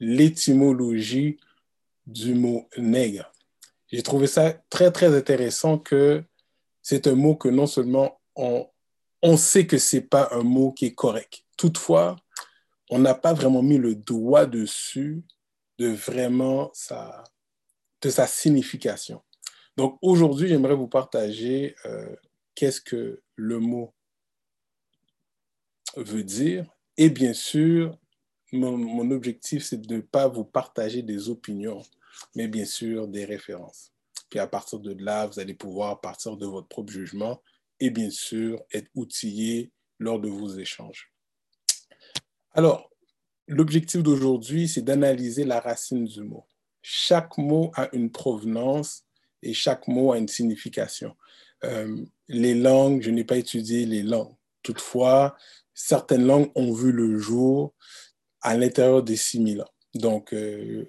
l'étymologie 0.00 1.38
du 2.06 2.34
mot 2.34 2.68
nègre. 2.76 3.32
J'ai 3.88 4.02
trouvé 4.02 4.26
ça 4.26 4.52
très, 4.70 4.90
très 4.90 5.16
intéressant 5.16 5.78
que 5.78 6.22
c'est 6.82 7.06
un 7.06 7.14
mot 7.14 7.36
que 7.36 7.48
non 7.48 7.66
seulement 7.66 8.20
on, 8.34 8.68
on 9.22 9.36
sait 9.36 9.66
que 9.66 9.78
ce 9.78 9.96
n'est 9.96 10.02
pas 10.02 10.28
un 10.32 10.42
mot 10.42 10.72
qui 10.72 10.86
est 10.86 10.94
correct. 10.94 11.44
Toutefois, 11.56 12.16
on 12.90 12.98
n'a 12.98 13.14
pas 13.14 13.32
vraiment 13.32 13.62
mis 13.62 13.78
le 13.78 13.94
doigt 13.94 14.46
dessus 14.46 15.24
de 15.78 15.88
vraiment 15.88 16.70
sa, 16.72 17.24
de 18.02 18.10
sa 18.10 18.26
signification. 18.26 19.22
Donc 19.76 19.98
aujourd'hui, 20.00 20.48
j'aimerais 20.48 20.74
vous 20.74 20.88
partager 20.88 21.74
euh, 21.84 22.14
qu'est-ce 22.54 22.80
que 22.80 23.22
le 23.34 23.58
mot 23.58 23.94
veut 25.96 26.24
dire. 26.24 26.66
Et 26.96 27.10
bien 27.10 27.34
sûr, 27.34 27.98
mon, 28.52 29.10
objectif, 29.10 29.64
c'est 29.64 29.80
de 29.80 29.96
ne 29.96 30.00
pas 30.00 30.28
vous 30.28 30.44
partager 30.44 31.02
des 31.02 31.28
opinions, 31.28 31.82
mais 32.34 32.48
bien 32.48 32.64
sûr 32.64 33.08
des 33.08 33.24
références. 33.24 33.92
Puis 34.30 34.38
à 34.38 34.46
partir 34.46 34.78
de 34.78 34.94
là, 35.02 35.26
vous 35.26 35.38
allez 35.38 35.54
pouvoir 35.54 36.00
partir 36.00 36.36
de 36.36 36.46
votre 36.46 36.68
propre 36.68 36.92
jugement 36.92 37.42
et 37.80 37.90
bien 37.90 38.10
sûr 38.10 38.62
être 38.72 38.88
outillé 38.94 39.70
lors 39.98 40.20
de 40.20 40.28
vos 40.28 40.48
échanges. 40.58 41.12
Alors, 42.52 42.90
l'objectif 43.46 44.02
d'aujourd'hui, 44.02 44.68
c'est 44.68 44.82
d'analyser 44.82 45.44
la 45.44 45.60
racine 45.60 46.04
du 46.04 46.22
mot. 46.22 46.44
Chaque 46.82 47.36
mot 47.38 47.70
a 47.74 47.88
une 47.94 48.10
provenance 48.10 49.04
et 49.42 49.52
chaque 49.52 49.88
mot 49.88 50.12
a 50.12 50.18
une 50.18 50.28
signification. 50.28 51.16
Euh, 51.64 52.04
les 52.28 52.54
langues, 52.54 53.02
je 53.02 53.10
n'ai 53.10 53.24
pas 53.24 53.36
étudié 53.36 53.86
les 53.86 54.02
langues. 54.02 54.34
Toutefois, 54.62 55.36
certaines 55.74 56.26
langues 56.26 56.50
ont 56.54 56.72
vu 56.72 56.92
le 56.92 57.18
jour 57.18 57.74
à 58.46 58.56
l'intérieur 58.56 59.02
des 59.02 59.16
6000 59.16 59.60
ans. 59.60 59.70
Donc, 59.96 60.32
euh, 60.32 60.88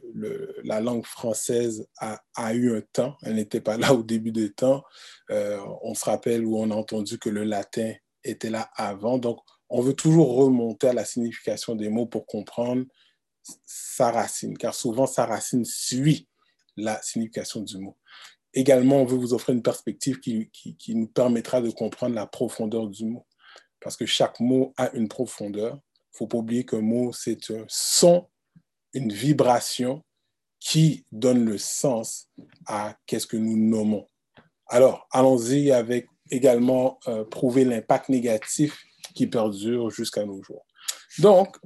la 0.63 0.79
langue 0.79 1.05
française 1.05 1.87
a, 1.97 2.53
eu 2.53 2.77
un 2.77 2.81
temps, 2.93 3.17
elle 3.23 3.35
n'était 3.35 3.61
pas 3.61 3.77
là 3.77 3.93
au 3.95 4.03
début 4.03 4.31
du 4.31 4.53
temps. 4.53 4.83
Euh, 5.31 5.59
on 5.81 5.95
se 5.95 6.05
rappelle 6.05 6.45
où 6.45 6.55
on 6.55 6.69
a 6.69 6.75
entendu 6.75 7.17
que 7.17 7.29
le 7.29 7.43
latin 7.43 7.93
était 8.23 8.51
là 8.51 8.69
avant. 8.75 9.17
Donc, 9.17 9.39
on 9.69 9.81
veut 9.81 9.95
toujours 9.95 10.35
remonter 10.35 10.89
à 10.89 10.93
la 10.93 11.03
signification 11.03 11.73
des 11.73 11.89
mots 11.89 12.05
pour 12.05 12.27
comprendre 12.27 12.85
sa 13.65 14.11
racine, 14.11 14.55
car 14.55 14.75
souvent 14.75 15.07
sa 15.07 15.25
racine 15.25 15.65
suit 15.65 16.27
la 16.75 17.01
signification 17.01 17.61
du 17.61 17.79
mot. 17.79 17.97
Également, 18.53 18.97
on 18.97 19.05
veut 19.05 19.17
vous 19.17 19.33
offrir 19.33 19.55
une 19.55 19.63
perspective 19.63 20.19
qui 20.19 20.77
nous 20.89 21.07
permettra 21.07 21.59
de 21.59 21.71
comprendre 21.71 22.13
la 22.13 22.27
profondeur 22.27 22.87
du 22.87 23.05
mot, 23.05 23.25
parce 23.79 23.97
que 23.97 24.05
chaque 24.05 24.39
mot 24.39 24.73
a 24.77 24.91
une 24.91 25.07
profondeur. 25.07 25.79
Faut 26.17 26.27
pas 26.27 26.37
oublier 26.37 26.65
qu'un 26.65 26.81
mot, 26.81 27.13
c'est 27.13 27.51
un 27.51 27.65
son 27.67 28.27
une 28.93 29.13
vibration 29.13 30.03
qui 30.59 31.05
donne 31.11 31.45
le 31.45 31.57
sens 31.57 32.29
à 32.65 32.97
qu'est-ce 33.05 33.27
que 33.27 33.37
nous 33.37 33.57
nommons. 33.57 34.07
Alors, 34.67 35.07
allons-y 35.11 35.71
avec 35.71 36.07
également 36.31 36.99
euh, 37.07 37.23
prouver 37.23 37.63
l'impact 37.63 38.09
négatif 38.09 38.83
qui 39.13 39.27
perdure 39.27 39.91
jusqu'à 39.91 40.25
nos 40.25 40.41
jours. 40.41 40.65
Donc, 41.19 41.57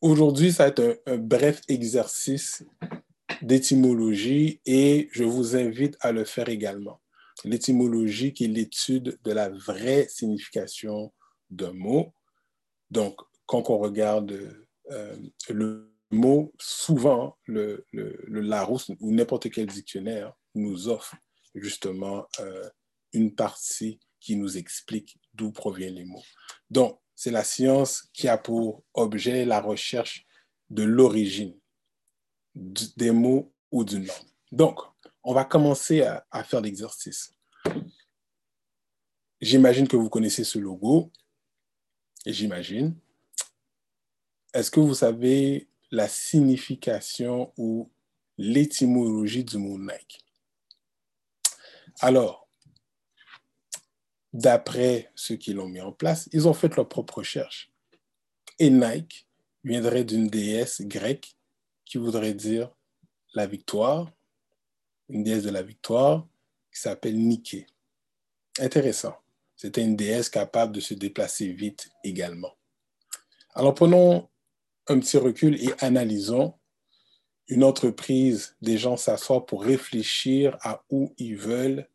aujourd'hui, 0.00 0.52
ça 0.52 0.64
va 0.64 0.68
être 0.70 1.00
un, 1.06 1.12
un 1.14 1.18
bref 1.18 1.60
exercice 1.68 2.64
d'étymologie 3.42 4.60
et 4.64 5.08
je 5.12 5.24
vous 5.24 5.56
invite 5.56 5.96
à 6.00 6.12
le 6.12 6.24
faire 6.24 6.48
également. 6.48 7.00
L'étymologie 7.44 8.32
qui 8.32 8.44
est 8.44 8.48
l'étude 8.48 9.18
de 9.22 9.32
la 9.32 9.50
vraie 9.50 10.08
signification 10.08 11.12
d'un 11.50 11.72
mot. 11.72 12.12
Donc, 12.90 13.20
quand 13.46 13.70
on 13.70 13.78
regarde 13.78 14.32
euh, 14.90 15.16
le 15.48 15.92
mot, 16.10 16.52
souvent, 16.58 17.36
le, 17.46 17.84
Larousse 17.92 18.90
ou 19.00 19.12
n'importe 19.12 19.50
quel 19.50 19.66
dictionnaire 19.66 20.32
nous 20.54 20.88
offre 20.88 21.16
justement 21.54 22.26
euh, 22.40 22.68
une 23.12 23.34
partie 23.34 23.98
qui 24.20 24.36
nous 24.36 24.56
explique 24.56 25.18
d'où 25.34 25.52
proviennent 25.52 25.94
les 25.94 26.04
mots. 26.04 26.22
Donc, 26.70 27.00
c'est 27.14 27.30
la 27.30 27.44
science 27.44 28.08
qui 28.12 28.28
a 28.28 28.36
pour 28.38 28.84
objet 28.94 29.44
la 29.44 29.60
recherche 29.60 30.26
de 30.70 30.82
l'origine 30.82 31.58
des 32.54 33.10
mots 33.10 33.54
ou 33.70 33.84
d'une 33.84 34.06
langue. 34.06 34.26
Donc, 34.52 34.80
on 35.22 35.34
va 35.34 35.44
commencer 35.44 36.02
à, 36.02 36.44
faire 36.44 36.60
l'exercice. 36.60 37.32
J'imagine 39.40 39.88
que 39.88 39.96
vous 39.96 40.08
connaissez 40.08 40.44
ce 40.44 40.58
logo, 40.58 41.10
j'imagine. 42.32 42.94
Est-ce 44.52 44.70
que 44.70 44.80
vous 44.80 44.94
savez 44.94 45.68
la 45.90 46.08
signification 46.08 47.52
ou 47.56 47.90
l'étymologie 48.38 49.44
du 49.44 49.58
mot 49.58 49.78
Nike? 49.78 50.24
Alors, 52.00 52.48
d'après 54.32 55.10
ceux 55.14 55.36
qui 55.36 55.52
l'ont 55.52 55.68
mis 55.68 55.80
en 55.80 55.92
place, 55.92 56.28
ils 56.32 56.46
ont 56.48 56.54
fait 56.54 56.74
leur 56.76 56.88
propre 56.88 57.18
recherche. 57.18 57.72
Et 58.58 58.70
Nike 58.70 59.26
viendrait 59.64 60.04
d'une 60.04 60.28
déesse 60.28 60.82
grecque 60.82 61.36
qui 61.84 61.98
voudrait 61.98 62.34
dire 62.34 62.70
la 63.34 63.46
victoire, 63.46 64.12
une 65.08 65.22
déesse 65.22 65.44
de 65.44 65.50
la 65.50 65.62
victoire 65.62 66.26
qui 66.72 66.80
s'appelle 66.80 67.16
Nike. 67.16 67.66
Intéressant. 68.58 69.14
C'était 69.56 69.82
une 69.82 69.96
déesse 69.96 70.28
capable 70.28 70.72
de 70.72 70.80
se 70.80 70.94
déplacer 70.94 71.48
vite 71.48 71.90
également. 72.04 72.54
Alors 73.54 73.74
prenons 73.74 74.28
un 74.86 74.98
petit 75.00 75.16
recul 75.16 75.60
et 75.62 75.72
analysons 75.80 76.54
une 77.48 77.64
entreprise, 77.64 78.56
des 78.60 78.76
gens 78.76 78.96
s'assoient 78.96 79.46
pour 79.46 79.62
réfléchir 79.62 80.56
à 80.62 80.84
où 80.90 81.14
ils 81.16 81.36
veulent 81.36 81.88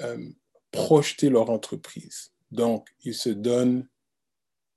euh, 0.00 0.30
projeter 0.70 1.30
leur 1.30 1.50
entreprise. 1.50 2.32
Donc, 2.50 2.88
ils 3.02 3.14
se 3.14 3.30
donnent 3.30 3.88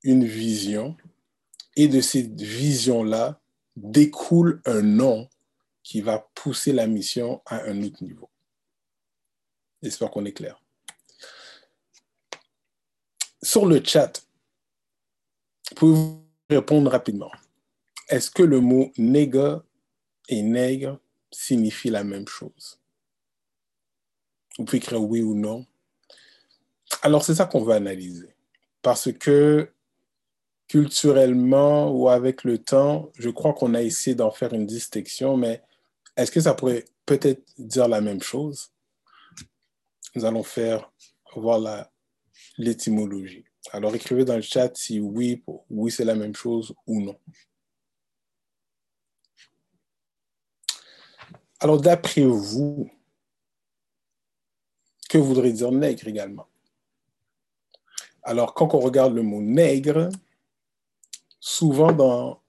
une 0.03 0.25
vision 0.25 0.95
et 1.75 1.87
de 1.87 2.01
cette 2.01 2.39
vision-là 2.39 3.41
découle 3.75 4.61
un 4.65 4.81
nom 4.81 5.27
qui 5.83 6.01
va 6.01 6.29
pousser 6.33 6.73
la 6.73 6.87
mission 6.87 7.41
à 7.45 7.63
un 7.63 7.81
autre 7.83 8.03
niveau. 8.03 8.29
J'espère 9.81 10.09
qu'on 10.09 10.25
est 10.25 10.33
clair. 10.33 10.61
Sur 13.47 13.65
le 13.65 13.81
chat, 13.81 14.27
pouvez-vous 15.77 16.21
répondre 16.49 16.91
rapidement? 16.91 17.31
Est-ce 18.09 18.29
que 18.29 18.43
le 18.43 18.59
mot 18.59 18.91
nègre 18.97 19.63
et 20.27 20.41
nègre 20.41 20.99
signifie 21.31 21.89
la 21.89 22.03
même 22.03 22.27
chose? 22.27 22.77
Vous 24.57 24.65
pouvez 24.65 24.79
écrire 24.79 25.01
oui 25.01 25.21
ou 25.21 25.33
non. 25.33 25.65
Alors, 27.01 27.23
c'est 27.23 27.35
ça 27.35 27.45
qu'on 27.45 27.63
va 27.63 27.75
analyser. 27.75 28.35
Parce 28.81 29.13
que 29.13 29.71
culturellement 30.67 31.89
ou 31.89 32.09
avec 32.09 32.43
le 32.43 32.57
temps, 32.57 33.13
je 33.17 33.29
crois 33.29 33.53
qu'on 33.53 33.75
a 33.75 33.81
essayé 33.81 34.13
d'en 34.13 34.29
faire 34.29 34.51
une 34.51 34.65
distinction, 34.65 35.37
mais 35.37 35.63
est-ce 36.17 36.31
que 36.31 36.41
ça 36.41 36.53
pourrait 36.53 36.83
peut-être 37.05 37.45
dire 37.57 37.87
la 37.87 38.01
même 38.01 38.21
chose? 38.21 38.73
Nous 40.15 40.25
allons 40.25 40.43
faire 40.43 40.91
voir 41.33 41.87
l'étymologie. 42.57 43.45
Alors 43.71 43.93
écrivez 43.95 44.25
dans 44.25 44.35
le 44.35 44.41
chat 44.41 44.75
si 44.75 44.99
oui, 44.99 45.43
oui 45.69 45.91
c'est 45.91 46.05
la 46.05 46.15
même 46.15 46.35
chose 46.35 46.73
ou 46.85 47.01
non. 47.01 47.17
Alors 51.59 51.81
d'après 51.81 52.23
vous, 52.23 52.89
que 55.09 55.17
voudrait 55.17 55.51
dire 55.51 55.71
nègre 55.71 56.07
également? 56.07 56.47
Alors 58.23 58.53
quand 58.53 58.73
on 58.73 58.79
regarde 58.79 59.15
le 59.15 59.23
mot 59.23 59.41
nègre, 59.41 60.09
souvent 61.39 61.91
dans 61.91 62.41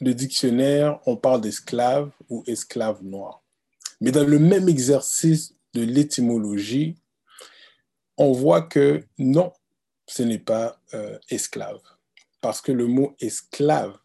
le 0.00 0.14
dictionnaire, 0.14 1.00
on 1.06 1.16
parle 1.16 1.40
d'esclave 1.40 2.12
ou 2.28 2.44
esclave 2.46 3.02
noir. 3.02 3.42
Mais 4.00 4.12
dans 4.12 4.26
le 4.26 4.38
même 4.38 4.68
exercice 4.68 5.54
de 5.74 5.82
l'étymologie, 5.82 6.96
on 8.16 8.32
voit 8.32 8.62
que 8.62 9.04
non, 9.18 9.52
ce 10.06 10.22
n'est 10.22 10.38
pas 10.38 10.80
euh, 10.94 11.18
esclave. 11.28 11.80
Parce 12.40 12.60
que 12.60 12.72
le 12.72 12.86
mot 12.86 13.14
esclave 13.20 13.98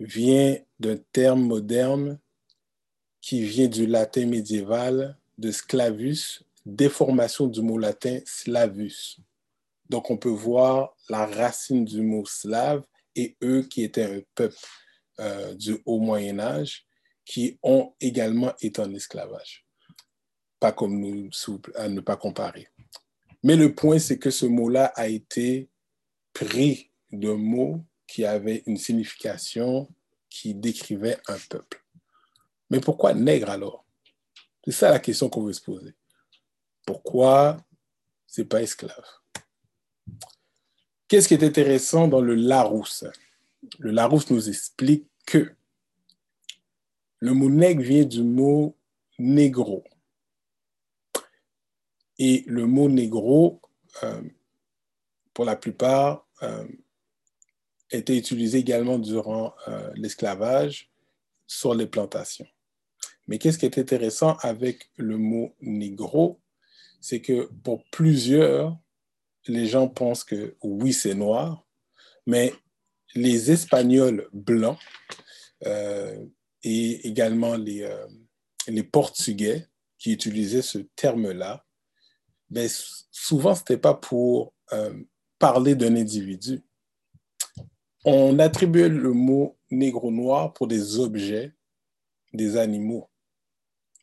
vient 0.00 0.56
d'un 0.78 0.96
terme 1.12 1.42
moderne 1.42 2.18
qui 3.20 3.44
vient 3.44 3.68
du 3.68 3.86
latin 3.86 4.26
médiéval, 4.26 5.16
de 5.38 5.50
sclavus, 5.50 6.42
déformation 6.66 7.46
du 7.46 7.62
mot 7.62 7.78
latin 7.78 8.18
slavus. 8.24 9.18
Donc 9.88 10.10
on 10.10 10.16
peut 10.16 10.28
voir 10.28 10.96
la 11.08 11.26
racine 11.26 11.84
du 11.84 12.00
mot 12.02 12.24
slave 12.26 12.84
et 13.14 13.36
eux 13.42 13.62
qui 13.62 13.82
étaient 13.82 14.04
un 14.04 14.20
peuple 14.34 14.56
euh, 15.20 15.54
du 15.54 15.78
haut 15.84 16.00
Moyen 16.00 16.40
Âge 16.40 16.86
qui 17.24 17.58
ont 17.62 17.94
également 18.00 18.52
été 18.60 18.80
en 18.80 18.92
esclavage. 18.94 19.64
Pas 20.58 20.72
comme 20.72 20.98
nous, 20.98 21.30
à 21.74 21.88
ne 21.88 22.00
pas 22.00 22.16
comparer. 22.16 22.68
Mais 23.42 23.56
le 23.56 23.74
point, 23.74 23.98
c'est 23.98 24.18
que 24.18 24.30
ce 24.30 24.46
mot-là 24.46 24.86
a 24.94 25.08
été 25.08 25.68
pris 26.32 26.90
d'un 27.10 27.36
mot 27.36 27.84
qui 28.06 28.24
avait 28.24 28.62
une 28.66 28.76
signification 28.76 29.88
qui 30.28 30.54
décrivait 30.54 31.18
un 31.28 31.38
peuple. 31.50 31.84
Mais 32.70 32.80
pourquoi 32.80 33.14
nègre 33.14 33.50
alors? 33.50 33.84
C'est 34.64 34.72
ça 34.72 34.90
la 34.90 34.98
question 34.98 35.28
qu'on 35.28 35.42
veut 35.42 35.52
se 35.52 35.60
poser. 35.60 35.94
Pourquoi 36.86 37.56
c'est 38.26 38.44
pas 38.44 38.62
esclave? 38.62 39.04
Qu'est-ce 41.08 41.28
qui 41.28 41.34
est 41.34 41.44
intéressant 41.44 42.08
dans 42.08 42.22
le 42.22 42.34
Larousse? 42.34 43.04
Le 43.78 43.90
Larousse 43.90 44.30
nous 44.30 44.48
explique 44.48 45.06
que 45.26 45.54
le 47.18 47.34
mot 47.34 47.50
nègre 47.50 47.82
vient 47.82 48.04
du 48.04 48.22
mot 48.22 48.76
négro. 49.18 49.84
Et 52.24 52.44
le 52.46 52.66
mot 52.66 52.88
négro, 52.88 53.60
euh, 54.04 54.22
pour 55.34 55.44
la 55.44 55.56
plupart, 55.56 56.24
euh, 56.44 56.64
était 57.90 58.16
utilisé 58.16 58.58
également 58.58 59.00
durant 59.00 59.56
euh, 59.66 59.90
l'esclavage 59.96 60.88
sur 61.48 61.74
les 61.74 61.88
plantations. 61.88 62.46
Mais 63.26 63.38
qu'est-ce 63.38 63.58
qui 63.58 63.66
est 63.66 63.76
intéressant 63.76 64.36
avec 64.36 64.88
le 64.98 65.18
mot 65.18 65.56
négro, 65.60 66.40
c'est 67.00 67.20
que 67.20 67.50
pour 67.64 67.82
plusieurs, 67.90 68.78
les 69.48 69.66
gens 69.66 69.88
pensent 69.88 70.22
que 70.22 70.54
oui, 70.62 70.92
c'est 70.92 71.16
noir, 71.16 71.66
mais 72.24 72.54
les 73.16 73.50
Espagnols 73.50 74.28
blancs 74.32 74.78
et 76.62 77.08
également 77.08 77.56
les 77.56 78.82
Portugais 78.84 79.66
qui 79.98 80.12
utilisaient 80.12 80.62
ce 80.62 80.78
terme-là, 80.78 81.66
ben, 82.52 82.68
souvent, 83.10 83.54
ce 83.54 83.60
n'était 83.60 83.78
pas 83.78 83.94
pour 83.94 84.54
euh, 84.72 84.94
parler 85.38 85.74
d'un 85.74 85.96
individu. 85.96 86.62
On 88.04 88.38
attribuait 88.38 88.88
le 88.88 89.12
mot 89.12 89.56
négro-noir 89.70 90.52
pour 90.52 90.66
des 90.66 90.98
objets, 90.98 91.54
des 92.32 92.56
animaux. 92.56 93.08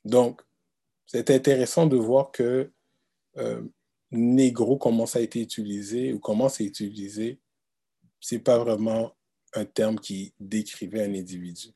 Donc, 0.04 0.42
c'est 1.06 1.30
intéressant 1.32 1.86
de 1.86 1.98
voir 1.98 2.32
que 2.32 2.72
négro, 4.12 4.78
comment 4.78 5.06
ça 5.06 5.20
a 5.20 5.22
été 5.22 5.42
utilisé 5.42 6.14
ou 6.14 6.20
comment 6.20 6.50
c'est 6.50 6.66
utilisé, 6.66 7.40
c'est 8.20 8.40
pas 8.40 8.58
vraiment 8.58 9.16
un 9.54 9.66
terme 9.66 10.00
qui 10.00 10.34
décrivait 10.40 11.04
un 11.04 11.14
individu. 11.14 11.70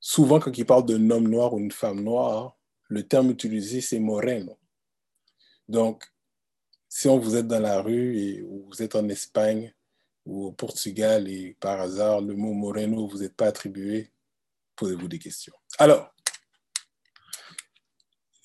Souvent, 0.00 0.38
quand 0.38 0.56
il 0.56 0.64
parle 0.64 0.86
d'un 0.86 1.10
homme 1.10 1.28
noir 1.28 1.54
ou 1.54 1.58
une 1.58 1.72
femme 1.72 2.02
noire, 2.02 2.56
le 2.88 3.06
terme 3.06 3.30
utilisé, 3.30 3.80
c'est 3.80 3.98
moreno. 3.98 4.56
Donc, 5.68 6.04
si 6.88 7.08
on 7.08 7.18
vous 7.18 7.36
êtes 7.36 7.46
dans 7.46 7.60
la 7.60 7.80
rue 7.82 8.18
et 8.18 8.42
vous 8.42 8.82
êtes 8.82 8.94
en 8.94 9.08
Espagne 9.08 9.74
ou 10.24 10.46
au 10.46 10.52
Portugal 10.52 11.28
et 11.28 11.56
par 11.60 11.80
hasard, 11.80 12.20
le 12.20 12.34
mot 12.34 12.52
moreno 12.54 13.06
vous 13.06 13.22
êtes 13.22 13.34
pas 13.34 13.46
attribué, 13.46 14.10
posez-vous 14.76 15.08
des 15.08 15.18
questions. 15.18 15.54
Alors, 15.78 16.14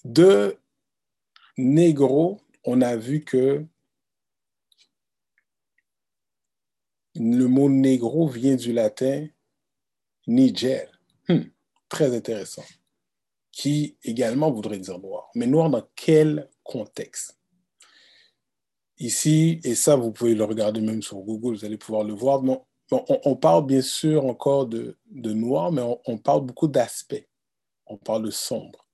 de 0.04 0.58
négro, 1.58 2.42
on 2.66 2.82
a 2.82 2.96
vu 2.96 3.24
que 3.24 3.66
le 7.16 7.46
mot 7.48 7.70
négro 7.70 8.28
vient 8.28 8.56
du 8.56 8.74
latin 8.74 9.28
Niger. 10.28 10.90
Hmm, 11.28 11.44
très 11.90 12.16
intéressant. 12.16 12.64
Qui 13.52 13.98
également 14.04 14.52
voudrait 14.52 14.80
dire 14.80 15.00
noir. 15.00 15.30
Mais 15.36 15.46
noir 15.46 15.70
dans 15.70 15.88
quel 15.96 16.50
contexte 16.64 17.38
Ici, 18.98 19.60
et 19.64 19.76
ça, 19.76 19.96
vous 19.96 20.12
pouvez 20.12 20.36
le 20.36 20.44
regarder 20.44 20.80
même 20.80 21.02
sur 21.02 21.18
Google, 21.18 21.56
vous 21.56 21.66
allez 21.66 21.78
pouvoir 21.78 22.04
le 22.04 22.14
voir. 22.14 22.44
on, 22.92 23.36
parle 23.36 23.66
bien 23.66 23.82
sûr 23.82 24.26
encore 24.26 24.68
de, 24.68 24.98
noir, 25.12 25.72
mais 25.72 25.82
on, 26.06 26.18
parle 26.18 26.46
beaucoup 26.46 26.68
d'aspects. 26.68 27.28
On 27.88 27.98
parle 27.98 28.24
de 28.26 28.32
sombre. 28.32 28.88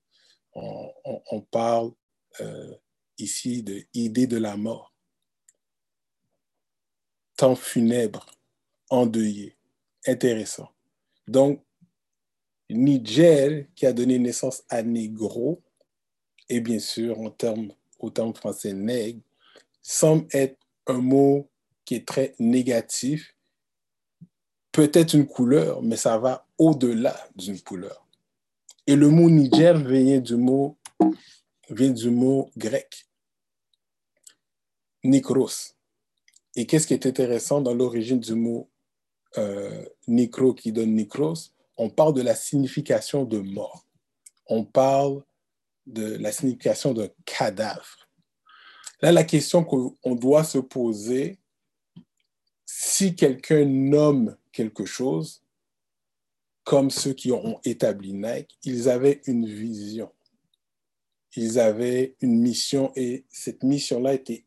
On, 0.54 1.42
parle 1.52 1.92
euh, 2.40 2.74
ici 3.18 3.62
de 3.62 3.84
idée 3.94 4.26
de 4.26 4.38
la 4.38 4.56
mort. 4.56 4.94
Temps 7.36 7.56
funèbre, 7.56 8.26
endeuillé, 8.90 9.58
intéressant. 10.08 10.70
Donc, 11.28 11.64
Niger, 12.70 13.68
qui 13.76 13.86
a 13.86 13.94
donné 13.94 14.18
naissance 14.18 14.64
à 14.70 14.82
Négro, 14.82 15.62
et 16.50 16.60
bien 16.60 16.80
sûr, 16.80 17.20
en 17.20 17.30
termes, 17.30 17.72
au 18.00 18.10
terme 18.10 18.34
français 18.34 18.74
nègre, 18.74 19.22
semble 19.82 20.28
être 20.34 20.58
un 20.88 21.00
mot 21.00 21.48
qui 21.86 21.96
est 21.96 22.08
très 22.08 22.36
négatif, 22.40 23.36
peut-être 24.72 25.14
une 25.14 25.28
couleur, 25.28 25.82
mais 25.82 25.96
ça 25.96 26.18
va 26.18 26.48
au-delà 26.58 27.16
d'une 27.36 27.60
couleur. 27.62 28.06
Et 28.88 28.96
le 28.96 29.10
mot 29.10 29.30
Niger 29.30 29.78
vient 29.78 30.20
du 30.20 30.36
mot, 30.36 30.78
vient 31.70 31.92
du 31.92 32.10
mot 32.10 32.50
grec 32.58 33.08
Nikros. 35.04 35.76
Et 36.56 36.66
qu'est-ce 36.66 36.88
qui 36.88 36.94
est 36.94 37.06
intéressant 37.06 37.62
dans 37.62 37.74
l'origine 37.74 38.20
du 38.20 38.34
mot 38.34 38.70
euh, 39.38 39.86
qui 40.58 40.72
donne 40.72 40.96
Nikros? 40.96 41.54
On 41.78 41.90
parle 41.90 42.14
de 42.14 42.22
la 42.22 42.36
signification 42.36 43.24
de 43.24 43.38
mort. 43.38 43.86
On 44.48 44.66
parle 44.66 45.24
de 45.90 46.18
la 46.18 46.32
signification 46.32 46.94
d'un 46.94 47.10
cadavre. 47.26 48.10
Là, 49.02 49.12
la 49.12 49.24
question 49.24 49.64
qu'on 49.64 50.16
doit 50.16 50.44
se 50.44 50.58
poser, 50.58 51.40
si 52.66 53.16
quelqu'un 53.16 53.66
nomme 53.66 54.38
quelque 54.52 54.86
chose, 54.86 55.44
comme 56.64 56.92
ceux 56.92 57.14
qui 57.14 57.32
ont 57.32 57.60
établi 57.64 58.14
Nike, 58.14 58.58
ils 58.64 58.90
avaient 58.90 59.22
une 59.26 59.48
vision, 59.48 60.12
ils 61.36 61.60
avaient 61.60 62.16
une 62.22 62.40
mission 62.40 62.92
et 62.96 63.26
cette 63.30 63.64
mission-là 63.64 64.14
était 64.14 64.46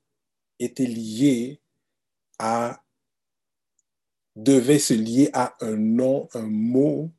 était 0.64 0.86
lié 0.86 1.60
à, 2.38 2.82
devait 4.36 4.78
se 4.78 4.94
lier 4.94 5.30
à 5.32 5.56
un 5.60 5.76
nom, 5.76 6.28
un 6.34 6.46
mot 6.46 7.10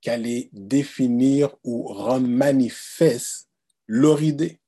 qui 0.00 0.10
allait 0.10 0.48
définir 0.52 1.54
ou 1.64 1.86
rendre 1.88 2.28
manifeste 2.28 3.45
leur 3.86 4.22
idée. 4.22 4.60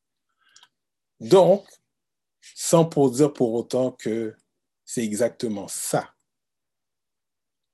Donc, 1.21 1.67
sans 2.41 2.85
pour 2.85 3.11
dire 3.11 3.33
pour 3.33 3.53
autant 3.55 3.93
que 3.93 4.37
c'est 4.85 5.05
exactement 5.05 5.69
ça. 5.69 6.15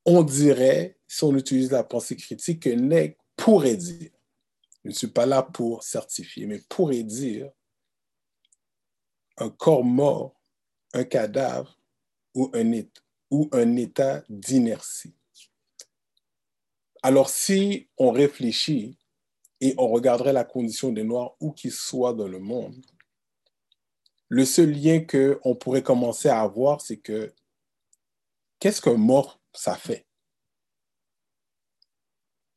On 0.04 0.22
dirait, 0.22 0.98
si 1.06 1.24
on 1.24 1.36
utilise 1.36 1.70
la 1.70 1.84
pensée 1.84 2.16
critique, 2.16 2.62
que 2.62 2.70
Neg 2.70 3.16
pourrait 3.36 3.76
dire, 3.76 4.10
je 4.84 4.90
ne 4.90 4.94
suis 4.94 5.08
pas 5.08 5.26
là 5.26 5.42
pour 5.42 5.82
certifier, 5.82 6.46
mais 6.46 6.60
pourrait 6.68 7.02
dire 7.02 7.50
un 9.36 9.50
corps 9.50 9.84
mort 9.84 10.34
un 10.94 11.04
cadavre 11.04 11.76
ou 12.34 12.50
un 12.54 13.76
état 13.76 14.24
d'inertie. 14.28 15.14
Alors 17.02 17.28
si 17.28 17.90
on 17.98 18.12
réfléchit 18.12 18.96
et 19.60 19.74
on 19.78 19.88
regarderait 19.88 20.32
la 20.32 20.44
condition 20.44 20.92
des 20.92 21.04
Noirs 21.04 21.36
où 21.40 21.52
qu'ils 21.52 21.72
soient 21.72 22.14
dans 22.14 22.28
le 22.28 22.38
monde, 22.38 22.74
le 24.28 24.44
seul 24.44 24.72
lien 24.72 25.00
qu'on 25.00 25.54
pourrait 25.54 25.82
commencer 25.82 26.28
à 26.28 26.40
avoir, 26.40 26.80
c'est 26.80 26.98
que 26.98 27.32
qu'est-ce 28.58 28.80
que 28.80 28.90
mort 28.90 29.40
ça 29.52 29.76
fait? 29.76 30.06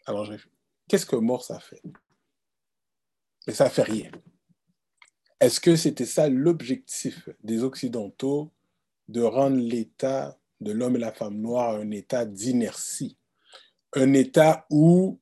Alors, 0.05 0.31
qu'est-ce 0.87 1.05
que 1.05 1.15
mort 1.15 1.43
ça 1.43 1.59
fait? 1.59 1.81
Mais 3.45 3.53
ça 3.53 3.69
fait 3.69 3.83
rien. 3.83 4.11
Est-ce 5.39 5.59
que 5.59 5.75
c'était 5.75 6.05
ça 6.05 6.29
l'objectif 6.29 7.29
des 7.43 7.63
Occidentaux 7.63 8.51
de 9.07 9.21
rendre 9.21 9.57
l'état 9.57 10.39
de 10.59 10.71
l'homme 10.71 10.95
et 10.95 10.99
la 10.99 11.11
femme 11.11 11.37
noire 11.37 11.75
un 11.75 11.91
état 11.91 12.25
d'inertie, 12.25 13.17
un 13.93 14.13
état 14.13 14.65
où, 14.69 15.19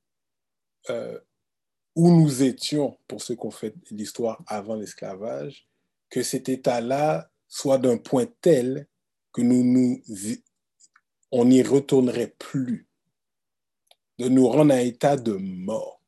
euh, 0.89 1.20
où 1.95 2.11
nous 2.11 2.43
étions, 2.43 2.97
pour 3.07 3.21
ceux 3.21 3.35
qui 3.35 3.45
ont 3.45 3.51
fait 3.51 3.73
l'histoire 3.89 4.43
avant 4.47 4.75
l'esclavage, 4.75 5.67
que 6.09 6.21
cet 6.21 6.49
état-là 6.49 7.29
soit 7.47 7.77
d'un 7.77 7.97
point 7.97 8.27
tel 8.41 8.87
que 9.31 9.41
nous, 9.41 9.63
nous 9.63 10.01
on 11.31 11.45
n'y 11.45 11.63
retournerait 11.63 12.35
plus, 12.37 12.87
de 14.19 14.29
nous 14.29 14.47
rendre 14.47 14.73
un 14.73 14.79
état 14.79 15.17
de 15.17 15.33
mort. 15.33 16.01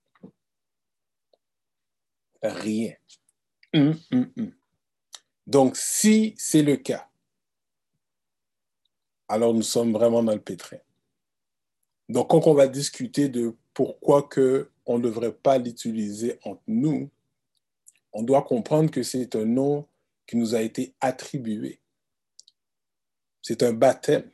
Rien. 2.41 2.93
Hum, 3.73 3.99
hum, 4.11 4.31
hum. 4.37 4.53
Donc, 5.45 5.75
si 5.75 6.35
c'est 6.37 6.61
le 6.61 6.77
cas, 6.77 7.09
alors 9.27 9.53
nous 9.53 9.63
sommes 9.63 9.91
vraiment 9.91 10.23
dans 10.23 10.33
le 10.33 10.41
pétrin. 10.41 10.77
Donc, 12.07 12.29
quand 12.29 12.47
on 12.47 12.53
va 12.53 12.67
discuter 12.67 13.27
de 13.27 13.55
pourquoi 13.73 14.23
que 14.23 14.71
on 14.87 14.97
ne 14.97 15.03
devrait 15.03 15.33
pas 15.33 15.57
l'utiliser 15.57 16.39
entre 16.43 16.63
nous, 16.65 17.11
on 18.13 18.23
doit 18.23 18.41
comprendre 18.41 18.89
que 18.89 19.03
c'est 19.03 19.35
un 19.35 19.45
nom 19.45 19.85
qui 20.25 20.37
nous 20.37 20.55
a 20.55 20.61
été 20.61 20.95
attribué. 21.01 21.79
C'est 23.41 23.63
un 23.63 23.73
baptême. 23.73 24.31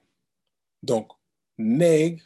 Donc, 0.83 1.11
nègre 1.57 2.23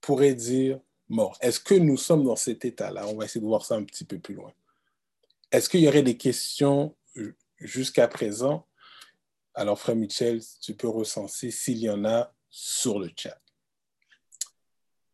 pourrait 0.00 0.34
dire 0.34 0.80
mort. 1.08 1.38
Est-ce 1.40 1.60
que 1.60 1.74
nous 1.74 1.96
sommes 1.96 2.24
dans 2.24 2.36
cet 2.36 2.64
état-là? 2.64 3.06
On 3.06 3.16
va 3.16 3.24
essayer 3.24 3.40
de 3.40 3.46
voir 3.46 3.64
ça 3.64 3.76
un 3.76 3.84
petit 3.84 4.04
peu 4.04 4.18
plus 4.18 4.34
loin. 4.34 4.52
Est-ce 5.50 5.68
qu'il 5.68 5.80
y 5.80 5.88
aurait 5.88 6.02
des 6.02 6.16
questions 6.16 6.94
jusqu'à 7.58 8.08
présent? 8.08 8.66
Alors, 9.54 9.78
frère 9.78 9.96
Michel, 9.96 10.40
tu 10.60 10.74
peux 10.74 10.88
recenser 10.88 11.50
s'il 11.50 11.78
y 11.78 11.88
en 11.88 12.04
a 12.04 12.32
sur 12.50 12.98
le 12.98 13.10
chat. 13.16 13.40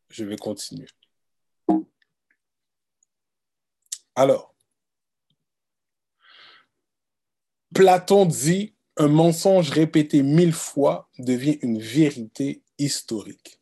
Je 0.09 0.25
vais 0.25 0.37
continuer. 0.37 0.88
Alors, 4.16 4.54
Platon 7.75 8.26
dit, 8.26 8.75
un 8.97 9.09
mensonge 9.09 9.71
répété 9.71 10.23
mille 10.23 10.52
fois 10.52 11.11
devient 11.18 11.59
une 11.62 11.80
vérité 11.80 12.62
historique. 12.78 13.61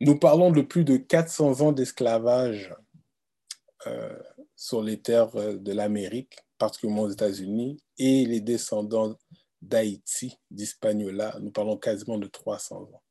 Nous 0.00 0.18
parlons 0.18 0.50
de 0.50 0.62
plus 0.62 0.84
de 0.84 0.96
400 0.96 1.60
ans 1.60 1.72
d'esclavage 1.72 2.74
euh, 3.86 4.18
sur 4.56 4.82
les 4.82 5.00
terres 5.00 5.36
euh, 5.36 5.56
de 5.58 5.72
l'Amérique, 5.72 6.38
particulièrement 6.56 7.02
aux 7.02 7.10
États-Unis, 7.10 7.82
et 7.98 8.24
les 8.24 8.40
descendants 8.40 9.18
d'Haïti, 9.60 10.38
d'Hispaniola, 10.50 11.36
nous 11.40 11.50
parlons 11.50 11.76
quasiment 11.76 12.16
de 12.16 12.26
300 12.26 12.76
ans. 12.76 13.02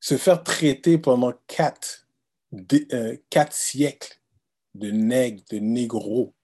Se 0.00 0.16
faire 0.16 0.42
traiter 0.42 0.96
pendant 0.96 1.34
quatre, 1.46 2.08
euh, 2.92 3.18
quatre 3.28 3.52
siècles 3.52 4.18
de 4.78 4.90
nègres, 4.90 5.42
de 5.50 5.58
négros, 5.58 6.34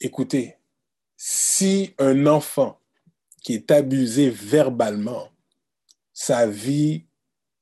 écoutez, 0.00 0.56
si 1.16 1.94
un 1.98 2.26
enfant 2.26 2.80
qui 3.42 3.54
est 3.54 3.70
abusé 3.70 4.30
verbalement, 4.30 5.30
sa 6.12 6.46
vie 6.46 7.06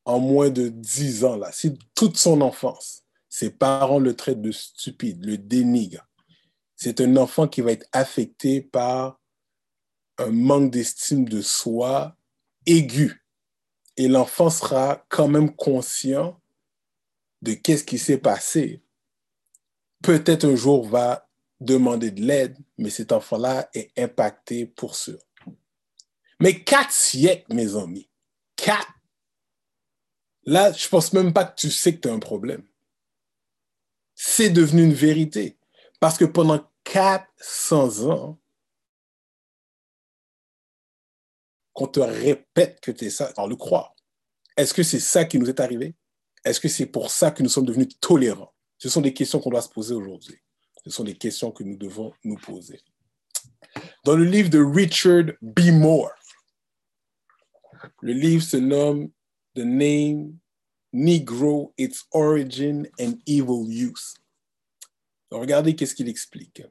en 0.05 0.19
moins 0.19 0.51
de 0.51 0.69
10 0.69 1.25
ans, 1.25 1.37
là, 1.37 1.53
si 1.53 1.79
toute 1.95 2.17
son 2.17 2.41
enfance, 2.41 3.03
ses 3.29 3.51
parents 3.51 3.99
le 3.99 4.15
traitent 4.15 4.43
de 4.43 4.53
stupide, 4.53 5.25
le 5.25 5.37
dénigrent, 5.39 6.07
c'est 6.75 7.01
un 7.01 7.17
enfant 7.17 7.49
qui 7.49 7.61
va 7.61 7.73
être 7.73 7.89
affecté 7.93 8.61
par 8.61 9.21
un 10.19 10.31
manque 10.31 10.71
d'estime 10.71 11.29
de 11.29 11.41
soi 11.41 12.17
aigu. 12.67 13.25
Et 13.97 14.09
l'enfant 14.09 14.51
sera 14.51 15.05
quand 15.09 15.29
même 15.29 15.55
conscient 15.55 16.41
de 17.47 17.55
qu'est-ce 17.55 17.85
qui 17.85 17.99
s'est 17.99 18.19
passé. 18.19 18.83
Peut-être 20.03 20.45
un 20.45 20.57
jour 20.57 20.87
va 20.87 21.29
demander 21.61 22.11
de 22.11 22.23
l'aide, 22.23 22.59
mais 22.77 22.91
cet 22.91 23.13
enfant-là 23.13 23.71
est 23.73 23.97
impacté 23.99 24.67
pour 24.67 24.97
sûr. 24.97 25.19
Mais 26.41 26.63
quatre 26.63 26.93
siècles, 26.93 27.55
mes 27.55 27.77
amis. 27.77 28.11
Quatre. 28.57 28.93
Là, 30.45 30.73
je 30.73 30.89
pense 30.89 31.13
même 31.13 31.33
pas 31.33 31.45
que 31.45 31.59
tu 31.59 31.71
sais 31.71 31.95
que 31.95 32.01
tu 32.01 32.09
as 32.09 32.13
un 32.13 32.19
problème. 32.19 32.67
C'est 34.15 34.51
devenu 34.51 34.85
une 34.85 34.93
vérité. 34.93 35.59
Parce 36.01 36.19
que 36.19 36.25
pendant 36.25 36.61
400 36.85 38.11
ans, 38.11 38.39
qu'on 41.73 41.87
te 41.87 42.01
répète 42.01 42.81
que 42.81 42.91
tu 42.91 43.07
es 43.07 43.11
ça, 43.11 43.33
sans 43.35 43.47
le 43.47 43.57
croire. 43.57 43.95
Est-ce 44.57 44.73
que 44.75 44.83
c'est 44.83 45.01
ça 45.01 45.25
qui 45.25 45.39
nous 45.39 45.49
est 45.49 45.61
arrivé? 45.61 45.95
Est-ce 46.47 46.61
que 46.61 46.69
c'est 46.69 46.87
pour 46.87 47.11
ça 47.11 47.33
que 47.33 47.43
nous 47.43 47.49
sommes 47.49 47.67
devenus 47.67 47.89
tolérants? 48.01 48.55
Ce 48.79 48.89
sont 48.89 49.01
des 49.01 49.13
questions 49.13 49.41
qu'on 49.41 49.51
doit 49.51 49.63
se 49.63 49.69
poser 49.69 49.95
aujourd'hui. 49.95 50.39
Ce 50.85 50.91
sont 50.91 51.03
des 51.03 51.17
questions 51.17 51.51
que 51.51 51.65
nous 51.65 51.77
devons 51.77 52.13
nous 52.23 52.37
poser. 52.37 52.81
Dans 54.05 54.15
le 54.15 54.25
livre 54.25 54.49
de 54.49 54.63
Richard 54.63 55.33
B. 55.43 55.73
Moore, 55.73 56.13
le 58.01 58.13
livre 58.13 58.45
se 58.45 58.59
nomme 58.59 59.11
The 59.57 59.65
Name 59.65 60.39
Negro, 60.93 61.75
Its 61.77 62.05
Origin 62.13 62.87
and 63.01 63.15
Evil 63.27 63.67
Use. 63.69 64.15
regardez 65.33 65.75
qu'est-ce 65.75 65.97
qu'il 65.97 66.09
explique. 66.09 66.63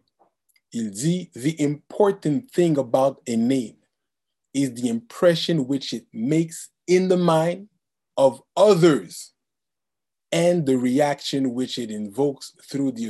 Il 0.72 0.90
dit, 0.90 1.30
The 1.34 1.60
important 1.60 2.50
thing 2.50 2.78
about 2.78 3.22
a 3.28 3.36
name 3.36 3.76
is 4.54 4.70
the 4.70 4.88
impression 4.88 5.66
which 5.68 5.92
it 5.92 6.08
makes 6.14 6.72
in 6.88 7.10
the 7.10 7.18
mind 7.18 7.68
of 8.16 8.42
others 8.56 9.35
and 10.32 10.66
the 10.66 10.78
reaction 10.78 11.54
which 11.54 11.78
it 11.78 11.92
invokes 11.92 12.54
through 12.70 12.92
the 12.92 13.08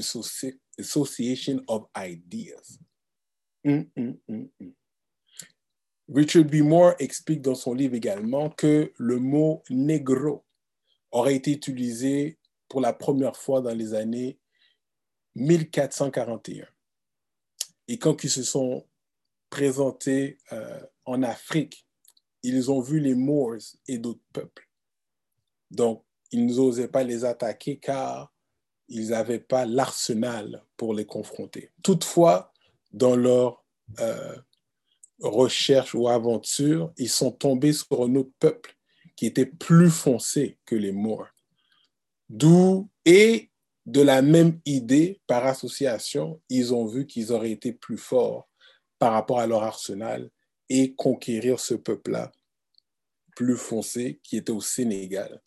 association 0.79 1.61
of 1.67 1.85
ideas. 1.95 2.79
Mm, 3.65 3.87
mm, 3.97 4.17
mm, 4.29 4.73
Richard 6.07 6.51
B. 6.51 6.61
Moore 6.61 6.95
explique 6.99 7.41
dans 7.41 7.55
son 7.55 7.73
livre 7.73 7.95
également 7.95 8.49
que 8.49 8.93
le 8.97 9.19
mot 9.19 9.63
négro 9.71 10.45
aurait 11.11 11.35
été 11.35 11.51
utilisé 11.51 12.37
pour 12.67 12.79
la 12.79 12.93
première 12.93 13.35
fois 13.35 13.61
dans 13.61 13.73
les 13.73 13.93
années 13.95 14.37
1441. 15.35 16.67
Et 17.87 17.97
quand 17.97 18.23
ils 18.23 18.29
se 18.29 18.43
sont 18.43 18.85
présentés 19.49 20.37
euh, 20.51 20.81
en 21.05 21.23
Afrique, 21.23 21.87
ils 22.43 22.69
ont 22.71 22.81
vu 22.81 22.99
les 22.99 23.15
Moors 23.15 23.61
et 23.87 23.97
d'autres 23.97 24.23
peuples. 24.31 24.69
Donc, 25.71 26.04
ils 26.31 26.45
n'osaient 26.45 26.87
pas 26.87 27.03
les 27.03 27.25
attaquer 27.25 27.77
car 27.77 28.33
ils 28.87 29.09
n'avaient 29.09 29.39
pas 29.39 29.65
l'arsenal 29.65 30.63
pour 30.77 30.93
les 30.93 31.05
confronter. 31.05 31.71
Toutefois, 31.83 32.53
dans 32.91 33.15
leur 33.15 33.63
euh, 33.99 34.35
recherche 35.19 35.95
ou 35.95 36.07
aventure, 36.07 36.93
ils 36.97 37.09
sont 37.09 37.31
tombés 37.31 37.73
sur 37.73 38.03
un 38.03 38.15
autre 38.15 38.33
peuple 38.39 38.75
qui 39.15 39.25
était 39.25 39.45
plus 39.45 39.89
foncé 39.89 40.57
que 40.65 40.75
les 40.75 40.91
Moors. 40.91 41.27
D'où, 42.29 42.89
et 43.05 43.49
de 43.85 44.01
la 44.01 44.21
même 44.21 44.59
idée, 44.65 45.21
par 45.27 45.45
association, 45.45 46.41
ils 46.49 46.73
ont 46.73 46.85
vu 46.85 47.05
qu'ils 47.05 47.31
auraient 47.31 47.51
été 47.51 47.71
plus 47.71 47.97
forts 47.97 48.49
par 48.99 49.13
rapport 49.13 49.39
à 49.39 49.47
leur 49.47 49.63
arsenal 49.63 50.29
et 50.69 50.95
conquérir 50.95 51.59
ce 51.59 51.75
peuple-là 51.75 52.31
plus 53.35 53.57
foncé 53.57 54.19
qui 54.23 54.37
était 54.37 54.51
au 54.51 54.61
Sénégal. 54.61 55.41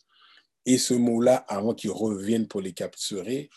Et 0.69 0.77
ce 0.77 0.93
mot-là, 0.93 1.37
avant 1.47 1.73
qu'ils 1.73 1.89
reviennent 1.89 2.47
pour 2.47 2.61
les 2.61 2.73
capturer, 2.73 3.49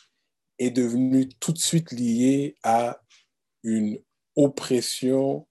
est 0.59 0.71
devenu 0.71 1.29
tout 1.29 1.53
de 1.53 1.59
suite 1.59 1.93
lié 1.93 2.57
à 2.63 3.03
une 3.63 3.99
oppression 4.35 5.47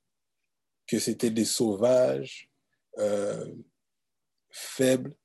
que 0.88 0.98
c'était 0.98 1.30
des 1.30 1.46
sauvages, 1.46 2.50
euh, 2.98 3.46
faibles, 4.50 5.16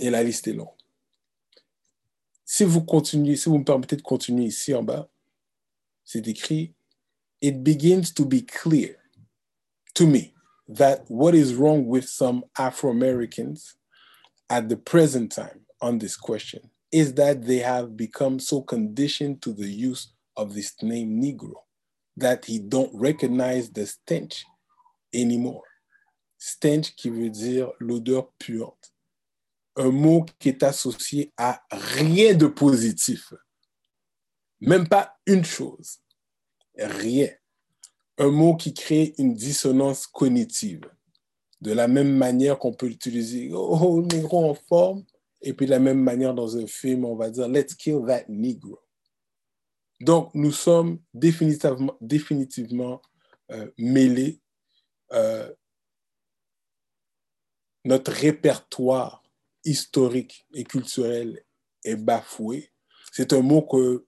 et 0.00 0.10
la 0.10 0.22
liste 0.22 0.48
est 0.48 0.52
longue. 0.52 0.68
Si 2.44 2.64
vous 2.64 2.84
continuez, 2.84 3.36
si 3.36 3.48
vous 3.48 3.56
me 3.56 3.64
permettez 3.64 3.96
de 3.96 4.02
continuer 4.02 4.44
ici 4.44 4.74
en 4.74 4.82
bas, 4.82 5.08
c'est 6.04 6.28
écrit 6.28 6.74
It 7.40 7.62
begins 7.62 8.12
to 8.14 8.26
be 8.26 8.44
clear 8.44 8.96
to 9.94 10.06
me 10.06 10.34
that 10.68 11.06
what 11.08 11.32
is 11.32 11.54
wrong 11.54 11.86
with 11.86 12.06
some 12.06 12.44
Afro 12.54 12.90
Americans 12.90 13.77
at 14.50 14.68
the 14.68 14.76
present 14.76 15.32
time 15.32 15.60
on 15.80 15.98
this 15.98 16.16
question 16.16 16.60
is 16.90 17.14
that 17.14 17.42
they 17.44 17.58
have 17.58 17.96
become 17.96 18.38
so 18.38 18.62
conditioned 18.62 19.42
to 19.42 19.52
the 19.52 19.68
use 19.68 20.12
of 20.36 20.54
this 20.54 20.74
name 20.82 21.20
Negro 21.20 21.54
that 22.16 22.44
he 22.44 22.58
don't 22.58 22.90
recognize 22.94 23.70
the 23.70 23.86
stench 23.86 24.44
anymore. 25.14 25.62
Stench 26.38 26.94
qui 26.96 27.10
veut 27.10 27.30
dire 27.30 27.72
l'odeur 27.80 28.32
puante. 28.38 28.92
Un 29.76 29.90
mot 29.90 30.24
qui 30.38 30.48
est 30.48 30.62
associé 30.62 31.32
à 31.36 31.60
rien 31.70 32.34
de 32.34 32.46
positif. 32.46 33.32
Même 34.60 34.88
pas 34.88 35.16
une 35.26 35.44
chose. 35.44 35.98
Rien. 36.76 37.28
Un 38.18 38.30
mot 38.30 38.56
qui 38.56 38.74
crée 38.74 39.14
une 39.18 39.34
dissonance 39.34 40.06
cognitive. 40.06 40.90
De 41.60 41.72
la 41.72 41.88
même 41.88 42.14
manière 42.14 42.58
qu'on 42.58 42.72
peut 42.72 42.88
utiliser 42.88 43.50
oh, 43.52 44.02
négro 44.12 44.50
en 44.50 44.54
forme, 44.54 45.04
et 45.42 45.52
puis 45.52 45.66
de 45.66 45.70
la 45.70 45.78
même 45.78 46.00
manière 46.00 46.34
dans 46.34 46.56
un 46.56 46.66
film, 46.66 47.04
on 47.04 47.16
va 47.16 47.30
dire 47.30 47.48
let's 47.48 47.74
kill 47.74 48.02
that 48.06 48.24
negro. 48.28 48.78
Donc, 50.00 50.32
nous 50.34 50.52
sommes 50.52 51.00
définitivement, 51.12 51.96
définitivement 52.00 53.02
euh, 53.50 53.70
mêlés. 53.78 54.40
Euh, 55.12 55.52
notre 57.84 58.12
répertoire 58.12 59.22
historique 59.64 60.46
et 60.54 60.64
culturel 60.64 61.42
est 61.84 61.96
bafoué. 61.96 62.70
C'est 63.12 63.32
un 63.32 63.40
mot 63.40 63.62
que 63.62 64.04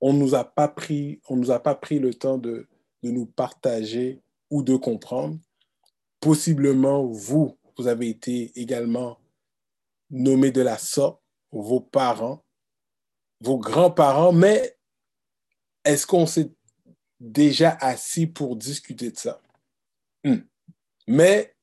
on 0.00 0.12
nous 0.12 0.34
a 0.34 0.44
pas 0.44 0.68
pris, 0.68 1.20
on 1.28 1.36
nous 1.36 1.52
a 1.52 1.62
pas 1.62 1.76
pris 1.76 2.00
le 2.00 2.12
temps 2.12 2.36
de, 2.36 2.66
de 3.02 3.10
nous 3.10 3.26
partager 3.26 4.20
ou 4.50 4.62
de 4.62 4.76
comprendre. 4.76 5.38
Possiblement, 6.22 7.04
vous, 7.04 7.58
vous 7.76 7.88
avez 7.88 8.08
été 8.08 8.52
également 8.54 9.18
nommé 10.08 10.52
de 10.52 10.62
la 10.62 10.78
sorte, 10.78 11.20
vos 11.50 11.80
parents, 11.80 12.44
vos 13.40 13.58
grands-parents, 13.58 14.32
mais 14.32 14.78
est-ce 15.84 16.06
qu'on 16.06 16.26
s'est 16.26 16.52
déjà 17.18 17.76
assis 17.80 18.28
pour 18.28 18.54
discuter 18.54 19.10
de 19.10 19.18
ça? 19.18 19.42
Hmm. 20.22 20.42
Mais 21.08 21.56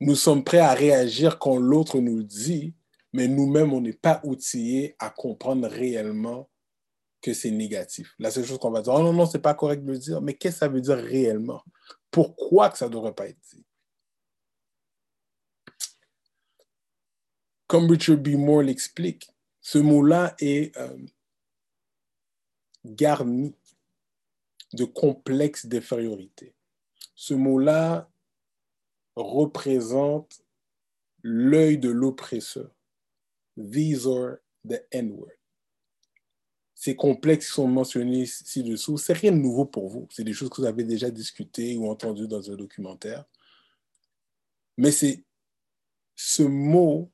nous 0.00 0.16
sommes 0.16 0.42
prêts 0.42 0.58
à 0.58 0.74
réagir 0.74 1.38
quand 1.38 1.56
l'autre 1.56 2.00
nous 2.00 2.24
dit, 2.24 2.74
mais 3.12 3.28
nous-mêmes, 3.28 3.72
on 3.72 3.80
n'est 3.80 3.92
pas 3.92 4.20
outillés 4.24 4.96
à 4.98 5.10
comprendre 5.10 5.68
réellement 5.68 6.50
que 7.22 7.32
c'est 7.32 7.52
négatif. 7.52 8.14
La 8.18 8.32
seule 8.32 8.44
chose 8.44 8.58
qu'on 8.58 8.72
va 8.72 8.82
dire, 8.82 8.94
oh 8.94 9.02
non, 9.02 9.12
non, 9.12 9.26
c'est 9.26 9.38
pas 9.38 9.54
correct 9.54 9.84
de 9.84 9.92
le 9.92 9.98
dire, 9.98 10.20
mais 10.20 10.34
qu'est-ce 10.34 10.56
que 10.56 10.58
ça 10.60 10.68
veut 10.68 10.80
dire 10.80 10.96
réellement? 10.96 11.62
Pourquoi 12.10 12.70
que 12.70 12.78
ça 12.78 12.88
ne 12.88 12.92
devrait 12.92 13.14
pas 13.14 13.28
être 13.28 13.38
dit? 13.52 13.64
Comme 17.70 17.88
Richard 17.88 18.16
B. 18.16 18.30
Moore 18.30 18.62
l'explique, 18.62 19.30
ce 19.60 19.78
mot-là 19.78 20.34
est 20.40 20.76
euh, 20.76 20.98
garni 22.84 23.54
de 24.72 24.84
complexes 24.84 25.66
d'infériorité. 25.66 26.52
Ce 27.14 27.32
mot-là 27.32 28.10
représente 29.14 30.42
l'œil 31.22 31.78
de 31.78 31.90
l'oppresseur. 31.90 32.74
These 33.56 34.04
are 34.04 34.38
the 34.68 34.84
N-word. 34.90 35.30
Ces 36.74 36.96
complexes 36.96 37.46
qui 37.46 37.52
sont 37.52 37.68
mentionnés 37.68 38.26
ci-dessous, 38.26 38.98
c'est 38.98 39.12
rien 39.12 39.30
de 39.30 39.36
nouveau 39.36 39.64
pour 39.64 39.88
vous. 39.88 40.08
C'est 40.10 40.24
des 40.24 40.32
choses 40.32 40.50
que 40.50 40.60
vous 40.60 40.66
avez 40.66 40.82
déjà 40.82 41.08
discutées 41.08 41.76
ou 41.76 41.88
entendues 41.88 42.26
dans 42.26 42.50
un 42.50 42.56
documentaire. 42.56 43.24
Mais 44.76 44.90
c'est 44.90 45.22
ce 46.16 46.42
mot 46.42 47.12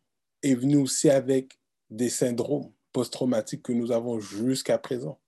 est 0.50 0.55
venu 0.55 0.76
aussi 0.76 1.11
avec 1.11 1.59
des 1.91 2.09
syndromes 2.09 2.73
post-traumatiques 2.93 3.62
que 3.62 3.73
nous 3.73 3.93
avons 3.93 4.21
jusqu'à 4.21 4.79
présent. 4.79 5.21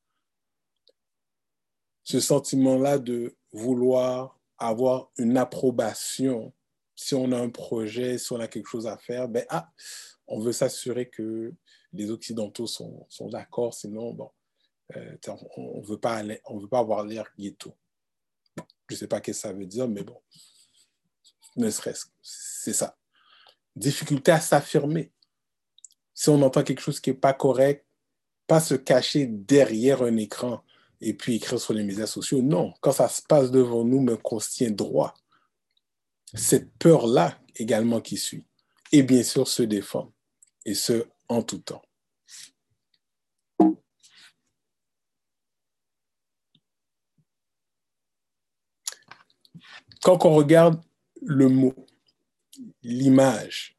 Ce 2.03 2.21
sentiment-là 2.21 2.99
de 2.99 3.37
vouloir 3.53 4.41
avoir 4.59 5.11
une 5.19 5.37
approbation 5.37 6.53
si 6.99 7.15
on 7.15 7.31
a 7.31 7.39
un 7.39 7.51
projet, 7.51 8.19
si 8.19 8.33
on 8.33 8.41
a 8.41 8.49
quelque 8.49 8.67
chose 8.67 8.89
à 8.89 8.99
faire, 8.99 9.29
ben 9.29 9.45
ah, 9.51 9.71
on 10.27 10.41
veut 10.41 10.53
s'assurer 10.53 11.09
que 11.09 11.55
les 11.93 12.11
Occidentaux 12.11 12.67
sont, 12.67 13.07
sont 13.09 13.29
d'accord, 13.29 13.73
sinon, 13.73 14.13
bon, 14.13 14.31
euh, 14.97 15.17
on 15.57 15.81
ne 15.81 15.87
veut, 15.87 16.01
pas 16.01 16.23
veut 16.25 16.69
pas 16.69 16.81
avoir 16.81 17.05
l'air 17.05 17.31
ghetto. 17.39 17.73
je 18.89 18.95
ne 18.95 18.99
sais 18.99 19.07
pas 19.07 19.19
ce 19.19 19.23
que 19.23 19.33
ça 19.33 19.53
veut 19.53 19.67
dire, 19.67 19.87
mais 19.87 20.03
bon, 20.03 20.21
ne 21.57 21.71
serait-ce 21.71 22.07
c'est 22.21 22.73
ça. 22.73 22.99
Difficulté 23.79 24.33
à 24.33 24.41
s'affirmer. 24.41 25.13
Si 26.13 26.29
on 26.31 26.43
entend 26.43 26.65
quelque 26.65 26.81
chose 26.81 26.99
qui 26.99 27.11
n'est 27.11 27.17
pas 27.17 27.33
correct, 27.33 27.87
pas 28.49 28.61
se 28.61 28.75
cacher 28.75 29.27
derrière 29.27 30.03
un 30.03 30.17
écran 30.17 30.65
et 31.01 31.15
puis 31.15 31.37
écrire 31.37 31.61
sur 31.61 31.75
les 31.75 31.85
médias 31.85 32.07
sociaux. 32.07 32.43
Non, 32.43 32.75
quand 32.81 32.91
ça 32.91 33.09
se 33.09 33.23
passe 33.23 33.53
devant 33.53 33.85
nous, 33.85 34.01
mais 34.01 34.17
qu'on 34.19 34.41
se 34.41 34.51
tient 34.51 34.73
droit, 34.73 35.15
cette 36.35 36.73
peur-là 36.79 37.39
également 37.55 38.01
qui 38.01 38.17
suit. 38.17 38.47
Et 38.91 39.05
bien 39.05 39.23
sûr, 39.23 39.47
se 39.47 39.63
défendre, 39.63 40.13
et 40.65 40.75
ce, 40.75 41.07
en 41.29 41.43
tout 41.43 41.59
temps. 41.59 41.83
Quand 50.03 50.25
on 50.25 50.35
regarde 50.35 50.81
le 51.23 51.49
mot, 51.49 51.75
l'image, 52.83 53.77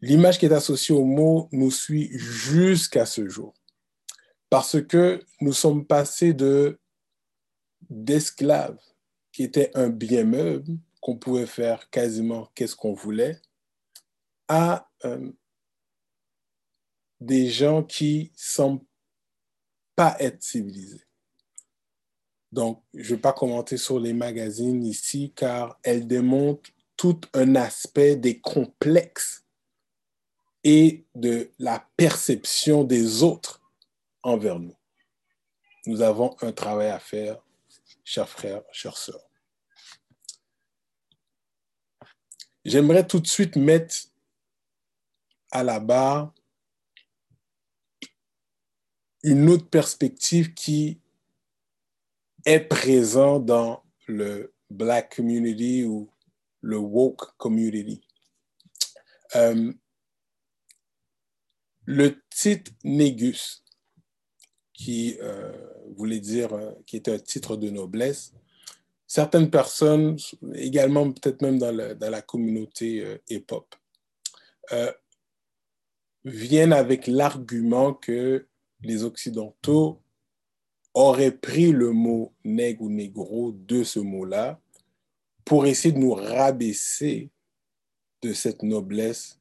l'image 0.00 0.38
qui 0.38 0.46
est 0.46 0.52
associée 0.52 0.94
au 0.94 1.04
mot 1.04 1.48
nous 1.52 1.70
suit 1.70 2.10
jusqu'à 2.12 3.06
ce 3.06 3.28
jour. 3.28 3.54
Parce 4.50 4.80
que 4.82 5.20
nous 5.40 5.52
sommes 5.52 5.86
passés 5.86 6.34
de 6.34 6.78
d'esclaves 7.90 8.80
qui 9.32 9.42
étaient 9.42 9.70
un 9.74 9.88
bien 9.88 10.24
meuble 10.24 10.78
qu'on 11.00 11.16
pouvait 11.16 11.46
faire 11.46 11.90
quasiment 11.90 12.50
qu'est-ce 12.54 12.76
qu'on 12.76 12.94
voulait, 12.94 13.40
à 14.48 14.88
euh, 15.04 15.30
des 17.20 17.50
gens 17.50 17.82
qui 17.82 18.32
semblent 18.36 18.84
pas 19.96 20.16
être 20.18 20.42
civilisés. 20.42 21.04
Donc, 22.52 22.82
je 22.94 23.10
ne 23.10 23.16
vais 23.16 23.20
pas 23.20 23.32
commenter 23.32 23.76
sur 23.76 23.98
les 23.98 24.12
magazines 24.12 24.84
ici 24.84 25.32
car 25.34 25.78
elles 25.82 26.06
démontrent 26.06 26.70
tout 26.96 27.20
un 27.32 27.56
aspect 27.56 28.16
des 28.16 28.40
complexes 28.40 29.44
et 30.62 31.04
de 31.14 31.50
la 31.58 31.86
perception 31.96 32.84
des 32.84 33.22
autres 33.22 33.60
envers 34.22 34.58
nous. 34.58 34.76
Nous 35.86 36.00
avons 36.00 36.36
un 36.40 36.52
travail 36.52 36.88
à 36.88 36.98
faire, 36.98 37.42
chers 38.02 38.28
frères, 38.28 38.62
chères 38.72 38.96
sœurs. 38.96 39.28
J'aimerais 42.64 43.06
tout 43.06 43.20
de 43.20 43.26
suite 43.26 43.56
mettre 43.56 43.94
à 45.50 45.62
la 45.62 45.80
barre 45.80 46.32
une 49.22 49.48
autre 49.50 49.68
perspective 49.68 50.54
qui 50.54 51.00
est 52.46 52.60
présente 52.60 53.44
dans 53.44 53.82
le 54.06 54.54
Black 54.70 55.16
community 55.16 55.84
ou 55.84 56.10
le 56.64 56.78
woke 56.78 57.36
community. 57.36 58.00
Euh, 59.36 59.72
le 61.86 62.22
titre 62.30 62.72
Négus, 62.82 63.62
qui 64.72 65.16
euh, 65.22 65.52
voulait 65.96 66.20
dire, 66.20 66.52
euh, 66.54 66.72
qui 66.86 66.96
était 66.96 67.12
un 67.12 67.18
titre 67.18 67.56
de 67.56 67.70
noblesse, 67.70 68.32
certaines 69.06 69.50
personnes, 69.50 70.16
également 70.54 71.12
peut-être 71.12 71.42
même 71.42 71.58
dans, 71.58 71.74
la 71.74 72.22
communauté 72.22 73.04
euh, 73.04 73.18
hip-hop, 73.28 73.74
viennent 76.24 76.72
avec 76.72 77.06
l'argument 77.06 77.92
que 77.92 78.48
les 78.80 79.04
Occidentaux 79.04 80.00
auraient 80.94 81.36
pris 81.36 81.70
le 81.70 81.92
mot 81.92 82.32
nègre 82.44 82.84
ou 82.84 82.90
négro 82.90 83.52
de 83.52 83.84
ce 83.84 84.00
mot-là 84.00 84.58
pour 85.44 85.66
essayer 85.66 85.92
de 85.92 85.98
nous 85.98 86.14
rabaisser 86.14 87.30
de 88.22 88.32
cette 88.32 88.62
noblesse 88.62 89.38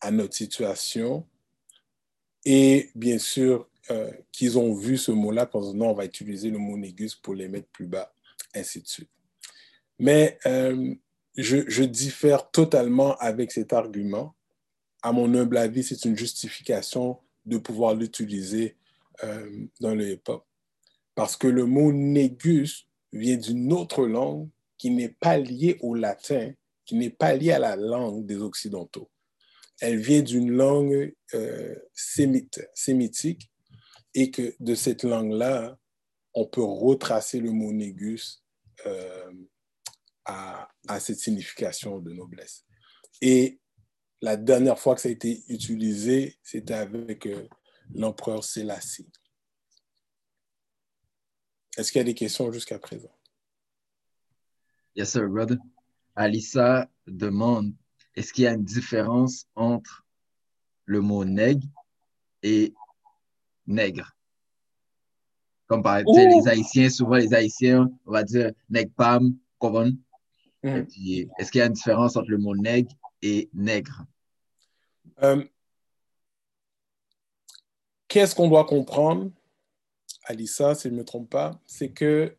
à 0.00 0.10
notre 0.10 0.34
situation 0.34 1.26
et 2.44 2.90
bien 2.94 3.18
sûr 3.18 3.68
euh, 3.90 4.10
qu'ils 4.32 4.58
ont 4.58 4.74
vu 4.74 4.96
ce 4.96 5.12
mot-là, 5.12 5.46
que 5.46 5.58
non, 5.74 5.90
on 5.90 5.94
va 5.94 6.04
utiliser 6.04 6.50
le 6.50 6.58
mot 6.58 6.76
négus 6.76 7.14
pour 7.14 7.34
les 7.34 7.48
mettre 7.48 7.68
plus 7.68 7.86
bas 7.86 8.14
ainsi 8.54 8.80
de 8.80 8.86
suite. 8.86 9.10
Mais 9.98 10.38
euh, 10.46 10.94
je, 11.36 11.82
diffère 11.82 12.50
totalement 12.50 13.16
avec 13.16 13.52
cet 13.52 13.72
argument. 13.72 14.34
À 15.02 15.12
mon 15.12 15.32
humble 15.34 15.58
avis, 15.58 15.82
c'est 15.82 16.04
une 16.06 16.16
justification 16.16 17.18
de 17.44 17.58
pouvoir 17.58 17.94
l'utiliser 17.94 18.76
euh, 19.22 19.66
dans 19.80 19.94
le 19.94 20.12
hip-hop. 20.12 20.46
Parce 21.14 21.36
que 21.36 21.46
le 21.46 21.66
mot 21.66 21.92
négus 21.92 22.88
vient 23.12 23.36
d'une 23.36 23.72
autre 23.72 24.06
langue 24.06 24.48
qui 24.78 24.90
n'est 24.90 25.16
pas 25.20 25.38
liée 25.38 25.78
au 25.80 25.94
latin, 25.94 26.52
qui 26.84 26.96
n'est 26.96 27.10
pas 27.10 27.34
liée 27.34 27.52
à 27.52 27.58
la 27.58 27.76
langue 27.76 28.26
des 28.26 28.36
Occidentaux. 28.36 29.10
Elle 29.80 29.98
vient 29.98 30.22
d'une 30.22 30.50
langue 30.50 31.14
euh, 31.34 31.74
sémite, 31.92 32.66
sémitique 32.74 33.50
et 34.14 34.30
que 34.30 34.54
de 34.60 34.74
cette 34.74 35.02
langue-là, 35.02 35.76
on 36.32 36.46
peut 36.46 36.62
retracer 36.62 37.40
le 37.40 37.50
mot 37.50 37.72
négus 37.72 38.44
euh, 38.86 39.32
à, 40.24 40.68
cette 41.00 41.18
signification 41.18 41.98
de 41.98 42.12
noblesse. 42.12 42.64
Et 43.20 43.60
la 44.20 44.36
dernière 44.36 44.78
fois 44.78 44.94
que 44.94 45.00
ça 45.00 45.08
a 45.08 45.12
été 45.12 45.44
utilisé, 45.48 46.38
c'était 46.42 46.74
avec 46.74 47.26
euh, 47.26 47.46
l'empereur 47.94 48.42
Sélassie. 48.42 49.10
Est-ce 51.76 51.90
qu'il 51.90 51.98
y 51.98 52.02
a 52.02 52.04
des 52.04 52.14
questions 52.14 52.52
jusqu'à 52.52 52.78
présent? 52.78 53.14
Yes, 54.96 55.10
sir, 55.10 55.28
brother. 55.28 55.58
Alissa 56.14 56.88
demande 57.06 57.72
est-ce 58.14 58.32
qu'il 58.32 58.44
y 58.44 58.46
a 58.46 58.52
une 58.52 58.64
différence 58.64 59.46
entre 59.56 60.06
le 60.84 61.00
mot 61.00 61.24
nègre 61.24 61.66
et 62.42 62.72
nègre? 63.66 64.16
Comme 65.66 65.82
par 65.82 65.96
exemple, 65.96 66.20
les 66.20 66.48
Haïtiens, 66.48 66.90
souvent 66.90 67.16
les 67.16 67.34
Haïtiens, 67.34 67.90
on 68.06 68.12
va 68.12 68.22
dire 68.22 68.52
nègre 68.70 68.92
pam, 68.94 69.36
coron. 69.58 69.96
Mm. 70.62 70.84
est-ce 71.38 71.50
qu'il 71.50 71.58
y 71.58 71.62
a 71.62 71.66
une 71.66 71.72
différence 71.72 72.16
entre 72.16 72.30
le 72.30 72.38
mot 72.38 72.54
nègre 72.54 72.92
et 73.20 73.50
nègre? 73.52 74.04
Euh, 75.22 75.44
qu'est-ce 78.08 78.34
qu'on 78.34 78.48
doit 78.48 78.64
comprendre, 78.64 79.30
Alissa, 80.26 80.74
si 80.74 80.88
je 80.88 80.94
ne 80.94 80.98
me 80.98 81.04
trompe 81.04 81.28
pas, 81.28 81.60
c'est 81.66 81.90
que 81.90 82.36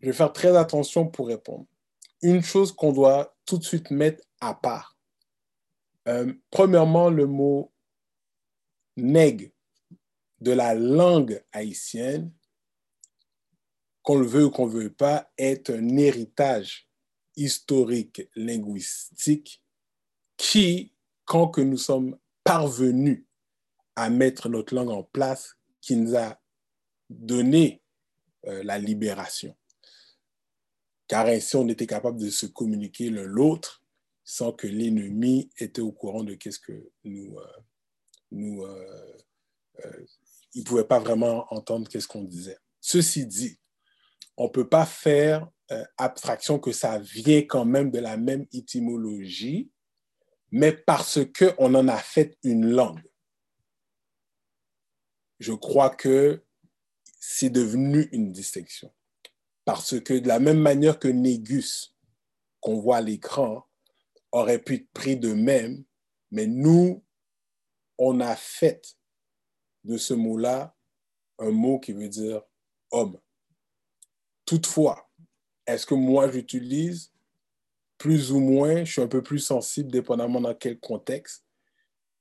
je 0.00 0.06
vais 0.06 0.12
faire 0.12 0.32
très 0.32 0.56
attention 0.56 1.08
pour 1.08 1.26
répondre. 1.26 1.66
Une 2.22 2.42
chose 2.42 2.72
qu'on 2.72 2.92
doit 2.92 3.36
tout 3.44 3.58
de 3.58 3.64
suite 3.64 3.90
mettre 3.90 4.22
à 4.40 4.54
part. 4.54 4.96
Euh, 6.08 6.32
premièrement, 6.50 7.10
le 7.10 7.26
mot 7.26 7.72
nègre 8.96 9.50
de 10.40 10.52
la 10.52 10.74
langue 10.74 11.42
haïtienne 11.52 12.32
qu'on 14.02 14.18
le 14.18 14.26
veut 14.26 14.46
ou 14.46 14.50
qu'on 14.50 14.66
ne 14.66 14.72
veut 14.72 14.92
pas, 14.92 15.30
est 15.38 15.70
un 15.70 15.96
héritage 15.96 16.88
historique 17.36 18.28
linguistique 18.34 19.62
qui, 20.36 20.92
quand 21.24 21.48
que 21.48 21.60
nous 21.60 21.78
sommes 21.78 22.18
parvenus 22.44 23.24
à 23.94 24.10
mettre 24.10 24.48
notre 24.48 24.74
langue 24.74 24.90
en 24.90 25.04
place, 25.04 25.56
qui 25.80 25.96
nous 25.96 26.16
a 26.16 26.40
donné 27.08 27.82
euh, 28.46 28.62
la 28.64 28.78
libération. 28.78 29.56
Car 31.12 31.26
ainsi, 31.26 31.56
on 31.56 31.68
était 31.68 31.86
capable 31.86 32.18
de 32.18 32.30
se 32.30 32.46
communiquer 32.46 33.10
l'un 33.10 33.24
l'autre 33.24 33.82
sans 34.24 34.50
que 34.50 34.66
l'ennemi 34.66 35.50
était 35.58 35.82
au 35.82 35.92
courant 35.92 36.24
de 36.24 36.32
qu'est-ce 36.32 36.58
que 36.58 36.90
nous... 37.04 37.38
Euh, 37.38 37.60
nous 38.30 38.64
euh, 38.64 40.06
il 40.54 40.60
ne 40.60 40.64
pouvait 40.64 40.84
pas 40.84 41.00
vraiment 41.00 41.52
entendre 41.52 41.86
qu'est-ce 41.86 42.08
qu'on 42.08 42.24
disait. 42.24 42.56
Ceci 42.80 43.26
dit, 43.26 43.58
on 44.38 44.44
ne 44.44 44.48
peut 44.48 44.66
pas 44.70 44.86
faire 44.86 45.46
abstraction 45.98 46.58
que 46.58 46.72
ça 46.72 46.98
vient 46.98 47.42
quand 47.42 47.66
même 47.66 47.90
de 47.90 47.98
la 47.98 48.16
même 48.16 48.46
étymologie, 48.50 49.70
mais 50.50 50.72
parce 50.72 51.18
qu'on 51.38 51.74
en 51.74 51.88
a 51.88 51.98
fait 51.98 52.38
une 52.42 52.70
langue. 52.70 53.04
Je 55.40 55.52
crois 55.52 55.90
que 55.90 56.42
c'est 57.20 57.50
devenu 57.50 58.08
une 58.12 58.32
distinction. 58.32 58.90
Parce 59.64 60.00
que 60.00 60.14
de 60.14 60.28
la 60.28 60.40
même 60.40 60.60
manière 60.60 60.98
que 60.98 61.08
Négus, 61.08 61.94
qu'on 62.60 62.80
voit 62.80 62.98
à 62.98 63.00
l'écran, 63.00 63.64
aurait 64.32 64.58
pu 64.58 64.74
être 64.74 64.90
pris 64.92 65.16
de 65.16 65.32
même, 65.32 65.84
mais 66.30 66.46
nous, 66.46 67.04
on 67.98 68.20
a 68.20 68.34
fait 68.34 68.96
de 69.84 69.96
ce 69.96 70.14
mot-là 70.14 70.74
un 71.38 71.50
mot 71.50 71.78
qui 71.78 71.92
veut 71.92 72.08
dire 72.08 72.42
homme. 72.90 73.18
Toutefois, 74.44 75.10
est-ce 75.66 75.86
que 75.86 75.94
moi 75.94 76.30
j'utilise 76.30 77.12
plus 77.98 78.32
ou 78.32 78.40
moins, 78.40 78.84
je 78.84 78.92
suis 78.92 79.00
un 79.00 79.06
peu 79.06 79.22
plus 79.22 79.38
sensible 79.38 79.90
dépendamment 79.90 80.40
dans 80.40 80.54
quel 80.54 80.80
contexte, 80.80 81.44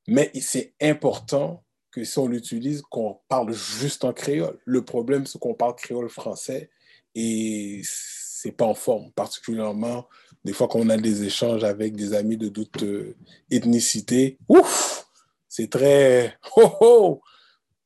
mais 0.07 0.31
c'est 0.39 0.75
important 0.81 1.63
que 1.91 2.03
si 2.03 2.17
on 2.19 2.27
l'utilise, 2.27 2.81
qu'on 2.83 3.19
parle 3.27 3.51
juste 3.51 4.05
en 4.05 4.13
créole. 4.13 4.59
Le 4.65 4.85
problème, 4.85 5.25
c'est 5.25 5.39
qu'on 5.39 5.53
parle 5.53 5.75
créole 5.75 6.09
français 6.09 6.69
et 7.15 7.81
c'est 7.83 8.51
pas 8.51 8.65
en 8.65 8.73
forme, 8.73 9.11
particulièrement 9.11 10.07
des 10.43 10.53
fois 10.53 10.67
qu'on 10.67 10.89
a 10.89 10.97
des 10.97 11.23
échanges 11.23 11.63
avec 11.63 11.95
des 11.95 12.13
amis 12.13 12.37
de 12.37 12.49
d'autres 12.49 12.85
euh. 12.85 14.35
Ouf! 14.49 15.07
C'est 15.47 15.69
très... 15.69 16.37
Oh, 16.57 16.77
oh! 16.81 17.21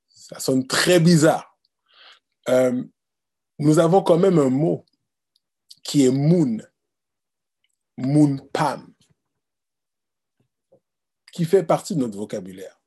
Ça 0.08 0.40
sonne 0.40 0.66
très 0.66 1.00
bizarre. 1.00 1.58
Euh, 2.50 2.84
nous 3.60 3.80
avons 3.80 4.02
quand 4.02 4.18
même 4.18 4.40
un 4.40 4.50
mot 4.50 4.86
qui 5.84 6.06
est 6.06 6.12
moon, 6.12 6.58
moon 7.98 8.38
pam, 8.52 8.92
qui 11.32 11.46
fait 11.46 11.64
partie 11.64 11.96
de 11.96 12.00
notre 12.00 12.18
vocabulaire 12.18 12.80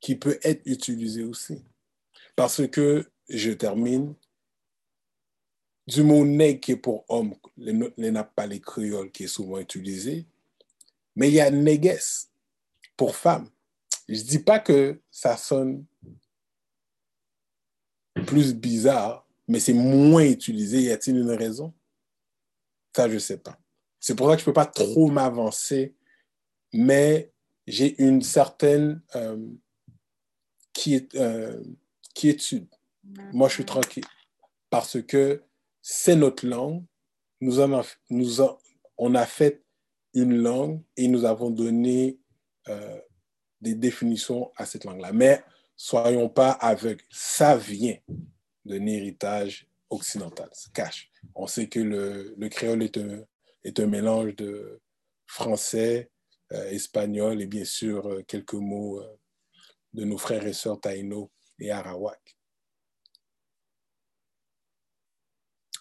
qui 0.00 0.16
peut 0.16 0.38
être 0.42 0.60
utilisé 0.66 1.22
aussi. 1.22 1.64
Parce 2.36 2.66
que, 2.68 3.10
je 3.30 3.52
termine, 3.52 4.14
du 5.86 6.02
mot 6.02 6.24
nègre 6.24 6.60
qui 6.60 6.72
est 6.72 6.76
pour 6.76 7.04
homme, 7.08 7.34
les 7.56 8.10
n'a 8.10 8.24
pas 8.24 8.46
les 8.46 8.60
créoles 8.60 9.10
qui 9.10 9.24
est 9.24 9.28
souvent 9.28 9.58
utilisé, 9.58 10.26
mais 11.16 11.28
il 11.28 11.34
y 11.34 11.40
a 11.40 11.50
néguesse 11.50 12.30
pour 12.96 13.16
femme. 13.16 13.48
Je 14.08 14.14
ne 14.14 14.22
dis 14.22 14.38
pas 14.38 14.58
que 14.58 15.00
ça 15.10 15.36
sonne 15.36 15.84
plus 18.26 18.54
bizarre, 18.54 19.26
mais 19.48 19.60
c'est 19.60 19.74
moins 19.74 20.24
utilisé. 20.24 20.82
Y 20.82 20.90
a-t-il 20.90 21.18
une 21.18 21.30
raison? 21.30 21.72
Ça, 22.94 23.08
je 23.08 23.14
ne 23.14 23.18
sais 23.18 23.38
pas. 23.38 23.58
C'est 24.00 24.14
pour 24.14 24.28
ça 24.28 24.36
que 24.36 24.40
je 24.40 24.44
ne 24.44 24.46
peux 24.46 24.52
pas 24.52 24.66
trop 24.66 25.08
m'avancer, 25.08 25.94
mais 26.72 27.32
j'ai 27.66 28.00
une 28.02 28.22
certaine 28.22 29.00
euh, 29.14 29.38
qui 30.72 30.94
est, 30.94 31.14
euh, 31.14 31.62
quiétude. 32.14 32.66
Moi, 33.32 33.48
je 33.48 33.54
suis 33.54 33.64
tranquille 33.64 34.04
parce 34.70 35.00
que 35.02 35.42
c'est 35.86 36.16
notre 36.16 36.46
langue. 36.46 36.82
Nous, 37.42 37.60
on 37.60 39.14
a 39.14 39.26
fait 39.26 39.62
une 40.14 40.34
langue 40.34 40.82
et 40.96 41.08
nous 41.08 41.26
avons 41.26 41.50
donné 41.50 42.18
euh, 42.68 42.98
des 43.60 43.74
définitions 43.74 44.50
à 44.56 44.64
cette 44.64 44.84
langue-là. 44.84 45.12
Mais 45.12 45.44
soyons 45.76 46.30
pas 46.30 46.52
aveugles. 46.52 47.04
Ça 47.10 47.58
vient 47.58 47.98
d'un 48.64 48.86
héritage 48.86 49.68
occidental, 49.90 50.48
cache. 50.72 51.10
On 51.34 51.46
sait 51.46 51.68
que 51.68 51.80
le, 51.80 52.34
le 52.38 52.48
créole 52.48 52.82
est 52.82 52.96
un, 52.96 53.22
est 53.62 53.78
un, 53.78 53.86
mélange 53.86 54.36
de 54.36 54.80
français, 55.26 56.10
euh, 56.52 56.70
espagnol 56.70 57.42
et 57.42 57.46
bien 57.46 57.66
sûr 57.66 58.06
euh, 58.06 58.22
quelques 58.26 58.54
mots 58.54 59.02
de 59.92 60.04
nos 60.04 60.16
frères 60.16 60.46
et 60.46 60.54
sœurs 60.54 60.80
Taïno 60.80 61.30
et 61.58 61.70
Arawak. 61.70 62.33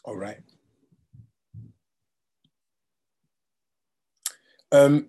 All. 0.05 0.43
Euh, 4.73 5.01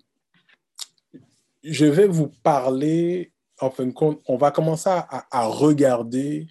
je 1.62 1.86
vais 1.86 2.06
vous 2.06 2.28
parler, 2.28 3.32
en 3.58 3.70
fin 3.70 3.86
de 3.86 3.92
compte, 3.92 4.22
on 4.26 4.36
va 4.36 4.50
commencer 4.50 4.90
à, 4.90 5.26
à 5.30 5.46
regarder 5.46 6.46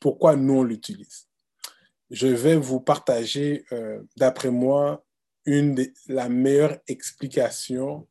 pourquoi 0.00 0.36
nous 0.36 0.54
on 0.54 0.62
l'utilise. 0.64 1.28
Je 2.10 2.26
vais 2.26 2.56
vous 2.56 2.80
partager, 2.80 3.64
euh, 3.72 4.02
d'après 4.16 4.50
moi, 4.50 5.04
une 5.44 5.74
des, 5.74 5.92
la 6.08 6.28
meilleure 6.28 6.78
explication 6.88 8.06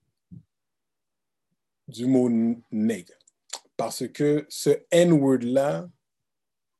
du 1.87 2.05
mot 2.05 2.29
nègre. 2.71 3.13
Parce 3.77 4.07
que 4.07 4.45
ce 4.49 4.85
N-word-là, 4.89 5.87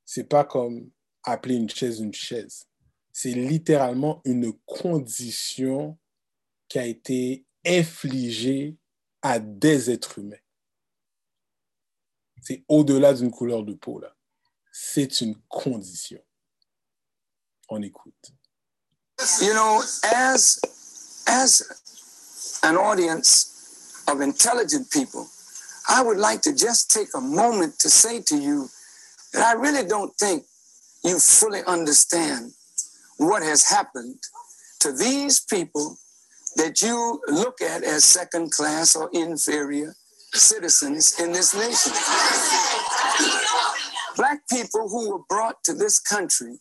c'est 0.05 0.29
pas 0.29 0.45
comme 0.45 0.89
appeler 1.23 1.55
une 1.55 1.69
chaise 1.69 1.99
une 1.99 2.13
chaise. 2.13 2.67
C'est 3.17 3.31
littéralement 3.31 4.21
une 4.25 4.51
condition 4.65 5.97
qui 6.67 6.79
a 6.79 6.85
été 6.85 7.45
infligée 7.65 8.75
à 9.21 9.39
des 9.39 9.89
êtres 9.89 10.19
humains. 10.19 10.35
C'est 12.43 12.65
au-delà 12.67 13.13
d'une 13.13 13.31
couleur 13.31 13.63
de 13.63 13.73
peau, 13.73 14.01
là. 14.01 14.13
C'est 14.69 15.21
une 15.21 15.37
condition. 15.47 16.21
On 17.69 17.81
écoute. 17.81 18.33
You 19.41 19.53
know, 19.53 19.81
as, 20.03 20.59
as 21.25 22.59
an 22.63 22.75
audience 22.75 24.03
of 24.09 24.19
intelligent 24.19 24.91
people, 24.91 25.25
I 25.87 26.03
would 26.03 26.17
like 26.17 26.41
to 26.41 26.51
just 26.51 26.91
take 26.91 27.07
a 27.15 27.21
moment 27.21 27.79
to 27.79 27.89
say 27.89 28.21
to 28.23 28.35
you 28.35 28.67
that 29.31 29.41
I 29.41 29.53
really 29.53 29.87
don't 29.87 30.13
think 30.17 30.43
you 31.05 31.17
fully 31.17 31.61
understand 31.65 32.51
what 33.17 33.43
has 33.43 33.67
happened 33.67 34.19
to 34.79 34.91
these 34.91 35.39
people 35.39 35.97
that 36.55 36.81
you 36.81 37.21
look 37.27 37.61
at 37.61 37.83
as 37.83 38.03
second 38.03 38.51
class 38.51 38.95
or 38.95 39.09
inferior 39.13 39.95
citizens 40.33 41.19
in 41.19 41.31
this 41.31 41.53
nation. 41.53 41.91
Black 44.15 44.39
people 44.49 44.87
who 44.89 45.11
were 45.11 45.23
brought 45.27 45.63
to 45.63 45.73
this 45.73 45.99
country 45.99 46.57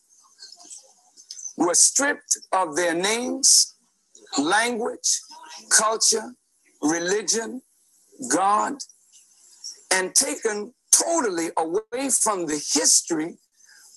were 1.56 1.74
stripped 1.74 2.36
of 2.52 2.74
their 2.76 2.94
names, 2.94 3.76
language, 4.38 5.20
culture, 5.70 6.34
religion, 6.82 7.62
God, 8.30 8.74
and 9.92 10.14
taken 10.14 10.74
totally 10.90 11.50
away 11.56 12.10
from 12.10 12.46
the 12.46 12.60
history 12.74 13.36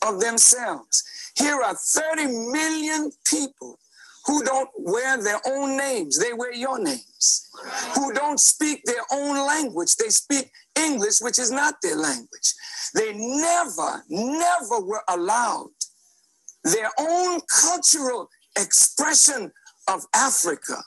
of 0.06 0.20
themselves. 0.20 1.04
Here 1.38 1.62
are 1.62 1.76
30 1.76 2.28
million 2.28 3.12
people 3.26 3.80
who 4.26 4.44
don't 4.44 4.70
wear 4.78 5.22
their 5.22 5.40
own 5.48 5.78
names, 5.78 6.20
they 6.20 6.34
wear 6.34 6.54
your 6.54 6.80
names. 6.80 7.50
Who 7.96 8.14
don't 8.14 8.40
speak 8.40 8.82
their 8.84 9.04
own 9.12 9.46
language, 9.48 9.96
they 9.96 10.10
speak 10.10 10.52
English, 10.76 11.22
which 11.22 11.40
is 11.40 11.50
not 11.50 11.76
their 11.82 11.96
language. 11.96 12.54
They 12.94 13.14
never, 13.16 14.04
never 14.10 14.82
were 14.82 15.04
allowed 15.08 15.70
their 16.64 16.90
own 17.00 17.40
cultural 17.62 18.30
expression 18.60 19.52
of 19.88 20.06
Africa. 20.14 20.84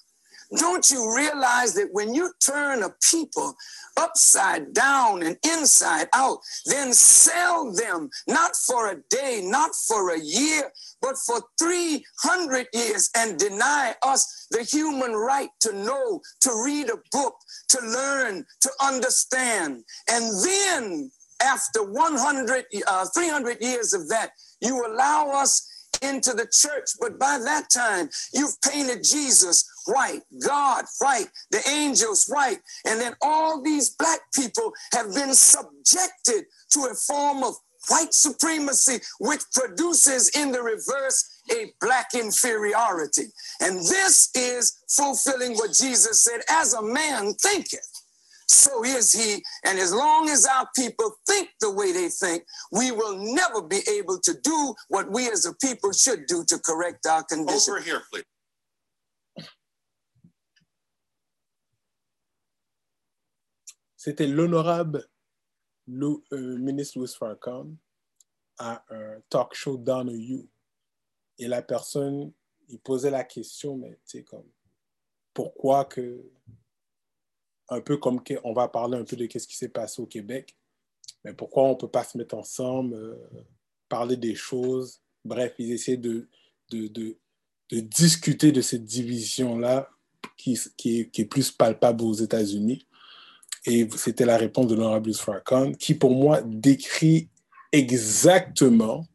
Don't 0.56 0.90
you 0.90 1.14
realize 1.14 1.74
that 1.74 1.90
when 1.92 2.12
you 2.12 2.32
turn 2.40 2.82
a 2.82 2.90
people 3.08 3.54
upside 3.96 4.72
down 4.72 5.22
and 5.22 5.36
inside 5.44 6.08
out, 6.14 6.38
then 6.66 6.92
sell 6.92 7.72
them 7.72 8.10
not 8.26 8.56
for 8.56 8.90
a 8.90 8.96
day, 9.10 9.42
not 9.44 9.70
for 9.86 10.10
a 10.10 10.20
year, 10.20 10.70
but 11.00 11.16
for 11.18 11.40
300 11.58 12.66
years 12.72 13.10
and 13.16 13.38
deny 13.38 13.94
us 14.02 14.46
the 14.50 14.64
human 14.64 15.12
right 15.12 15.50
to 15.60 15.72
know, 15.72 16.20
to 16.40 16.62
read 16.64 16.90
a 16.90 16.98
book, 17.12 17.34
to 17.68 17.80
learn, 17.80 18.44
to 18.60 18.70
understand. 18.82 19.84
And 20.10 20.44
then 20.44 21.10
after 21.42 21.84
100, 21.84 22.64
uh, 22.86 23.06
300 23.14 23.58
years 23.60 23.92
of 23.92 24.08
that, 24.08 24.32
you 24.60 24.84
allow 24.86 25.30
us 25.30 25.66
into 26.02 26.32
the 26.32 26.48
church. 26.50 26.90
But 27.00 27.18
by 27.18 27.38
that 27.38 27.70
time, 27.70 28.08
you've 28.32 28.60
painted 28.62 29.04
Jesus 29.04 29.64
white, 29.86 30.22
God 30.46 30.84
white, 30.98 31.28
the 31.50 31.66
angels 31.68 32.26
white. 32.28 32.58
And 32.86 33.00
then 33.00 33.14
all 33.22 33.62
these 33.62 33.90
black 33.90 34.20
people 34.34 34.72
have 34.92 35.14
been 35.14 35.34
subjected 35.34 36.44
to 36.72 36.88
a 36.90 36.94
form 36.94 37.42
of 37.42 37.54
white 37.88 38.12
supremacy, 38.12 39.00
which 39.20 39.40
produces 39.54 40.30
in 40.36 40.52
the 40.52 40.62
reverse 40.62 41.42
a 41.50 41.72
black 41.80 42.08
inferiority. 42.14 43.24
And 43.60 43.78
this 43.78 44.30
is 44.34 44.84
fulfilling 44.88 45.54
what 45.54 45.72
Jesus 45.72 46.22
said, 46.22 46.40
as 46.48 46.74
a 46.74 46.82
man 46.82 47.34
thinketh. 47.34 47.88
So 48.46 48.84
is 48.84 49.12
he. 49.12 49.42
And 49.64 49.78
as 49.78 49.92
long 49.94 50.28
as 50.28 50.44
our 50.44 50.68
people 50.76 51.14
think 51.26 51.50
the 51.60 51.70
way 51.70 51.92
they 51.92 52.08
think, 52.08 52.42
we 52.72 52.90
will 52.90 53.16
never 53.16 53.62
be 53.62 53.80
able 53.88 54.18
to 54.18 54.34
do 54.42 54.74
what 54.88 55.10
we 55.10 55.30
as 55.30 55.46
a 55.46 55.54
people 55.54 55.92
should 55.92 56.26
do 56.26 56.44
to 56.44 56.58
correct 56.58 57.06
our 57.06 57.22
condition. 57.22 57.74
Over 57.74 57.80
here, 57.80 58.02
please. 58.12 58.24
C'était 64.02 64.26
l'honorable 64.26 65.06
euh, 65.90 66.56
ministre 66.56 66.98
Louis 66.98 67.06
Farrakhan 67.06 67.76
à 68.56 68.82
un 68.88 69.20
talk 69.28 69.52
show 69.52 69.78
You. 69.86 70.48
Et 71.36 71.46
la 71.46 71.60
personne, 71.60 72.32
il 72.70 72.80
posait 72.80 73.10
la 73.10 73.24
question, 73.24 73.76
mais 73.76 74.00
tu 74.06 74.20
sais, 74.20 74.22
comme, 74.24 74.48
pourquoi 75.34 75.84
que, 75.84 76.24
un 77.68 77.82
peu 77.82 77.98
comme 77.98 78.24
que- 78.24 78.40
on 78.42 78.54
va 78.54 78.68
parler 78.68 78.96
un 78.96 79.04
peu 79.04 79.16
de 79.16 79.28
ce 79.38 79.46
qui 79.46 79.54
s'est 79.54 79.68
passé 79.68 80.00
au 80.00 80.06
Québec, 80.06 80.56
mais 81.22 81.34
pourquoi 81.34 81.64
on 81.64 81.72
ne 81.72 81.78
peut 81.78 81.90
pas 81.90 82.04
se 82.04 82.16
mettre 82.16 82.36
ensemble, 82.36 82.94
euh, 82.94 83.44
parler 83.86 84.16
des 84.16 84.34
choses? 84.34 85.02
Bref, 85.26 85.52
ils 85.58 85.72
essaient 85.72 85.98
de, 85.98 86.26
de, 86.70 86.86
de, 86.86 87.18
de 87.68 87.80
discuter 87.80 88.50
de 88.50 88.62
cette 88.62 88.86
division-là 88.86 89.90
qui, 90.38 90.58
qui, 90.78 91.10
qui 91.10 91.20
est 91.20 91.26
plus 91.26 91.50
palpable 91.50 92.02
aux 92.02 92.14
États-Unis. 92.14 92.86
Et 93.66 93.88
c'était 93.96 94.24
la 94.24 94.36
réponse 94.36 94.68
de 94.68 94.74
l'honorable 94.74 95.12
Farrakhan, 95.12 95.72
qui 95.72 95.94
pour 95.94 96.14
moi 96.14 96.40
décrit 96.42 97.28
exactement 97.72 99.06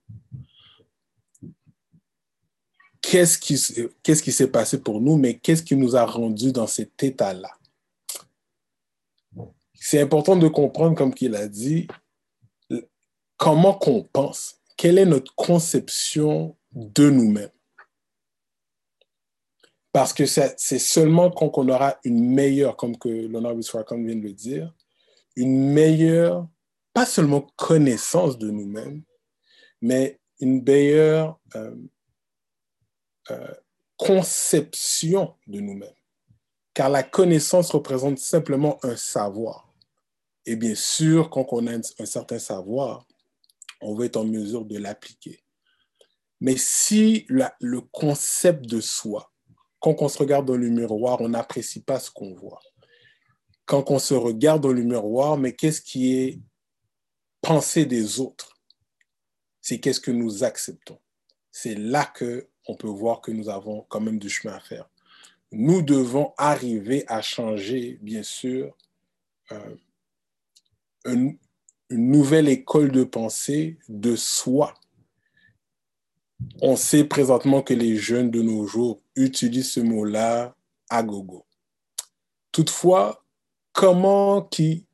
qu'est-ce 3.01 3.37
qui, 3.37 4.31
s'est 4.31 4.47
passé 4.47 4.79
pour 4.79 5.01
nous, 5.01 5.17
mais 5.17 5.35
qu'est-ce 5.35 5.63
qui 5.63 5.75
nous 5.75 5.95
a 5.95 6.05
rendu 6.05 6.51
dans 6.51 6.67
cet 6.67 7.01
état-là. 7.03 7.51
C'est 9.73 10.01
important 10.01 10.35
de 10.35 10.47
comprendre, 10.47 10.95
comme 10.95 11.13
qu'il 11.13 11.35
a 11.35 11.47
dit, 11.47 11.87
comment 13.37 13.73
qu'on 13.73 14.03
pense, 14.03 14.55
quelle 14.77 14.97
est 14.97 15.05
notre 15.05 15.33
conception 15.35 16.55
de 16.73 17.09
nous-mêmes? 17.09 17.49
Parce 19.95 20.11
que 20.11 20.25
c'est 20.25 20.57
seulement 20.77 21.31
quand 21.31 21.57
on 21.57 21.69
aura 21.69 21.97
une 22.03 22.29
meilleure, 22.29 22.75
comme 22.75 22.97
que 22.97 23.07
l'honorable 23.07 23.63
Farrakhan 23.63 24.03
vient 24.03 24.17
de 24.17 24.23
le 24.23 24.33
dire, 24.33 24.75
une 25.37 25.71
meilleure, 25.71 26.49
pas 26.91 27.05
seulement 27.05 27.47
connaissance 27.55 28.37
de 28.37 28.51
nous-mêmes, 28.51 29.03
mais 29.79 30.19
une 30.41 30.61
meilleure 30.61 31.39
euh, 31.55 31.73
euh, 33.31 33.53
conception 33.95 35.33
de 35.47 35.61
nous-mêmes. 35.61 35.95
Car 36.73 36.89
la 36.89 37.03
connaissance 37.03 37.71
représente 37.71 38.17
simplement 38.17 38.77
un 38.83 38.97
savoir. 38.97 39.73
Et 40.45 40.57
bien 40.57 40.75
sûr, 40.75 41.29
quand 41.29 41.45
on 41.53 41.67
a 41.67 41.71
un, 41.71 42.05
certain 42.05 42.39
savoir, 42.39 43.07
on 43.79 43.95
va 43.95 44.07
être 44.07 44.17
en 44.17 44.25
mesure 44.25 44.65
de 44.65 44.77
l'appliquer. 44.77 45.39
Mais 46.41 46.57
si 46.57 47.25
le 47.29 47.79
concept 47.79 48.65
de 48.65 48.81
soi, 48.81 49.31
quand 49.85 50.01
on 50.01 50.09
se 50.09 50.17
regarde 50.17 50.47
dans 50.47 50.57
le 50.57 50.69
miroir, 50.69 51.21
on 51.21 51.29
n'apprécie 51.29 51.83
pas 51.83 51.99
ce 51.99 52.09
qu'on 52.09 52.33
voit. 52.33 52.59
Quand 53.65 53.91
on 53.91 53.99
se 53.99 54.15
regarde 54.15 54.63
dans 54.63 54.73
le 54.73 54.81
miroir, 54.81 55.37
mais 55.37 55.53
qu'est-ce 55.53 55.79
qui 55.79 56.15
est 56.15 56.39
pensé 57.39 57.85
des 57.85 58.19
autres? 58.19 58.59
C'est 59.61 59.79
qu'est-ce 59.79 59.99
que 59.99 60.09
nous 60.09 60.43
acceptons. 60.43 60.99
C'est 61.51 61.75
là 61.75 62.03
que 62.03 62.49
on 62.67 62.75
peut 62.75 62.87
voir 62.87 63.21
que 63.21 63.29
nous 63.29 63.47
avons 63.47 63.85
quand 63.87 64.01
même 64.01 64.17
du 64.17 64.27
chemin 64.27 64.55
à 64.55 64.59
faire. 64.59 64.89
Nous 65.51 65.83
devons 65.83 66.33
arriver 66.35 67.03
à 67.07 67.21
changer, 67.21 67.99
bien 68.01 68.23
sûr, 68.23 68.75
euh, 69.51 69.75
un- 71.05 71.35
une 71.91 72.09
nouvelle 72.11 72.49
école 72.49 72.91
de 72.91 73.03
pensée 73.03 73.77
de 73.87 74.15
soi. 74.15 74.73
On 76.61 76.75
sait 76.75 77.05
présentement 77.05 77.61
que 77.61 77.73
les 77.73 77.97
jeunes 77.97 78.31
de 78.31 78.41
nos 78.41 78.67
jours 78.67 79.01
utilisent 79.15 79.71
ce 79.71 79.79
mot-là 79.79 80.55
à 80.89 81.03
gogo. 81.03 81.45
Toutefois, 82.51 83.23
comment 83.71 84.41
qui, 84.41 84.85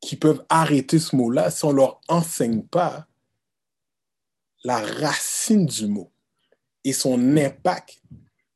qui 0.00 0.16
peuvent 0.16 0.44
arrêter 0.48 0.98
ce 0.98 1.16
mot-là 1.16 1.50
si 1.50 1.64
on 1.64 1.72
ne 1.72 1.76
leur 1.76 2.00
enseigne 2.08 2.62
pas 2.62 3.06
la 4.64 4.78
racine 4.78 5.66
du 5.66 5.86
mot 5.86 6.10
et 6.84 6.92
son 6.92 7.36
impact 7.36 8.02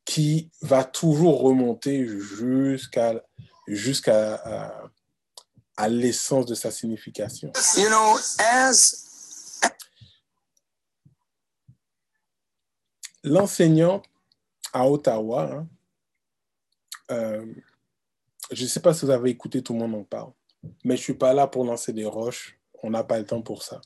qui 0.05 0.51
va 0.61 0.85
toujours 0.85 1.43
remonter 1.43 2.07
jusqu'à 2.07 3.23
jusqu'à 3.69 4.91
à, 5.77 5.89
l'essence 5.89 6.47
de 6.47 6.55
sa 6.55 6.71
signification? 6.71 7.53
L'enseignant 13.25 14.03
à 14.73 14.89
Ottawa, 14.89 15.51
hein, 15.53 15.69
euh, 17.11 17.47
je 18.51 18.63
ne 18.63 18.69
sais 18.69 18.81
pas 18.81 18.95
si 18.95 19.05
vous 19.05 19.11
avez 19.11 19.31
écouté, 19.31 19.63
tout 19.63 19.73
le 19.73 19.81
monde 19.81 19.95
en 19.95 20.05
parle, 20.05 20.33
mais 20.85 20.97
je 20.97 21.01
ne 21.01 21.05
suis 21.05 21.15
pas 21.15 21.35
là 21.35 21.47
pour 21.47 21.65
lancer 21.65 21.93
des 21.93 22.05
roches, 22.05 22.59
on 22.83 22.91
n'a 22.91 23.05
pas 23.05 23.19
le 23.19 23.27
temps 23.27 23.43
pour 23.43 23.63
ça. 23.63 23.81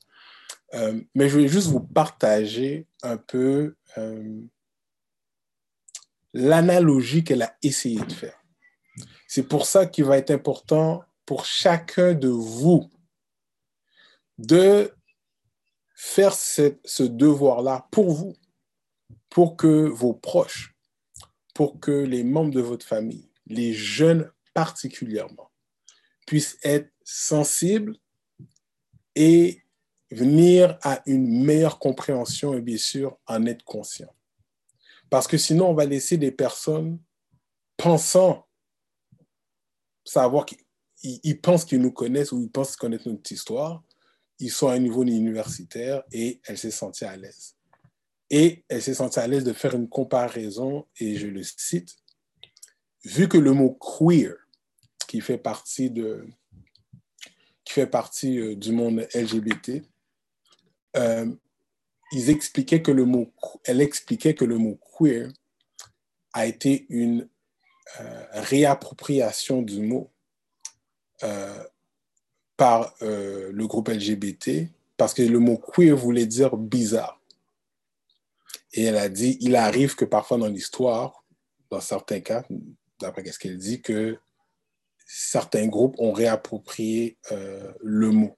Euh, 0.74 1.00
mais 1.14 1.28
je 1.28 1.38
vais 1.38 1.48
juste 1.48 1.68
vous 1.68 1.80
partager 1.80 2.86
un 3.02 3.16
peu 3.16 3.76
euh, 3.98 4.40
l'analogie 6.32 7.24
qu'elle 7.24 7.42
a 7.42 7.56
essayé 7.62 8.00
de 8.00 8.12
faire. 8.12 8.38
C'est 9.28 9.44
pour 9.44 9.66
ça 9.66 9.86
qu'il 9.86 10.04
va 10.04 10.18
être 10.18 10.30
important 10.30 11.04
pour 11.24 11.44
chacun 11.44 12.14
de 12.14 12.28
vous 12.28 12.90
de 14.38 14.92
faire 15.94 16.34
ce, 16.34 16.76
ce 16.84 17.02
devoir-là 17.02 17.88
pour 17.90 18.12
vous, 18.12 18.34
pour 19.36 19.58
que 19.58 19.86
vos 19.86 20.14
proches, 20.14 20.74
pour 21.52 21.78
que 21.78 21.90
les 21.90 22.24
membres 22.24 22.54
de 22.54 22.62
votre 22.62 22.86
famille, 22.86 23.28
les 23.46 23.74
jeunes 23.74 24.32
particulièrement, 24.54 25.50
puissent 26.26 26.56
être 26.62 26.90
sensibles 27.04 27.98
et 29.14 29.62
venir 30.10 30.78
à 30.80 31.02
une 31.04 31.44
meilleure 31.44 31.78
compréhension 31.78 32.54
et 32.54 32.62
bien 32.62 32.78
sûr 32.78 33.18
en 33.26 33.44
être 33.44 33.62
conscient. 33.62 34.10
Parce 35.10 35.26
que 35.26 35.36
sinon, 35.36 35.68
on 35.68 35.74
va 35.74 35.84
laisser 35.84 36.16
des 36.16 36.32
personnes 36.32 36.98
pensant 37.76 38.48
savoir 40.02 40.46
qu'ils 40.46 40.64
ils 41.02 41.38
pensent 41.38 41.66
qu'ils 41.66 41.82
nous 41.82 41.92
connaissent 41.92 42.32
ou 42.32 42.40
ils 42.40 42.50
pensent 42.50 42.74
connaître 42.74 43.06
notre 43.06 43.30
histoire. 43.30 43.84
Ils 44.38 44.50
sont 44.50 44.68
à 44.68 44.72
un 44.72 44.78
niveau 44.78 45.04
universitaire 45.04 46.04
et 46.10 46.40
elle 46.46 46.56
s'est 46.56 46.70
sentie 46.70 47.04
à 47.04 47.18
l'aise. 47.18 47.55
Et 48.30 48.64
elle 48.68 48.82
s'est 48.82 48.94
sentie 48.94 49.20
à 49.20 49.26
l'aise 49.26 49.44
de 49.44 49.52
faire 49.52 49.74
une 49.74 49.88
comparaison, 49.88 50.86
et 50.98 51.16
je 51.16 51.28
le 51.28 51.42
cite, 51.42 51.96
vu 53.04 53.28
que 53.28 53.38
le 53.38 53.52
mot 53.52 53.78
queer, 53.80 54.34
qui 55.06 55.20
fait 55.20 55.38
partie, 55.38 55.90
de, 55.90 56.26
qui 57.64 57.72
fait 57.72 57.86
partie 57.86 58.38
euh, 58.38 58.56
du 58.56 58.72
monde 58.72 59.06
LGBT, 59.14 59.82
euh, 60.96 61.26
ils 62.12 62.30
expliquaient 62.30 62.82
que 62.82 62.90
le 62.90 63.04
mot, 63.04 63.32
elle 63.64 63.80
expliquait 63.80 64.34
que 64.34 64.44
le 64.44 64.58
mot 64.58 64.78
queer 64.96 65.28
a 66.32 66.46
été 66.46 66.86
une 66.88 67.28
euh, 68.00 68.26
réappropriation 68.32 69.62
du 69.62 69.80
mot 69.80 70.10
par 72.58 72.94
le 73.00 73.64
groupe 73.64 73.88
LGBT, 73.88 74.68
parce 74.98 75.14
que 75.14 75.22
le 75.22 75.38
mot 75.38 75.56
queer 75.56 75.96
voulait 75.96 76.26
dire 76.26 76.56
bizarre. 76.58 77.20
Et 78.76 78.84
elle 78.84 78.98
a 78.98 79.08
dit, 79.08 79.38
il 79.40 79.56
arrive 79.56 79.94
que 79.94 80.04
parfois 80.04 80.36
dans 80.36 80.48
l'histoire, 80.48 81.24
dans 81.70 81.80
certains 81.80 82.20
cas, 82.20 82.44
d'après 83.00 83.24
ce 83.32 83.38
qu'elle 83.38 83.56
dit, 83.56 83.80
que 83.80 84.18
certains 85.06 85.66
groupes 85.66 85.94
ont 85.98 86.12
réapproprié 86.12 87.16
euh, 87.32 87.72
le 87.80 88.10
mot. 88.10 88.36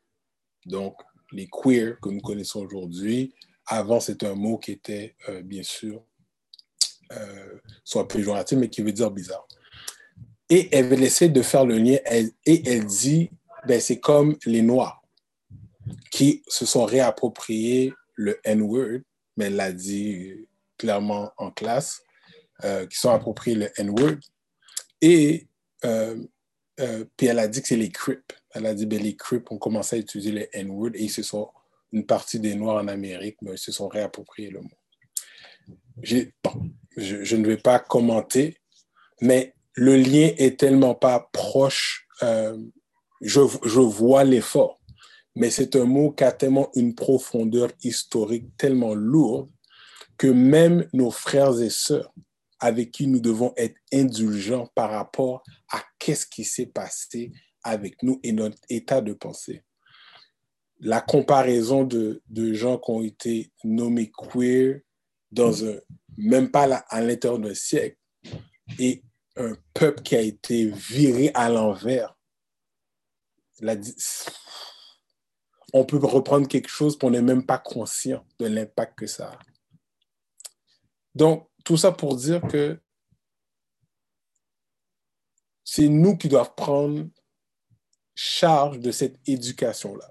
Donc, 0.65 0.95
les 1.33 1.49
queer 1.51 1.99
que 2.01 2.09
nous 2.09 2.21
connaissons 2.21 2.61
aujourd'hui, 2.61 3.35
avant, 3.67 4.01
c'était 4.01 4.27
un 4.27 4.35
mot 4.35 4.59
qui 4.59 4.73
était, 4.73 5.17
euh, 5.29 5.43
bien 5.43 5.63
sûr, 5.63 6.03
euh, 7.13 7.59
soit 7.85 8.07
péjoratif, 8.07 8.59
mais 8.59 8.71
qui 8.71 8.83
veut 8.83 8.93
dire 8.93 9.11
bizarre. 9.11 9.47
Et 10.49 10.69
elle 10.75 10.87
veut 10.87 11.03
essayer 11.03 11.31
de 11.31 11.43
faire 11.43 11.67
le 11.67 11.79
lien, 11.79 11.99
et 12.07 12.69
elle 12.69 12.87
dit, 12.87 13.31
ben, 13.67 13.81
c'est 13.81 13.99
comme 13.99 14.37
les 14.47 14.63
Noirs 14.63 15.03
qui 16.11 16.43
se 16.47 16.65
sont 16.65 16.85
réappropriés 16.85 17.93
le 18.15 18.39
N-word, 18.45 19.01
mais 19.39 19.47
elle 19.47 19.57
l'a 19.57 19.73
dit 19.73 20.49
clairement 20.77 21.33
en 21.37 21.51
classe, 21.51 22.03
euh, 22.65 22.87
qui 22.87 22.99
sont 22.99 23.11
appropriés 23.11 23.57
le 23.57 23.71
N-word. 23.81 24.19
Et 25.01 25.47
euh, 25.85 26.21
euh, 26.81 27.05
puis 27.17 27.29
elle 27.29 27.39
a 27.39 27.47
dit 27.47 27.63
que 27.63 27.69
c'est 27.69 27.77
les 27.77 27.91
Crips. 27.91 28.33
Elle 28.51 28.67
a 28.67 28.75
dit 28.75 28.85
que 28.85 28.89
ben, 28.89 29.01
les 29.03 29.17
Crips 29.17 29.51
ont 29.53 29.59
commencé 29.59 29.97
à 29.97 29.99
utiliser 30.01 30.33
le 30.33 30.49
N-word 30.53 30.91
et 30.95 31.05
ils 31.05 31.11
se 31.11 31.23
sont, 31.23 31.51
une 31.93 32.05
partie 32.05 32.41
des 32.41 32.55
Noirs 32.57 32.83
en 32.83 32.89
Amérique, 32.89 33.37
mais 33.41 33.53
ils 33.53 33.59
se 33.59 33.73
sont 33.73 33.89
réappropriés 33.89 34.51
le 34.51 34.61
mot. 34.61 34.69
Je, 36.03 37.37
ne 37.37 37.47
vais 37.47 37.57
pas 37.57 37.79
commenter, 37.79 38.59
mais 39.21 39.55
le 39.75 39.97
lien 39.97 40.33
est 40.37 40.59
tellement 40.59 40.95
pas 40.95 41.31
proche. 41.33 42.09
je 42.21 43.81
vois 43.81 44.25
l'effort, 44.25 44.78
mais 45.39 45.51
c'est 45.51 45.77
un 45.77 45.85
mot 45.85 46.11
qui 46.11 46.25
a 46.25 46.33
tellement 46.33 46.69
une 46.75 46.97
profondeur 46.97 47.71
historique 47.85 48.57
tellement 48.57 48.95
lourde 48.95 49.49
que 50.17 50.27
même 50.27 50.89
nos 50.93 51.13
frères 51.13 51.61
et 51.61 51.71
sœurs 51.71 52.13
avec 52.59 52.91
qui 52.91 53.07
nous 53.07 53.21
devons 53.21 53.53
être 53.57 53.77
indulgents 53.93 54.69
par 54.75 54.91
rapport 54.91 55.45
à 55.71 55.81
qu'est-ce 56.01 56.27
qui 56.27 56.45
s'est 56.45 56.67
passé 56.67 57.31
avec 57.63 58.03
nous 58.03 58.19
et 58.25 58.33
notre 58.33 58.59
état 58.69 59.01
de 59.01 59.13
pensée. 59.13 59.63
La 60.81 61.01
comparaison 61.01 61.85
de, 61.85 62.21
de 62.29 62.53
gens 62.53 62.77
qui 62.79 62.91
ont 62.91 63.03
été 63.03 63.53
nommés 63.63 64.11
queer 64.11 64.81
dans 65.31 65.65
un, 65.65 65.77
même 66.17 66.51
pas 66.51 66.85
à 66.89 67.01
l'intérieur 67.01 67.39
d'un 67.39 67.55
siècle, 67.55 67.97
et 68.81 69.05
un 69.37 69.57
peuple 69.73 70.03
qui 70.03 70.17
a 70.17 70.21
été 70.21 70.67
viré 70.67 71.31
à 71.35 71.49
l'envers. 71.49 72.19
On 75.73 75.85
peut 75.85 75.99
reprendre 75.99 76.49
quelque 76.49 76.69
chose 76.69 76.99
qu'on 76.99 77.11
n'est 77.11 77.23
même 77.23 77.45
pas 77.45 77.59
conscient 77.59 78.25
de 78.39 78.47
l'impact 78.47 78.99
que 78.99 79.07
ça 79.07 79.33
a. 79.33 79.39
Donc, 81.15 81.49
tout 81.65 81.77
ça 81.77 81.93
pour 81.93 82.17
dire 82.17 82.41
que 82.43 82.81
c'est 85.65 85.89
nous 85.89 86.17
qui 86.17 86.29
devons 86.29 86.47
prendre 86.57 87.09
charge 88.15 88.81
de 88.81 88.91
cette 88.91 89.21
éducation-là. 89.27 90.11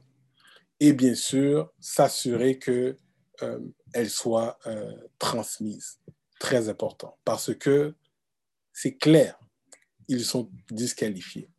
Et 0.79 0.93
bien 0.93 1.15
sûr, 1.15 1.73
s'assurer 1.79 2.59
qu'elle 2.59 2.95
euh, 3.41 4.05
soit 4.07 4.59
euh, 4.67 4.95
transmise. 5.17 5.99
Très 6.39 6.69
important. 6.69 7.17
Parce 7.25 7.55
que 7.55 7.95
c'est 8.71 8.95
clair, 8.95 9.39
ils 10.07 10.23
sont 10.23 10.51
disqualifiés. 10.69 11.49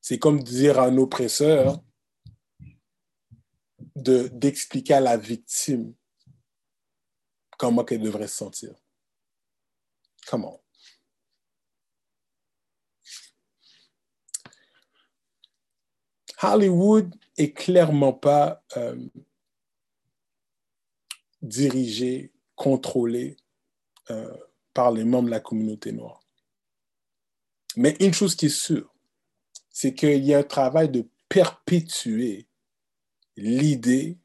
C'est 0.00 0.18
comme 0.18 0.42
dire 0.42 0.80
à 0.80 0.86
un 0.86 0.98
oppresseur 0.98 1.80
d'expliquer 3.94 4.94
à 4.94 5.00
la 5.00 5.16
victime 5.16 5.94
comment 7.58 7.86
elle 7.86 8.02
devrait 8.02 8.28
se 8.28 8.36
sentir. 8.36 8.74
Come 10.26 10.44
on. 10.46 10.60
Hollywood 16.42 17.14
est 17.36 17.52
clairement 17.52 18.12
pas 18.12 18.62
euh, 18.76 18.96
dirigé, 21.40 22.32
contrôlé 22.54 23.36
euh, 24.10 24.36
par 24.74 24.90
les 24.90 25.04
membres 25.04 25.26
de 25.26 25.30
la 25.30 25.40
communauté 25.40 25.92
noire. 25.92 26.20
Mais 27.76 27.96
une 28.00 28.12
chose 28.12 28.34
qui 28.34 28.46
est 28.46 28.48
sûre, 28.48 28.94
c'est 29.70 29.94
qu'il 29.94 30.24
y 30.24 30.34
a 30.34 30.38
un 30.38 30.44
travail 30.44 30.88
de 30.88 31.08
perpétuer 31.28 32.46
l'idée 33.36 34.18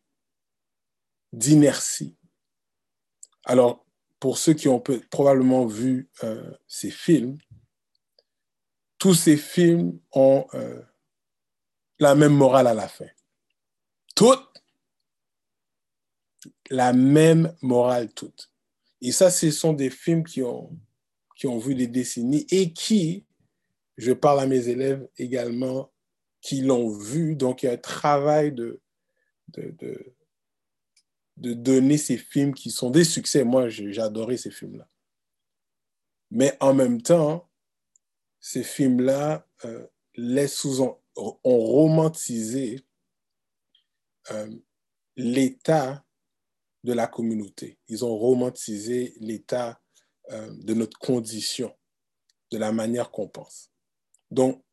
d'inertie. 1.33 2.15
Alors, 3.45 3.85
pour 4.19 4.37
ceux 4.37 4.53
qui 4.53 4.67
ont 4.67 4.83
probablement 5.09 5.65
vu 5.65 6.09
euh, 6.23 6.51
ces 6.67 6.91
films, 6.91 7.37
tous 8.97 9.13
ces 9.13 9.37
films 9.37 9.99
ont 10.11 10.45
euh, 10.53 10.81
la 11.99 12.15
même 12.15 12.35
morale 12.35 12.67
à 12.67 12.73
la 12.73 12.87
fin. 12.87 13.07
Toutes 14.15 14.49
la 16.69 16.93
même 16.93 17.53
morale 17.61 18.11
toutes. 18.13 18.51
Et 19.01 19.11
ça, 19.11 19.31
ce 19.31 19.51
sont 19.51 19.73
des 19.73 19.89
films 19.89 20.23
qui 20.23 20.43
ont, 20.43 20.77
qui 21.35 21.47
ont 21.47 21.57
vu 21.57 21.75
des 21.75 21.87
décennies 21.87 22.45
et 22.51 22.73
qui, 22.73 23.25
je 23.97 24.11
parle 24.11 24.41
à 24.41 24.45
mes 24.45 24.67
élèves 24.67 25.07
également, 25.17 25.91
qui 26.41 26.61
l'ont 26.61 26.89
vu. 26.89 27.35
Donc, 27.35 27.63
il 27.63 27.67
y 27.67 27.69
a 27.69 27.73
un 27.73 27.77
travail 27.77 28.51
de, 28.51 28.81
de, 29.53 30.15
de 31.37 31.53
donner 31.53 31.97
ces 31.97 32.17
films 32.17 32.53
qui 32.53 32.69
sont 32.69 32.89
des 32.89 33.03
succès. 33.03 33.43
Moi, 33.43 33.69
adoré 33.99 34.37
ces 34.37 34.51
films-là. 34.51 34.87
Mais 36.31 36.55
en 36.59 36.73
même 36.73 37.01
temps, 37.01 37.49
ces 38.39 38.63
films-là 38.63 39.47
euh, 39.65 39.87
ont, 40.79 40.99
romantisé 41.43 42.85
euh, 44.31 44.49
l'état 45.15 46.05
de 46.83 46.93
la 46.93 47.07
communauté. 47.07 47.79
Ils 47.87 48.05
ont 48.05 48.17
romantisé 48.17 49.13
l'état 49.19 49.81
euh, 50.31 50.53
de 50.53 50.73
notre 50.73 50.97
condition, 50.99 51.75
de 52.51 52.57
la 52.57 52.71
manière 52.71 53.11
qu'on 53.11 53.27
pense. 53.27 53.71
Donc, 54.29 54.63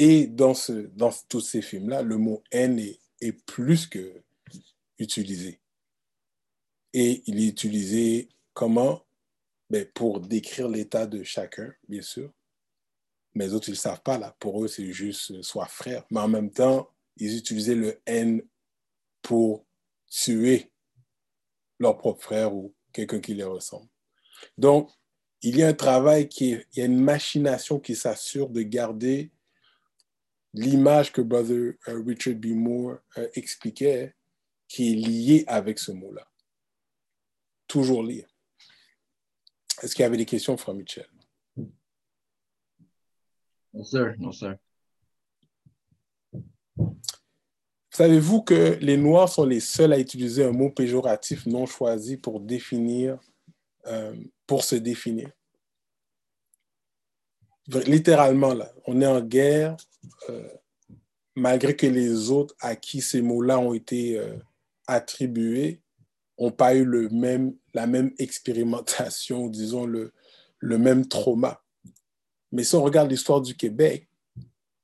et 0.00 0.28
dans, 0.28 0.54
ce, 0.54 0.72
dans 0.72 1.10
tous 1.28 1.40
ces 1.40 1.60
films-là, 1.60 2.02
le 2.02 2.18
mot 2.18 2.44
haine 2.52 2.78
est, 2.78 3.00
est 3.20 3.32
plus 3.32 3.88
que 3.88 4.22
utilisé. 4.96 5.60
Et 6.92 7.24
il 7.26 7.40
est 7.40 7.48
utilisé 7.48 8.28
comment? 8.54 9.04
Ben, 9.68 9.84
Pour 9.94 10.20
décrire 10.20 10.68
l'état 10.68 11.08
de 11.08 11.24
chacun, 11.24 11.74
bien 11.88 12.00
sûr. 12.00 12.32
Mais 13.34 13.48
les 13.48 13.54
autres, 13.54 13.68
ils 13.68 13.72
ne 13.72 13.76
savent 13.76 14.02
pas, 14.02 14.18
là. 14.18 14.36
Pour 14.38 14.64
eux, 14.64 14.68
c'est 14.68 14.92
juste 14.92 15.32
euh, 15.32 15.42
soit 15.42 15.66
frère. 15.66 16.06
Mais 16.12 16.20
en 16.20 16.28
même 16.28 16.52
temps, 16.52 16.88
ils 17.16 17.36
utilisaient 17.36 17.74
le 17.74 18.00
N 18.06 18.40
pour 19.20 19.66
tuer 20.08 20.70
leur 21.80 21.98
propre 21.98 22.22
frère 22.22 22.54
ou 22.54 22.72
quelqu'un 22.92 23.20
qui 23.20 23.34
les 23.34 23.42
ressemble. 23.42 23.88
Donc, 24.56 24.92
il 25.42 25.56
y 25.56 25.64
a 25.64 25.68
un 25.68 25.74
travail 25.74 26.28
qui 26.28 26.52
est, 26.52 26.66
il 26.72 26.78
y 26.78 26.82
a 26.82 26.86
une 26.86 27.00
machination 27.00 27.80
qui 27.80 27.96
s'assure 27.96 28.48
de 28.48 28.62
garder 28.62 29.32
l'image 30.58 31.12
que 31.12 31.20
Brother 31.20 31.74
euh, 31.88 32.02
Richard 32.04 32.34
B. 32.34 32.46
Moore 32.46 32.98
euh, 33.16 33.28
expliquait, 33.34 34.14
qui 34.66 34.92
est 34.92 34.96
lié 34.96 35.44
avec 35.46 35.78
ce 35.78 35.92
mot-là. 35.92 36.26
Toujours 37.66 38.02
lié. 38.02 38.26
Est-ce 39.82 39.94
qu'il 39.94 40.02
y 40.02 40.06
avait 40.06 40.16
des 40.16 40.26
questions, 40.26 40.56
Frère 40.56 40.74
Michel? 40.74 41.08
Non, 43.72 43.84
sir. 43.84 44.14
Non, 44.18 44.32
sir. 44.32 44.56
Savez-vous 47.90 48.42
que 48.42 48.78
les 48.80 48.96
Noirs 48.96 49.28
sont 49.28 49.44
les 49.44 49.60
seuls 49.60 49.92
à 49.92 49.98
utiliser 49.98 50.44
un 50.44 50.52
mot 50.52 50.70
péjoratif 50.70 51.46
non 51.46 51.66
choisi 51.66 52.16
pour 52.16 52.40
définir, 52.40 53.20
euh, 53.86 54.16
pour 54.46 54.64
se 54.64 54.76
définir? 54.76 55.30
Littéralement, 57.68 58.54
là, 58.54 58.72
on 58.86 59.00
est 59.00 59.06
en 59.06 59.20
guerre, 59.20 59.76
malgré 61.38 61.76
que 61.76 61.86
les 61.86 62.30
autres 62.30 62.54
à 62.60 62.76
qui 62.76 63.00
ces 63.00 63.22
mots-là 63.22 63.58
ont 63.58 63.72
été 63.72 64.18
euh, 64.18 64.36
attribués 64.86 65.80
n'ont 66.38 66.50
pas 66.50 66.74
eu 66.74 66.84
le 66.84 67.08
même, 67.08 67.54
la 67.74 67.86
même 67.86 68.12
expérimentation, 68.18 69.46
disons 69.48 69.86
le, 69.86 70.12
le 70.58 70.78
même 70.78 71.06
trauma. 71.06 71.62
Mais 72.52 72.64
si 72.64 72.74
on 72.74 72.82
regarde 72.82 73.10
l'histoire 73.10 73.40
du 73.40 73.56
Québec, 73.56 74.08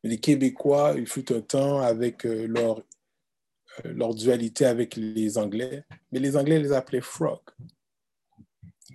les 0.02 0.18
Québécois, 0.18 0.94
il 0.96 1.06
fut 1.06 1.32
un 1.32 1.40
temps 1.40 1.80
avec 1.80 2.26
euh, 2.26 2.46
leur, 2.46 2.78
euh, 2.78 3.92
leur 3.94 4.14
dualité 4.14 4.66
avec 4.66 4.96
les 4.96 5.38
Anglais, 5.38 5.84
mais 6.12 6.18
les 6.20 6.36
Anglais 6.36 6.58
les 6.58 6.72
appelaient 6.72 7.00
frog. 7.00 7.40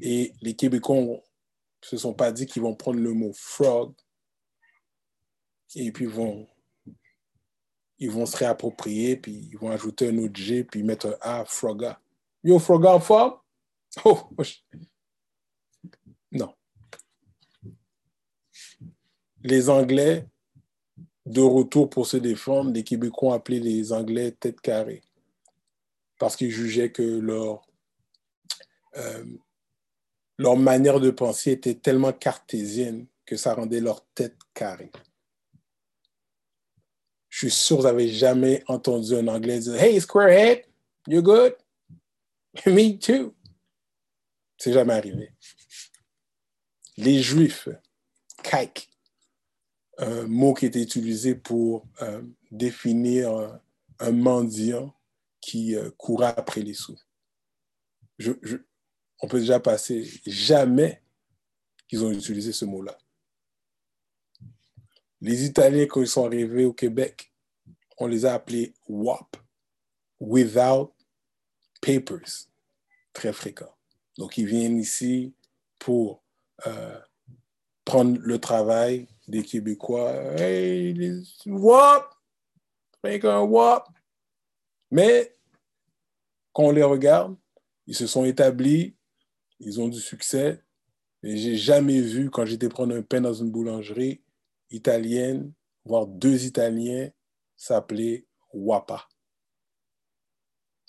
Et 0.02 0.34
les 0.42 0.56
Québécois 0.56 0.96
ne 0.96 1.18
se 1.82 1.98
sont 1.98 2.14
pas 2.14 2.32
dit 2.32 2.46
qu'ils 2.46 2.62
vont 2.62 2.76
prendre 2.76 3.00
le 3.00 3.14
mot 3.14 3.32
frog 3.34 3.94
et 5.76 5.92
puis 5.92 6.06
vont 6.06 6.48
ils 8.00 8.10
vont 8.10 8.26
se 8.26 8.38
réapproprier, 8.38 9.18
puis 9.18 9.50
ils 9.52 9.58
vont 9.58 9.70
ajouter 9.70 10.08
un 10.08 10.18
autre 10.20 10.40
G, 10.40 10.64
puis 10.64 10.84
mettre 10.84 11.08
un 11.08 11.18
A, 11.20 11.46
Froga. 11.46 12.00
Yo, 12.44 12.58
Froga 12.58 12.94
en 12.94 13.00
forme? 13.00 13.34
Oh, 14.06 14.30
non. 16.32 16.54
Les 19.44 19.70
Anglais, 19.70 20.28
de 21.26 21.42
retour 21.42 21.90
pour 21.90 22.08
se 22.08 22.18
défendre, 22.18 22.72
les 22.72 22.84
Québécois 22.84 23.30
ont 23.30 23.34
appelé 23.34 23.60
les 23.60 23.92
Anglais 23.92 24.32
tête 24.32 24.62
carrée 24.62 25.02
parce 26.20 26.36
qu'ils 26.36 26.52
jugeaient 26.52 26.92
que 26.92 27.02
leur, 27.02 27.62
euh, 28.98 29.26
leur 30.38 30.58
manière 30.58 31.00
de 31.00 31.10
penser 31.10 31.52
était 31.52 31.76
tellement 31.76 32.14
cartésienne 32.14 33.08
que 33.26 33.38
ça 33.38 33.54
rendait 33.54 33.80
leur 33.80 34.06
tête 34.14 34.38
carrée. 34.54 34.92
Je 37.30 37.38
suis 37.38 37.52
sûr 37.52 37.78
que 37.78 37.82
vous 37.82 37.88
n'avez 37.88 38.10
jamais 38.10 38.64
entendu 38.68 39.16
un 39.16 39.28
Anglais 39.28 39.60
dire 39.60 39.76
Hey, 39.76 40.00
Squarehead, 40.02 40.66
you 41.08 41.22
good? 41.22 41.56
Me 42.66 42.98
too. 42.98 43.34
C'est 44.58 44.74
jamais 44.74 44.94
arrivé. 44.94 45.32
Les 46.98 47.22
Juifs, 47.22 47.70
kaik, 48.44 48.90
un 50.00 50.24
mot 50.24 50.54
qui 50.54 50.66
était 50.66 50.82
utilisé 50.82 51.36
pour 51.36 51.88
euh, 52.02 52.22
définir 52.52 53.62
un, 54.00 54.12
mendiant 54.12 54.94
qui 55.40 55.76
euh, 55.76 55.92
courait 55.92 56.34
après 56.36 56.62
les 56.62 56.74
sous. 56.74 56.98
On 59.22 59.28
peut 59.28 59.40
déjà 59.40 59.60
passer 59.60 60.10
jamais 60.26 61.02
qu'ils 61.88 62.04
ont 62.04 62.12
utilisé 62.12 62.52
ce 62.52 62.66
mot-là. 62.66 62.98
Les 65.22 65.46
Italiens, 65.46 65.86
quand 65.86 66.02
ils 66.02 66.08
sont 66.08 66.26
arrivés 66.26 66.66
au 66.66 66.74
Québec, 66.74 67.34
on 67.98 68.08
les 68.08 68.26
a 68.26 68.34
appelés 68.34 68.74
WAP, 68.88 69.36
without 70.20 70.94
papers, 71.82 72.48
très 73.14 73.34
fréquent. 73.34 73.74
Donc, 74.18 74.38
ils 74.38 74.46
viennent 74.46 74.78
ici 74.78 75.34
pour 75.78 76.24
euh, 76.68 77.00
prendre 77.84 78.18
le 78.22 78.40
travail 78.40 79.08
des 79.28 79.44
Québécois. 79.44 80.12
Hey, 80.40 80.94
les 80.94 81.22
WAP, 81.46 82.14
un 83.04 83.42
WAP. 83.42 83.88
Mais 84.92 85.36
quand 86.54 86.64
on 86.64 86.72
les 86.72 86.84
regarde, 86.84 87.36
ils 87.88 87.96
se 87.96 88.08
sont 88.08 88.26
établis, 88.26 88.96
ils 89.60 89.80
ont 89.82 89.88
du 89.88 90.00
succès. 90.00 90.64
Et 91.24 91.36
j'ai 91.38 91.58
jamais 91.58 92.02
vu, 92.02 92.30
quand 92.30 92.46
j'étais 92.46 92.70
prendre 92.70 92.96
un 92.96 93.02
pain 93.02 93.22
dans 93.22 93.34
une 93.34 93.52
boulangerie 93.52 94.22
italienne, 94.72 95.54
voir 95.86 96.08
deux 96.08 96.46
Italiens 96.46 97.10
s'appeler 97.56 98.26
WAPA. 98.54 99.08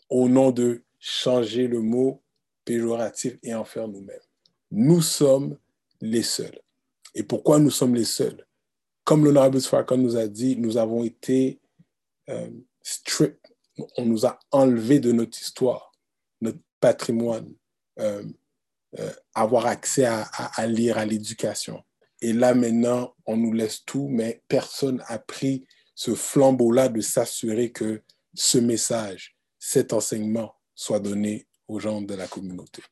Au 0.08 0.28
nom 0.28 0.50
de 0.50 0.84
changer 0.98 1.66
le 1.66 1.80
mot 1.80 2.22
péjoratif 2.64 3.38
et 3.42 3.54
en 3.54 3.64
faire 3.64 3.88
nous-mêmes. 3.88 4.20
Nous 4.70 5.02
sommes 5.02 5.58
les 6.00 6.22
seuls. 6.22 6.60
Et 7.14 7.22
pourquoi 7.22 7.58
nous 7.58 7.70
sommes 7.70 7.94
les 7.94 8.04
seuls? 8.04 8.46
Comme 9.04 9.24
l'honorable 9.24 9.60
Farrakhan 9.60 9.96
nous 9.96 10.16
a 10.16 10.28
dit, 10.28 10.56
nous 10.56 10.76
avons 10.76 11.02
été 11.02 11.60
euh, 12.28 12.50
stripped. 12.82 13.38
On 13.96 14.04
nous 14.04 14.26
a 14.26 14.38
enlevé 14.50 15.00
de 15.00 15.10
notre 15.10 15.40
histoire, 15.40 15.92
notre 16.40 16.60
patrimoine, 16.80 17.52
euh, 17.98 18.22
euh, 18.98 19.12
avoir 19.34 19.66
accès 19.66 20.04
à 20.04 20.66
lire, 20.66 20.98
à 20.98 21.06
l'éducation. 21.06 21.82
Et 22.20 22.32
là, 22.32 22.54
maintenant, 22.54 23.14
on 23.26 23.36
nous 23.36 23.52
laisse 23.52 23.84
tout, 23.84 24.08
mais 24.08 24.42
personne 24.48 25.02
n'a 25.08 25.18
pris 25.18 25.66
ce 25.94 26.14
flambeau-là 26.14 26.88
de 26.88 27.00
s'assurer 27.00 27.72
que 27.72 28.02
ce 28.34 28.58
message, 28.58 29.36
cet 29.58 29.92
enseignement 29.92 30.54
soit 30.74 31.00
donné 31.00 31.46
aux 31.66 31.78
gens 31.78 32.02
de 32.02 32.14
la 32.14 32.26
communauté. 32.26 32.82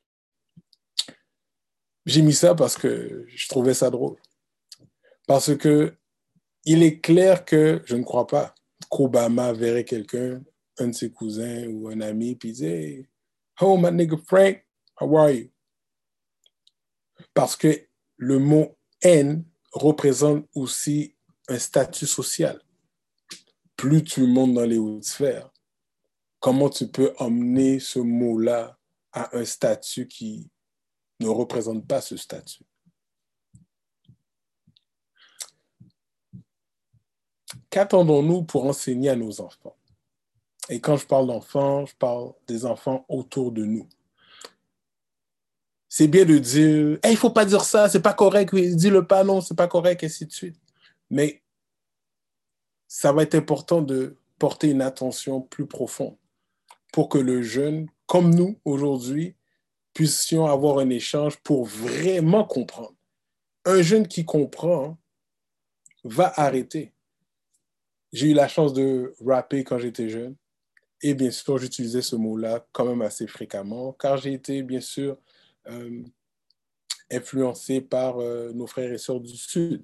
J'ai 2.06 2.22
mis 2.22 2.34
ça 2.34 2.54
parce 2.54 2.76
que 2.76 3.26
je 3.28 3.48
trouvais 3.48 3.74
ça 3.74 3.90
drôle. 3.90 4.16
Parce 5.26 5.54
que 5.56 5.94
il 6.64 6.82
est 6.82 7.00
clair 7.00 7.44
que 7.44 7.82
je 7.84 7.96
ne 7.96 8.02
crois 8.02 8.26
pas 8.26 8.54
qu'Obama 8.90 9.52
verrait 9.52 9.84
quelqu'un, 9.84 10.42
un 10.78 10.88
de 10.88 10.92
ses 10.92 11.10
cousins 11.10 11.66
ou 11.66 11.88
un 11.88 12.00
ami, 12.00 12.34
puis 12.34 12.52
disait 12.52 13.08
Oh, 13.60 13.76
my 13.76 13.90
nigga 13.92 14.16
Frank, 14.26 14.64
how 15.00 15.18
are 15.18 15.30
you? 15.30 15.50
Parce 17.34 17.56
que 17.56 17.88
le 18.16 18.38
mot 18.38 18.77
haine 19.03 19.44
représente 19.72 20.46
aussi 20.55 21.14
un 21.49 21.59
statut 21.59 22.07
social. 22.07 22.61
Plus 23.76 24.03
tu 24.03 24.26
montes 24.26 24.55
dans 24.55 24.64
les 24.64 24.78
hautes 24.78 25.05
sphères, 25.05 25.53
comment 26.40 26.68
tu 26.68 26.88
peux 26.88 27.14
emmener 27.18 27.78
ce 27.78 27.99
mot-là 27.99 28.78
à 29.12 29.36
un 29.36 29.44
statut 29.44 30.09
qui 30.09 30.51
ne 31.20 31.28
représente 31.28 31.86
pas 31.86 32.01
ce 32.01 32.16
statut? 32.16 32.64
Qu'attendons-nous 37.70 38.44
pour 38.44 38.64
enseigner 38.64 39.11
à 39.11 39.16
nos 39.16 39.40
enfants? 39.40 39.76
Et 40.70 40.80
quand 40.80 40.96
je 40.96 41.07
parle 41.07 41.26
d'enfants, 41.26 41.86
je 41.86 41.94
parle 41.94 42.32
des 42.46 42.66
enfants 42.66 43.05
autour 43.09 43.53
de 43.53 43.64
nous. 43.64 43.88
C'est 45.89 46.09
bien 46.09 46.24
de 46.24 46.39
dire, 46.39 46.99
hey, 47.03 47.11
il 47.11 47.12
ne 47.12 47.16
faut 47.16 47.30
pas 47.30 47.45
dire 47.45 47.64
ça, 47.64 47.89
c'est 47.89 48.03
pas 48.03 48.12
correct, 48.12 48.55
dis-le 48.55 49.07
pas, 49.07 49.24
non, 49.24 49.41
c'est 49.41 49.57
pas 49.57 49.68
correct, 49.68 50.03
et 50.03 50.07
ainsi 50.07 50.26
de 50.26 50.32
suite. 50.32 50.57
Mais 51.11 51.43
ça 52.86 53.12
va 53.12 53.22
être 53.22 53.34
important 53.34 53.80
de 53.80 54.16
porter 54.39 54.70
une 54.70 54.82
attention 54.82 55.41
plus 55.41 55.66
profonde 55.66 56.16
pour 56.93 57.09
que 57.09 57.18
le 57.18 57.43
jeune, 57.43 57.89
comme 58.07 58.34
nous 58.34 58.59
aujourd'hui, 58.64 59.34
puissions 59.95 60.47
avoir 60.47 60.78
un 60.78 60.91
échange 60.91 61.39
pour 61.39 61.64
vraiment 61.64 62.45
comprendre. 62.45 62.95
Un 63.64 63.82
jeune 63.82 64.07
qui 64.07 64.24
comprend 64.24 64.97
va 66.05 66.32
arrêter. 66.36 66.93
J'ai 68.12 68.30
eu 68.30 68.34
la 68.34 68.49
chance 68.49 68.72
de 68.72 69.14
rapper 69.24 69.64
quand 69.64 69.78
j'étais 69.78 70.09
jeune. 70.09 70.36
Et 71.03 71.14
bien 71.14 71.30
sûr, 71.30 71.59
j'utilisais 71.59 72.03
ce 72.03 72.16
mot-là 72.16 72.66
quand 72.72 72.84
même 72.84 73.03
assez 73.03 73.26
fréquemment, 73.26 73.93
car 73.93 74.16
j'ai 74.16 74.32
été 74.32 74.62
bien 74.62 74.80
sûr 74.80 75.18
euh, 75.68 76.02
influencé 77.10 77.80
par 77.80 78.18
euh, 78.18 78.52
nos 78.52 78.66
frères 78.66 78.92
et 78.92 78.98
sœurs 78.98 79.20
du 79.20 79.36
Sud. 79.36 79.82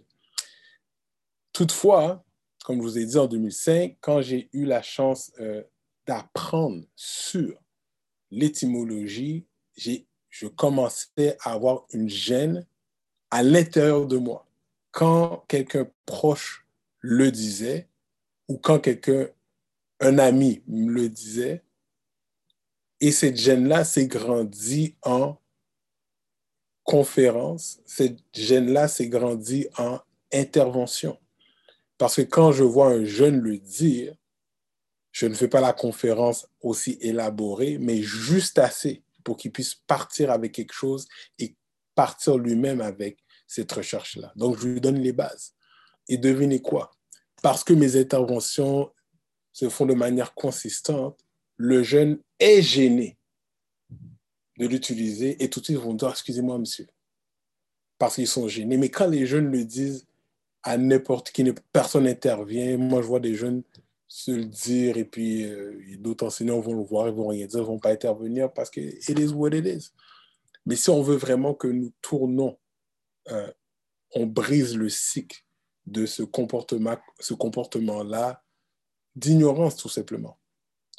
Toutefois, 1.52 2.24
comme 2.64 2.76
je 2.76 2.82
vous 2.82 2.98
ai 2.98 3.06
dit 3.06 3.18
en 3.18 3.26
2005, 3.26 3.96
quand 4.00 4.20
j'ai 4.20 4.48
eu 4.52 4.64
la 4.64 4.82
chance 4.82 5.32
euh, 5.40 5.62
d'apprendre 6.06 6.84
sur 6.96 7.58
l'étymologie, 8.30 9.46
je 9.76 10.46
commençais 10.48 11.36
à 11.40 11.52
avoir 11.52 11.86
une 11.92 12.08
gêne 12.08 12.66
à 13.30 13.42
l'intérieur 13.42 14.06
de 14.06 14.16
moi. 14.16 14.46
Quand 14.90 15.44
quelqu'un 15.48 15.88
proche 16.06 16.66
le 17.00 17.30
disait, 17.30 17.88
ou 18.48 18.58
quand 18.58 18.78
quelqu'un, 18.78 19.28
un 20.00 20.18
ami 20.18 20.62
me 20.66 20.92
le 20.92 21.08
disait, 21.08 21.62
et 23.00 23.12
cette 23.12 23.36
gêne-là 23.36 23.84
s'est 23.84 24.06
grandie 24.06 24.96
en 25.02 25.36
conférence, 26.84 27.80
cette 27.86 28.18
gêne-là 28.32 28.88
s'est 28.88 29.08
grandie 29.08 29.66
en 29.78 29.98
intervention. 30.32 31.18
Parce 31.98 32.16
que 32.16 32.22
quand 32.22 32.52
je 32.52 32.64
vois 32.64 32.88
un 32.88 33.04
jeune 33.04 33.40
le 33.40 33.58
dire, 33.58 34.14
je 35.12 35.26
ne 35.26 35.34
fais 35.34 35.48
pas 35.48 35.60
la 35.60 35.72
conférence 35.72 36.46
aussi 36.60 36.98
élaborée, 37.00 37.78
mais 37.78 38.02
juste 38.02 38.58
assez 38.58 39.02
pour 39.22 39.36
qu'il 39.36 39.52
puisse 39.52 39.74
partir 39.74 40.30
avec 40.30 40.52
quelque 40.52 40.74
chose 40.74 41.06
et 41.38 41.56
partir 41.94 42.36
lui-même 42.36 42.80
avec 42.80 43.18
cette 43.46 43.70
recherche-là. 43.70 44.32
Donc, 44.36 44.58
je 44.58 44.68
lui 44.68 44.80
donne 44.80 44.98
les 44.98 45.12
bases. 45.12 45.54
Et 46.08 46.18
devinez 46.18 46.60
quoi? 46.60 46.90
Parce 47.42 47.64
que 47.64 47.72
mes 47.72 47.96
interventions 47.96 48.90
se 49.52 49.68
font 49.68 49.86
de 49.86 49.94
manière 49.94 50.34
consistante, 50.34 51.18
le 51.56 51.82
jeune 51.82 52.18
est 52.40 52.60
gêné 52.60 53.16
de 54.58 54.66
l'utiliser 54.66 55.42
et 55.42 55.50
tout 55.50 55.60
de 55.60 55.64
suite 55.64 55.78
ils 55.78 55.84
vont 55.84 55.94
dire, 55.94 56.10
excusez-moi, 56.10 56.58
monsieur, 56.58 56.86
parce 57.98 58.16
qu'ils 58.16 58.28
sont 58.28 58.48
gênés. 58.48 58.76
Mais 58.76 58.88
quand 58.88 59.08
les 59.08 59.26
jeunes 59.26 59.50
le 59.50 59.64
disent 59.64 60.06
à 60.62 60.78
n'importe 60.78 61.30
qui, 61.30 61.44
personne 61.72 62.04
n'intervient, 62.04 62.76
moi 62.76 63.02
je 63.02 63.06
vois 63.06 63.20
des 63.20 63.34
jeunes 63.34 63.62
se 64.06 64.30
le 64.30 64.44
dire 64.44 64.96
et 64.96 65.04
puis 65.04 65.44
euh, 65.44 65.80
d'autres 65.98 66.26
enseignants 66.26 66.60
vont 66.60 66.74
le 66.74 66.84
voir, 66.84 67.08
ils 67.08 67.14
vont 67.14 67.28
rien 67.28 67.46
dire, 67.46 67.60
ils 67.60 67.66
vont 67.66 67.80
pas 67.80 67.90
intervenir 67.90 68.52
parce 68.52 68.70
que 68.70 68.80
it 68.80 69.18
is 69.18 69.32
what 69.32 69.50
it 69.50 69.66
is. 69.66 69.90
Mais 70.66 70.76
si 70.76 70.88
on 70.90 71.02
veut 71.02 71.16
vraiment 71.16 71.52
que 71.52 71.66
nous 71.66 71.92
tournons, 72.00 72.56
euh, 73.30 73.50
on 74.14 74.26
brise 74.26 74.76
le 74.76 74.88
cycle 74.88 75.44
de 75.86 76.06
ce 76.06 76.22
comportement, 76.22 76.96
ce 77.18 77.34
comportement-là 77.34 78.42
d'ignorance 79.16 79.76
tout 79.76 79.88
simplement 79.88 80.38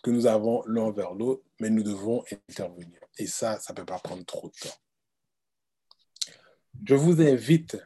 que 0.05 0.11
nous 0.11 0.27
avons 0.27 0.61
l'un 0.67 0.91
vers 0.91 1.15
l'autre, 1.15 1.41
mais 1.59 1.71
nous 1.71 1.81
devons 1.81 2.23
intervenir. 2.31 2.99
Et 3.17 3.25
ça, 3.25 3.59
ça 3.59 3.73
ne 3.73 3.77
peut 3.77 3.85
pas 3.85 3.97
prendre 3.97 4.23
trop 4.23 4.49
de 4.49 4.53
temps. 4.53 4.75
Je 6.87 6.93
vous 6.93 7.19
invite 7.21 7.77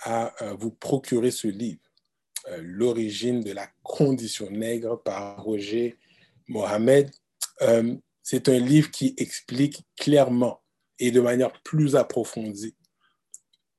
à 0.00 0.32
euh, 0.42 0.54
vous 0.54 0.70
procurer 0.70 1.30
ce 1.30 1.46
livre. 1.46 1.82
Euh, 2.46 2.62
l'origine 2.62 3.42
de 3.42 3.52
la 3.52 3.68
condition 3.82 4.50
nègre 4.50 5.02
par 5.02 5.42
Roger 5.42 5.98
Mohamed. 6.46 7.10
Euh, 7.60 7.94
c'est 8.22 8.48
un 8.48 8.58
livre 8.58 8.90
qui 8.90 9.12
explique 9.18 9.84
clairement 9.94 10.62
et 10.98 11.10
de 11.10 11.20
manière 11.20 11.52
plus 11.64 11.96
approfondie, 11.96 12.76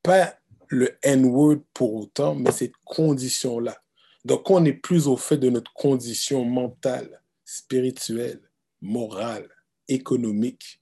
pas 0.03 0.37
le 0.67 0.95
N-word 1.01 1.61
pour 1.73 1.95
autant, 1.95 2.35
mais 2.35 2.51
cette 2.51 2.77
condition-là. 2.85 3.81
Donc, 4.25 4.47
on 4.51 4.63
est 4.65 4.73
plus 4.73 5.07
au 5.07 5.17
fait 5.17 5.37
de 5.37 5.49
notre 5.49 5.73
condition 5.73 6.45
mentale, 6.45 7.18
spirituelle, 7.49 8.41
morale, 8.79 9.49
économique, 9.87 10.81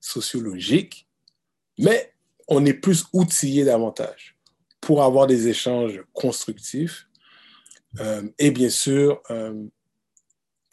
sociologique, 0.00 1.06
mais 1.78 2.12
on 2.48 2.64
est 2.66 2.74
plus 2.74 3.04
outillé 3.12 3.64
davantage 3.64 4.36
pour 4.80 5.02
avoir 5.04 5.28
des 5.28 5.46
échanges 5.46 6.02
constructifs 6.12 7.06
euh, 8.00 8.28
et 8.38 8.50
bien 8.50 8.68
sûr, 8.68 9.22
euh, 9.30 9.64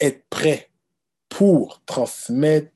être 0.00 0.24
prêt 0.30 0.70
pour 1.28 1.80
transmettre 1.86 2.72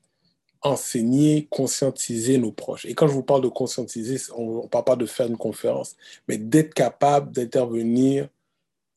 enseigner, 0.63 1.47
conscientiser 1.49 2.37
nos 2.37 2.51
proches. 2.51 2.85
Et 2.85 2.93
quand 2.93 3.07
je 3.07 3.13
vous 3.13 3.23
parle 3.23 3.41
de 3.41 3.47
conscientiser, 3.49 4.17
on 4.35 4.63
ne 4.63 4.67
parle 4.67 4.85
pas 4.85 4.95
de 4.95 5.07
faire 5.07 5.27
une 5.27 5.37
conférence, 5.37 5.95
mais 6.27 6.37
d'être 6.37 6.73
capable 6.73 7.31
d'intervenir 7.31 8.29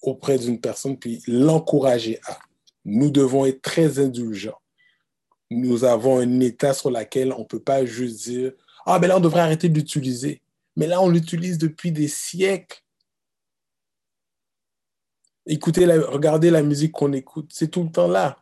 auprès 0.02 0.38
d'une 0.38 0.60
personne, 0.60 0.96
puis 0.96 1.22
l'encourager 1.26 2.20
à. 2.26 2.38
Nous 2.84 3.10
devons 3.10 3.46
être 3.46 3.62
très 3.62 3.98
indulgents. 3.98 4.60
Nous 5.50 5.84
avons 5.84 6.18
un 6.18 6.40
état 6.40 6.74
sur 6.74 6.90
lequel 6.90 7.32
on 7.32 7.40
ne 7.40 7.44
peut 7.44 7.60
pas 7.62 7.84
juste 7.84 8.24
dire, 8.24 8.52
ah, 8.86 8.98
ben 8.98 9.08
là, 9.08 9.16
on 9.16 9.20
devrait 9.20 9.40
arrêter 9.40 9.68
d'utiliser. 9.68 10.42
Mais 10.76 10.86
là, 10.86 11.00
on 11.00 11.08
l'utilise 11.08 11.58
depuis 11.58 11.92
des 11.92 12.08
siècles. 12.08 12.82
Écoutez, 15.46 15.84
regardez 15.86 16.50
la 16.50 16.62
musique 16.62 16.92
qu'on 16.92 17.12
écoute, 17.12 17.50
c'est 17.52 17.68
tout 17.68 17.82
le 17.82 17.90
temps 17.90 18.08
là. 18.08 18.38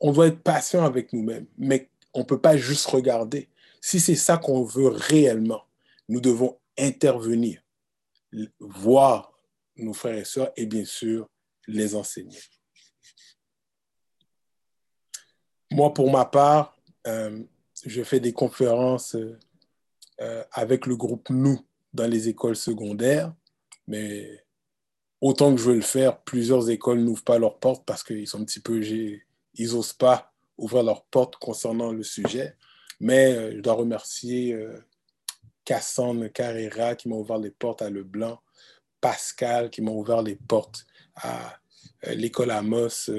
On 0.00 0.12
doit 0.12 0.28
être 0.28 0.42
patient 0.42 0.84
avec 0.84 1.12
nous-mêmes, 1.12 1.46
mais 1.56 1.90
on 2.14 2.20
ne 2.20 2.24
peut 2.24 2.40
pas 2.40 2.56
juste 2.56 2.86
regarder. 2.86 3.48
Si 3.80 4.00
c'est 4.00 4.16
ça 4.16 4.38
qu'on 4.38 4.64
veut 4.64 4.88
réellement, 4.88 5.64
nous 6.08 6.20
devons 6.20 6.58
intervenir, 6.78 7.62
voir 8.58 9.32
nos 9.76 9.92
frères 9.92 10.18
et 10.18 10.24
sœurs 10.24 10.50
et 10.56 10.66
bien 10.66 10.84
sûr 10.84 11.28
les 11.66 11.94
enseigner. 11.94 12.38
Moi, 15.70 15.92
pour 15.92 16.10
ma 16.10 16.24
part, 16.24 16.76
euh, 17.06 17.42
je 17.84 18.02
fais 18.02 18.20
des 18.20 18.32
conférences 18.32 19.16
euh, 20.20 20.44
avec 20.52 20.86
le 20.86 20.96
groupe 20.96 21.28
Nous 21.30 21.60
dans 21.92 22.10
les 22.10 22.28
écoles 22.28 22.56
secondaires, 22.56 23.32
mais 23.86 24.44
autant 25.20 25.54
que 25.54 25.60
je 25.60 25.70
veux 25.70 25.76
le 25.76 25.80
faire, 25.80 26.20
plusieurs 26.20 26.70
écoles 26.70 27.00
n'ouvrent 27.00 27.24
pas 27.24 27.38
leurs 27.38 27.58
portes 27.58 27.84
parce 27.84 28.02
qu'ils 28.02 28.26
sont 28.26 28.40
un 28.40 28.44
petit 28.44 28.60
peu, 28.60 28.82
ils 28.82 29.72
n'osent 29.72 29.92
pas 29.92 30.32
ouvrir 30.56 30.82
leurs 30.82 31.04
portes 31.04 31.36
concernant 31.36 31.92
le 31.92 32.02
sujet. 32.02 32.56
Mais 33.00 33.34
euh, 33.34 33.52
je 33.52 33.60
dois 33.60 33.74
remercier 33.74 34.52
euh, 34.52 34.76
Cassandre 35.64 36.26
Carrera 36.28 36.96
qui 36.96 37.08
m'a 37.08 37.16
ouvert 37.16 37.38
les 37.38 37.50
portes 37.50 37.82
à 37.82 37.90
Leblanc, 37.90 38.40
Pascal 39.00 39.70
qui 39.70 39.82
m'a 39.82 39.92
ouvert 39.92 40.22
les 40.22 40.36
portes 40.36 40.84
à 41.14 41.56
euh, 42.06 42.14
l'école 42.14 42.50
Amos 42.50 43.10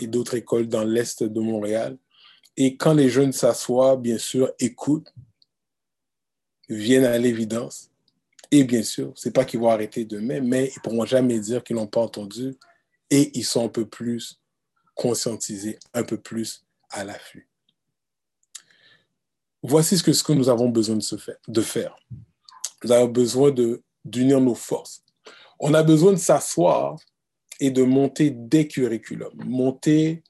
et 0.00 0.06
d'autres 0.06 0.34
écoles 0.34 0.68
dans 0.68 0.84
l'Est 0.84 1.22
de 1.22 1.40
Montréal. 1.40 1.96
Et 2.56 2.76
quand 2.76 2.94
les 2.94 3.08
jeunes 3.08 3.32
s'assoient, 3.32 3.96
bien 3.96 4.18
sûr, 4.18 4.50
écoutent, 4.58 5.12
viennent 6.68 7.04
à 7.04 7.18
l'évidence, 7.18 7.90
et 8.50 8.64
bien 8.64 8.82
sûr, 8.82 9.12
c'est 9.16 9.32
pas 9.32 9.44
qu'ils 9.44 9.60
vont 9.60 9.70
arrêter 9.70 10.04
demain, 10.04 10.40
mais 10.40 10.72
ils 10.74 10.80
pourront 10.80 11.04
jamais 11.04 11.38
dire 11.40 11.62
qu'ils 11.64 11.76
n'ont 11.76 11.86
pas 11.86 12.00
entendu 12.00 12.56
et 13.10 13.36
ils 13.38 13.44
sont 13.44 13.64
un 13.64 13.68
peu 13.68 13.86
plus 13.86 14.40
conscientisés, 14.94 15.78
un 15.94 16.04
peu 16.04 16.16
plus 16.16 16.64
à 16.90 17.04
l'affût. 17.04 17.48
Voici 19.62 19.98
ce 19.98 20.02
que, 20.02 20.12
ce 20.12 20.22
que 20.22 20.32
nous 20.32 20.48
avons 20.48 20.68
besoin 20.68 20.96
de, 20.96 21.02
faire, 21.02 21.36
de 21.48 21.60
faire. 21.60 21.96
Nous 22.84 22.92
avons 22.92 23.08
besoin 23.08 23.52
d'unir 24.04 24.40
nos 24.40 24.54
forces. 24.54 25.02
On 25.58 25.74
a 25.74 25.82
besoin 25.82 26.12
de 26.12 26.18
s'asseoir 26.18 26.96
et 27.60 27.70
de 27.70 27.82
monter 27.82 28.30
des 28.30 28.68
curriculums, 28.68 29.42
monter 29.44 30.22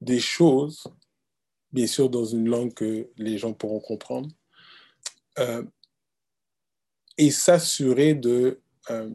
des 0.00 0.20
choses, 0.20 0.84
bien 1.72 1.86
sûr 1.86 2.10
dans 2.10 2.24
une 2.24 2.48
langue 2.48 2.74
que 2.74 3.08
les 3.16 3.38
gens 3.38 3.52
pourront 3.52 3.80
comprendre, 3.80 4.28
euh, 5.38 5.62
et 7.16 7.30
s'assurer 7.30 8.14
de, 8.14 8.60
euh, 8.90 9.10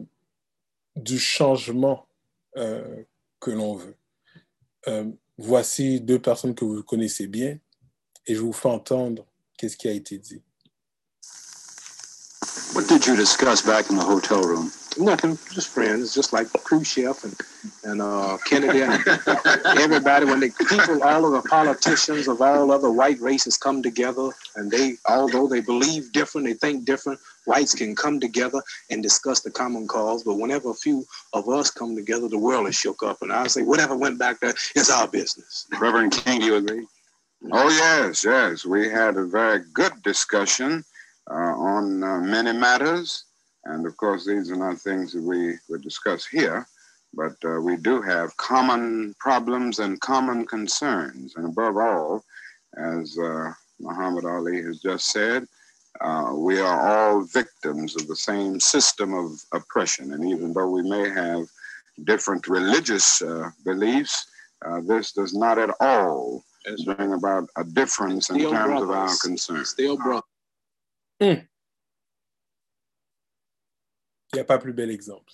du 0.94 1.18
changement 1.18 2.08
euh, 2.56 3.02
que 3.40 3.50
l'on 3.50 3.74
veut. 3.74 3.96
Voici 5.38 6.00
deux 6.00 6.20
personnes 6.20 6.54
que 6.54 6.64
vous 6.64 6.82
connaissez 6.82 7.26
bien 7.26 7.58
et 8.26 8.34
je 8.34 8.40
vous 8.40 8.52
fais 8.52 8.68
entendre 8.68 9.26
qu'est-ce 9.58 9.76
qui 9.76 9.88
a 9.88 9.92
été 9.92 10.16
dit. 10.16 10.42
What 12.74 12.86
did 12.88 13.06
you 13.06 13.16
discuss 13.16 13.62
back 13.62 13.90
in 13.90 13.96
the 13.96 14.04
hotel 14.04 14.42
room? 14.42 14.70
Nothing, 14.98 15.38
just 15.52 15.68
friends, 15.68 16.14
just 16.14 16.32
like 16.32 16.50
Khrushchev 16.64 17.22
and, 17.24 17.36
and 17.84 18.02
uh, 18.02 18.38
Kennedy 18.46 18.82
and 18.82 18.94
everybody. 19.78 20.24
When 20.24 20.40
the 20.40 20.50
people, 20.68 21.02
all 21.02 21.26
of 21.26 21.42
the 21.42 21.48
politicians 21.48 22.28
of 22.28 22.40
all 22.40 22.72
other 22.72 22.90
white 22.90 23.20
races 23.20 23.56
come 23.56 23.82
together, 23.82 24.30
and 24.54 24.70
they, 24.70 24.94
although 25.08 25.46
they 25.48 25.60
believe 25.60 26.12
different, 26.12 26.46
they 26.46 26.54
think 26.54 26.84
different, 26.84 27.20
whites 27.44 27.74
can 27.74 27.94
come 27.94 28.20
together 28.20 28.62
and 28.90 29.02
discuss 29.02 29.40
the 29.40 29.50
common 29.50 29.86
cause. 29.86 30.24
But 30.24 30.38
whenever 30.38 30.70
a 30.70 30.74
few 30.74 31.04
of 31.32 31.48
us 31.48 31.70
come 31.70 31.94
together, 31.94 32.28
the 32.28 32.38
world 32.38 32.66
is 32.68 32.74
shook 32.74 33.02
up. 33.02 33.22
And 33.22 33.32
I 33.32 33.46
say, 33.48 33.62
whatever 33.62 33.96
went 33.96 34.18
back 34.18 34.40
there, 34.40 34.54
it's 34.74 34.90
our 34.90 35.08
business. 35.08 35.66
Reverend 35.78 36.12
King, 36.12 36.40
you 36.40 36.56
agree? 36.56 36.86
Oh, 37.52 37.68
yes, 37.68 38.24
yes. 38.24 38.64
We 38.64 38.88
had 38.88 39.16
a 39.16 39.24
very 39.24 39.60
good 39.74 40.02
discussion 40.02 40.84
uh, 41.30 41.34
on 41.34 42.02
uh, 42.02 42.20
many 42.20 42.52
matters. 42.52 43.24
And 43.66 43.86
of 43.86 43.96
course, 43.96 44.24
these 44.24 44.50
are 44.50 44.56
not 44.56 44.78
things 44.78 45.12
that 45.12 45.22
we 45.22 45.54
would 45.68 45.82
discuss 45.82 46.26
here, 46.26 46.66
but 47.14 47.36
uh, 47.44 47.60
we 47.60 47.76
do 47.76 48.00
have 48.02 48.36
common 48.36 49.14
problems 49.18 49.80
and 49.80 50.00
common 50.00 50.46
concerns. 50.46 51.34
And 51.36 51.46
above 51.46 51.76
all, 51.76 52.24
as 52.76 53.18
uh, 53.18 53.52
Muhammad 53.80 54.24
Ali 54.24 54.62
has 54.62 54.80
just 54.80 55.10
said, 55.10 55.46
uh, 56.00 56.32
we 56.34 56.60
are 56.60 56.80
all 56.88 57.22
victims 57.22 57.96
of 57.96 58.06
the 58.06 58.16
same 58.16 58.60
system 58.60 59.14
of 59.14 59.40
oppression. 59.52 60.12
And 60.12 60.24
even 60.28 60.52
though 60.52 60.70
we 60.70 60.82
may 60.82 61.08
have 61.08 61.46
different 62.04 62.46
religious 62.48 63.22
uh, 63.22 63.50
beliefs, 63.64 64.26
uh, 64.64 64.80
this 64.86 65.12
does 65.12 65.34
not 65.34 65.58
at 65.58 65.70
all 65.80 66.44
bring 66.84 67.12
about 67.14 67.48
a 67.56 67.64
difference 67.64 68.30
in 68.30 68.38
terms 68.40 68.82
of 68.82 68.90
our 68.90 69.10
concerns. 69.22 69.70
Still 69.70 69.96
brother. 69.96 70.26
Mm. 71.22 71.46
Il 74.36 74.40
n'y 74.40 74.42
a 74.42 74.44
pas 74.44 74.58
plus 74.58 74.74
bel 74.74 74.90
exemple. 74.90 75.32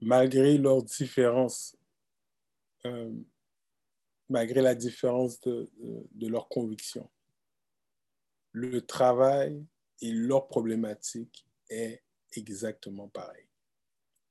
Malgré 0.00 0.56
leurs 0.56 0.84
différences, 0.84 1.76
euh, 2.86 3.12
malgré 4.28 4.62
la 4.62 4.76
différence 4.76 5.40
de, 5.40 5.68
de, 5.80 6.06
de 6.12 6.28
leurs 6.28 6.48
convictions, 6.48 7.10
le 8.52 8.86
travail 8.86 9.66
et 10.00 10.12
leur 10.12 10.46
problématique 10.46 11.44
est 11.68 12.04
exactement 12.34 13.08
pareil. 13.08 13.48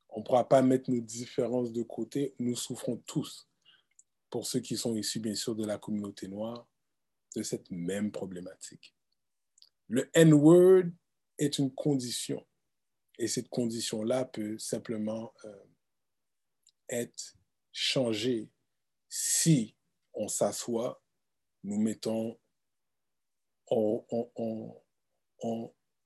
On 0.08 0.20
ne 0.22 0.24
pourra 0.24 0.48
pas 0.48 0.62
mettre 0.62 0.90
nos 0.90 1.02
différences 1.02 1.74
de 1.74 1.84
côté. 1.84 2.36
Nous 2.40 2.56
souffrons 2.56 2.96
tous, 3.06 3.50
pour 4.30 4.48
ceux 4.48 4.62
qui 4.62 4.78
sont 4.78 4.96
issus 4.96 5.20
bien 5.20 5.36
sûr 5.36 5.56
de 5.56 5.66
la 5.66 5.78
communauté 5.78 6.30
noire, 6.30 6.66
de 7.36 7.44
cette 7.44 7.70
même 7.70 8.14
problématique. 8.14 8.96
Le 9.90 10.10
N-word 10.14 10.86
est 11.38 11.58
une 11.58 11.76
condition 11.76 12.46
et 13.18 13.28
cette 13.28 13.50
condition-là 13.50 14.26
peut 14.26 14.58
simplement 14.58 15.34
euh, 15.46 15.64
être 16.90 17.36
changée 17.72 18.50
si 19.10 19.76
on 20.14 20.28
s'assoit, 20.28 21.02
nous 21.64 21.80
mettons, 21.80 22.40
on, 23.70 24.82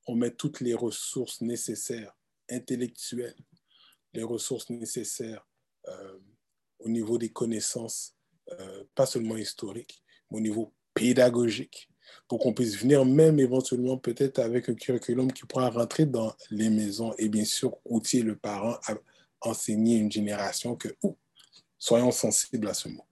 met 0.09 0.31
toutes 0.31 0.59
les 0.59 0.73
ressources 0.73 1.41
nécessaires, 1.41 2.13
intellectuelles, 2.49 3.37
les 4.13 4.23
ressources 4.23 4.69
nécessaires 4.69 5.47
euh, 5.87 6.19
au 6.79 6.89
niveau 6.89 7.17
des 7.17 7.31
connaissances, 7.31 8.15
euh, 8.49 8.83
pas 8.95 9.05
seulement 9.05 9.37
historiques, 9.37 10.03
mais 10.29 10.37
au 10.37 10.41
niveau 10.41 10.73
pédagogique, 10.93 11.90
pour 12.27 12.39
qu'on 12.39 12.53
puisse 12.53 12.77
venir 12.77 13.05
même 13.05 13.39
éventuellement 13.39 13.97
peut-être 13.97 14.39
avec 14.39 14.69
un 14.69 14.73
curriculum 14.73 15.31
qui 15.31 15.45
pourra 15.45 15.69
rentrer 15.69 16.05
dans 16.05 16.33
les 16.49 16.69
maisons 16.69 17.13
et 17.17 17.29
bien 17.29 17.45
sûr 17.45 17.77
outiller 17.85 18.23
le 18.23 18.35
parent 18.35 18.77
à 18.87 18.95
enseigner 19.41 19.97
une 19.97 20.11
génération 20.11 20.75
que, 20.75 20.89
ou, 21.03 21.17
soyons 21.77 22.11
sensibles 22.11 22.67
à 22.67 22.73
ce 22.73 22.89
mot. 22.89 23.05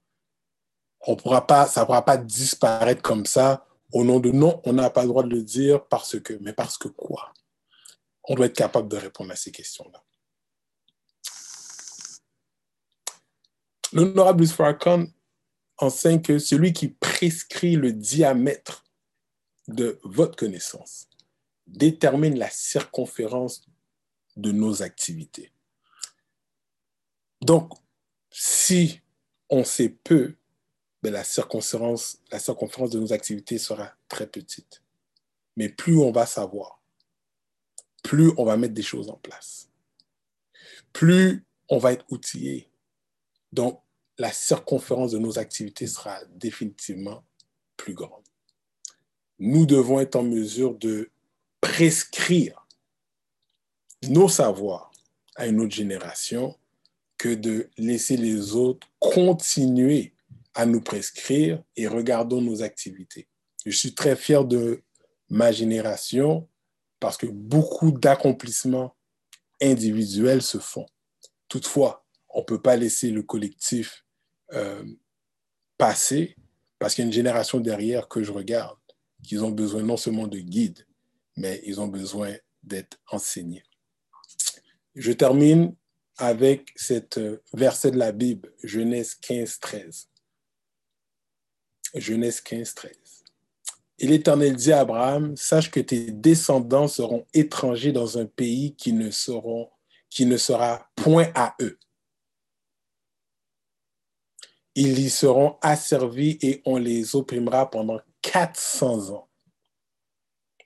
On 1.02 1.16
pourra 1.16 1.45
pas, 1.47 1.66
ça 1.68 1.82
ne 1.82 1.86
pourra 1.86 2.04
pas 2.04 2.18
disparaître 2.18 3.02
comme 3.02 3.26
ça 3.26 3.66
au 3.91 4.04
nom 4.04 4.20
de 4.20 4.32
non, 4.32 4.62
on 4.66 4.74
n'a 4.74 4.89
pas 4.89 5.02
le 5.04 5.08
droit 5.08 5.24
de 5.24 5.30
le 5.30 5.41
dire 5.41 5.86
parce 5.88 6.20
que, 6.20 6.34
mais 6.41 6.54
parce 6.54 6.78
que 6.78 6.88
quoi? 6.88 7.34
On 8.26 8.36
doit 8.36 8.45
être 8.45 8.56
capable 8.56 8.88
de 8.88 8.97
répondre 8.97 9.32
à 9.32 9.36
ces 9.36 9.52
questions-là. 9.52 10.04
L'honorable 13.91 14.45
Farrakhan 14.45 15.08
enseigne 15.80 16.22
que 16.22 16.38
celui 16.38 16.74
qui 16.74 16.89
prescrit 16.89 17.76
le 17.76 17.91
diamètre 17.91 18.84
de 19.74 19.99
votre 20.03 20.36
connaissance 20.36 21.09
détermine 21.67 22.38
la 22.38 22.49
circonférence 22.49 23.67
de 24.36 24.51
nos 24.51 24.82
activités. 24.82 25.51
Donc, 27.41 27.74
si 28.32 29.01
on 29.49 29.63
sait 29.63 29.89
peu, 29.89 30.36
ben 31.01 31.13
la, 31.13 31.24
circonférence, 31.24 32.20
la 32.32 32.39
circonférence 32.39 32.91
de 32.91 32.99
nos 32.99 33.13
activités 33.13 33.57
sera 33.57 33.93
très 34.07 34.28
petite. 34.28 34.84
Mais 35.55 35.70
plus 35.70 35.97
on 35.97 36.11
va 36.11 36.26
savoir, 36.26 36.82
plus 38.03 38.32
on 38.38 38.45
va 38.45 38.57
mettre 38.57 38.74
des 38.74 38.82
choses 38.82 39.09
en 39.09 39.17
place, 39.17 39.70
plus 40.93 41.45
on 41.70 41.78
va 41.78 41.93
être 41.93 42.05
outillé. 42.09 42.72
Donc, 43.51 43.82
la 44.17 44.32
circonférence 44.32 45.11
de 45.11 45.17
nos 45.17 45.39
activités 45.39 45.88
sera 45.88 46.20
définitivement 46.26 47.24
plus 47.78 47.93
grande. 47.93 48.28
Nous 49.39 49.65
devons 49.65 49.99
être 49.99 50.15
en 50.15 50.23
mesure 50.23 50.75
de 50.75 51.09
prescrire 51.61 52.67
nos 54.07 54.27
savoirs 54.27 54.91
à 55.35 55.47
une 55.47 55.61
autre 55.61 55.73
génération 55.73 56.57
que 57.17 57.33
de 57.33 57.69
laisser 57.77 58.17
les 58.17 58.55
autres 58.55 58.87
continuer 58.99 60.13
à 60.55 60.65
nous 60.65 60.81
prescrire 60.81 61.61
et 61.75 61.87
regardons 61.87 62.41
nos 62.41 62.63
activités. 62.63 63.27
Je 63.65 63.71
suis 63.71 63.93
très 63.93 64.15
fier 64.15 64.45
de 64.45 64.81
ma 65.29 65.51
génération 65.51 66.47
parce 66.99 67.17
que 67.17 67.27
beaucoup 67.27 67.91
d'accomplissements 67.91 68.95
individuels 69.61 70.41
se 70.41 70.57
font. 70.57 70.85
Toutefois, 71.47 72.05
on 72.29 72.39
ne 72.39 72.45
peut 72.45 72.61
pas 72.61 72.75
laisser 72.75 73.11
le 73.11 73.23
collectif 73.23 74.05
euh, 74.53 74.83
passer 75.77 76.35
parce 76.77 76.95
qu'il 76.95 77.03
y 77.03 77.05
a 77.05 77.07
une 77.07 77.13
génération 77.13 77.59
derrière 77.59 78.07
que 78.07 78.23
je 78.23 78.31
regarde 78.31 78.77
qui 79.24 79.38
ont 79.38 79.51
besoin 79.51 79.84
non 79.84 79.97
seulement 79.97 80.28
de 80.28 80.39
guides, 80.39 80.86
mais 81.36 81.61
ils 81.65 81.80
ont 81.80 81.88
besoin 81.88 82.34
d'être 82.63 82.97
enseignés. 83.11 83.63
Je 84.95 85.11
termine 85.11 85.76
avec 86.17 86.72
cette 86.76 87.17
euh, 87.17 87.41
verset 87.53 87.91
de 87.91 87.97
la 87.97 88.11
Bible, 88.11 88.53
Genèse 88.63 89.15
15, 89.15 89.59
13. 89.59 90.09
Genèse 91.95 92.41
15, 92.41 92.74
13. 92.74 92.93
Et 93.99 94.07
l'Éternel 94.07 94.55
dit 94.55 94.72
à 94.72 94.82
Abraham, 94.82 95.36
sache 95.36 95.72
que 95.72 95.80
tes 95.80 96.11
descendants 96.11 96.88
seront 96.88 97.26
étrangers 97.34 97.91
dans 97.91 98.17
un 98.17 98.26
pays 98.26 98.76
qui 98.76 98.93
ne, 98.93 99.09
qui 100.09 100.26
ne 100.26 100.38
sera 100.38 100.89
point 100.95 101.32
à 101.36 101.55
eux. 101.61 101.78
Ils 104.76 104.99
y 104.99 105.09
seront 105.09 105.57
asservis 105.61 106.38
et 106.41 106.61
on 106.65 106.78
les 106.78 107.15
opprimera 107.15 107.70
pendant 107.70 107.99
400 108.22 109.09
ans. 109.11 109.30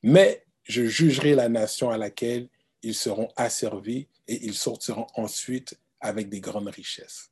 Mais 0.01 0.45
je 0.63 0.85
jugerai 0.85 1.35
la 1.35 1.49
nation 1.49 1.89
à 1.89 1.97
laquelle 1.97 2.49
ils 2.81 2.95
seront 2.95 3.29
asservis 3.35 4.07
et 4.27 4.45
ils 4.45 4.55
sortiront 4.55 5.07
ensuite 5.15 5.79
avec 5.99 6.29
des 6.29 6.39
grandes 6.39 6.67
richesses. 6.67 7.31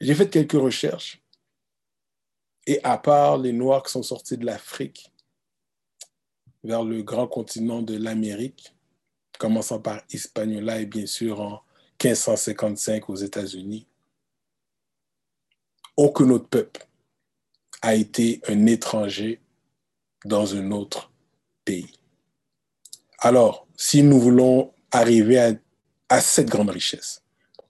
J'ai 0.00 0.14
fait 0.14 0.30
quelques 0.30 0.52
recherches 0.52 1.22
et 2.66 2.82
à 2.82 2.98
part 2.98 3.38
les 3.38 3.52
Noirs 3.52 3.82
qui 3.82 3.92
sont 3.92 4.02
sortis 4.02 4.38
de 4.38 4.46
l'Afrique 4.46 5.12
vers 6.62 6.82
le 6.82 7.02
grand 7.02 7.28
continent 7.28 7.82
de 7.82 7.96
l'Amérique, 7.96 8.74
commençant 9.38 9.80
par 9.80 10.02
Hispaniola 10.10 10.80
et 10.80 10.86
bien 10.86 11.06
sûr 11.06 11.40
en 11.40 11.62
1555 12.02 13.10
aux 13.10 13.16
États-Unis, 13.16 13.86
aucun 15.96 16.30
autre 16.30 16.48
peuple 16.48 16.88
a 17.84 17.94
été 17.94 18.40
un 18.48 18.64
étranger 18.64 19.42
dans 20.24 20.56
un 20.56 20.70
autre 20.70 21.12
pays. 21.66 21.92
Alors, 23.18 23.66
si 23.76 24.02
nous 24.02 24.18
voulons 24.18 24.72
arriver 24.90 25.58
à, 26.08 26.20
cette 26.22 26.48
grande 26.48 26.70
richesse, 26.70 27.22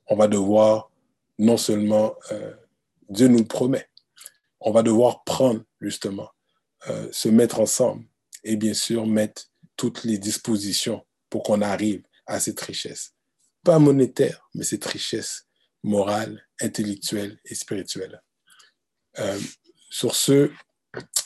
on 0.07 0.15
va 0.15 0.29
devoir 0.29 0.93
non 1.41 1.57
seulement, 1.57 2.15
euh, 2.31 2.55
Dieu 3.09 3.27
nous 3.27 3.39
le 3.39 3.45
promet, 3.45 3.89
on 4.61 4.71
va 4.71 4.85
devoir 4.85 5.25
prendre 5.25 5.65
justement, 5.81 6.31
euh, 6.89 7.09
se 7.11 7.29
mettre 7.29 7.59
ensemble 7.59 8.05
et 8.45 8.55
bien 8.55 8.75
sûr 8.75 9.09
mettre 9.09 9.51
toutes 9.75 10.05
les 10.05 10.19
dispositions 10.19 11.05
pour 11.29 11.43
qu'on 11.43 11.61
arrive 11.61 12.05
à 12.27 12.39
cette 12.39 12.61
richesse. 12.61 13.15
Pas 13.65 13.81
monétaire, 13.81 14.49
mais 14.55 14.63
cette 14.63 14.85
richesse 14.85 15.49
morale, 15.83 16.47
intellectuelle 16.61 17.41
et 17.45 17.57
spirituelle. 17.57 18.23
Euh, 19.19 19.41
sur 19.95 20.17
ce, 20.17 20.51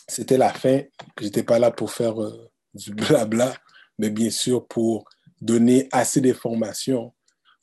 c'était 0.07 0.37
la 0.37 0.53
fin. 0.53 0.83
Je 1.19 1.25
n'étais 1.25 1.43
pas 1.43 1.59
là 1.59 1.71
pour 1.71 1.91
faire 1.91 2.23
euh, 2.23 2.51
du 2.75 2.93
blabla, 2.93 3.57
mais 3.99 4.11
bien 4.11 4.29
sûr 4.29 4.67
pour 4.67 5.09
donner 5.41 5.89
assez 5.91 6.21
d'informations 6.21 7.15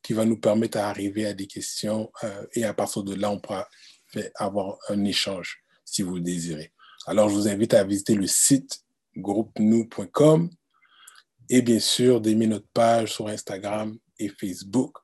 qui 0.02 0.14
va 0.14 0.26
nous 0.26 0.40
permettre 0.40 0.80
d'arriver 0.80 1.28
à 1.28 1.34
des 1.36 1.46
questions 1.46 2.12
et 2.54 2.64
à 2.64 2.74
partir 2.74 3.04
de 3.04 3.14
là, 3.14 3.30
on 3.30 3.40
pourra 3.40 3.68
avoir 4.36 4.78
un 4.90 5.04
échange 5.04 5.64
si 5.84 6.02
vous 6.02 6.16
le 6.16 6.22
désirez. 6.22 6.74
Alors, 7.06 7.30
je 7.30 7.36
vous 7.36 7.48
invite 7.48 7.76
à 7.76 7.84
visiter 7.84 8.16
le 8.16 8.28
site 8.28 8.80
groupenou.com 9.16 10.50
et 11.50 11.62
bien 11.62 11.80
sûr 11.80 12.20
d'aimer 12.20 12.48
notre 12.48 12.68
page 12.74 13.14
sur 13.14 13.28
Instagram 13.28 13.96
et 14.18 14.30
Facebook 14.30 14.98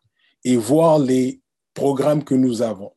et 0.43 0.57
voir 0.57 0.97
les 0.97 1.41
programmes 1.73 2.23
que 2.23 2.35
nous 2.35 2.63
avons. 2.63 2.95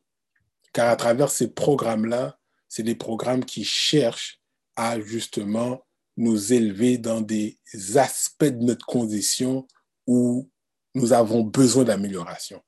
Car 0.73 0.89
à 0.89 0.95
travers 0.95 1.29
ces 1.29 1.51
programmes-là, 1.51 2.37
c'est 2.75 2.83
des 2.83 2.95
programmes 2.95 3.45
qui 3.45 3.63
cherchent 3.63 4.41
à 4.75 4.99
justement 4.99 5.85
nous 6.17 6.51
élever 6.51 6.97
dans 6.97 7.21
des 7.21 7.57
aspects 7.95 8.43
de 8.43 8.65
notre 8.65 8.85
condition 8.85 9.65
où 10.07 10.51
nous 10.93 11.13
avons 11.13 11.41
besoin 11.41 11.85
d'amélioration. 11.85 12.61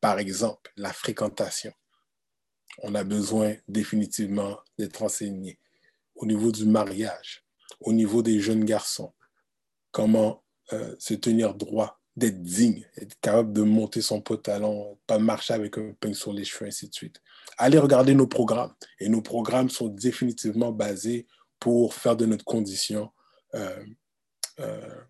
Par 0.00 0.18
exemple, 0.18 0.72
la 0.76 0.92
fréquentation 0.92 1.72
on 2.82 2.96
a 2.96 3.04
besoin 3.04 3.54
définitivement 3.68 4.58
d'être 4.76 5.04
enseigné 5.04 5.60
au 6.16 6.26
niveau 6.26 6.50
du 6.50 6.66
mariage, 6.66 7.44
au 7.78 7.92
niveau 7.92 8.22
des 8.22 8.40
jeunes 8.40 8.64
garçons, 8.64 9.14
comment 9.92 10.42
euh, 10.72 10.96
se 10.98 11.14
tenir 11.14 11.54
droit, 11.54 12.00
d'être 12.16 12.42
digne, 12.42 12.86
être 12.96 13.18
capable 13.20 13.52
de 13.52 13.62
monter 13.62 14.00
son 14.00 14.20
pantalon, 14.20 14.98
pas 15.06 15.18
marcher 15.18 15.54
avec 15.54 15.78
un 15.78 15.92
pain 15.98 16.14
sur 16.14 16.32
les 16.32 16.44
cheveux, 16.44 16.68
ainsi 16.68 16.88
de 16.88 16.94
suite. 16.94 17.20
Allez 17.58 17.78
regarder 17.78 18.14
nos 18.14 18.26
programmes. 18.26 18.72
Et 19.00 19.08
nos 19.08 19.22
programmes 19.22 19.68
sont 19.68 19.88
définitivement 19.88 20.70
basés 20.70 21.26
pour 21.58 21.94
faire 21.94 22.16
de 22.16 22.26
notre 22.26 22.44
condition, 22.44 23.10
euh, 23.54 23.84
euh, 24.60 25.00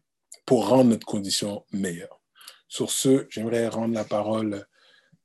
pour 0.47 0.69
rendre 0.69 0.91
notre 0.91 1.07
condition 1.07 1.65
meilleure. 1.73 2.21
Sur 2.69 2.91
ce, 2.91 3.27
j'aimerais 3.29 3.69
rendre 3.69 3.95
la 3.95 4.05
parole 4.05 4.67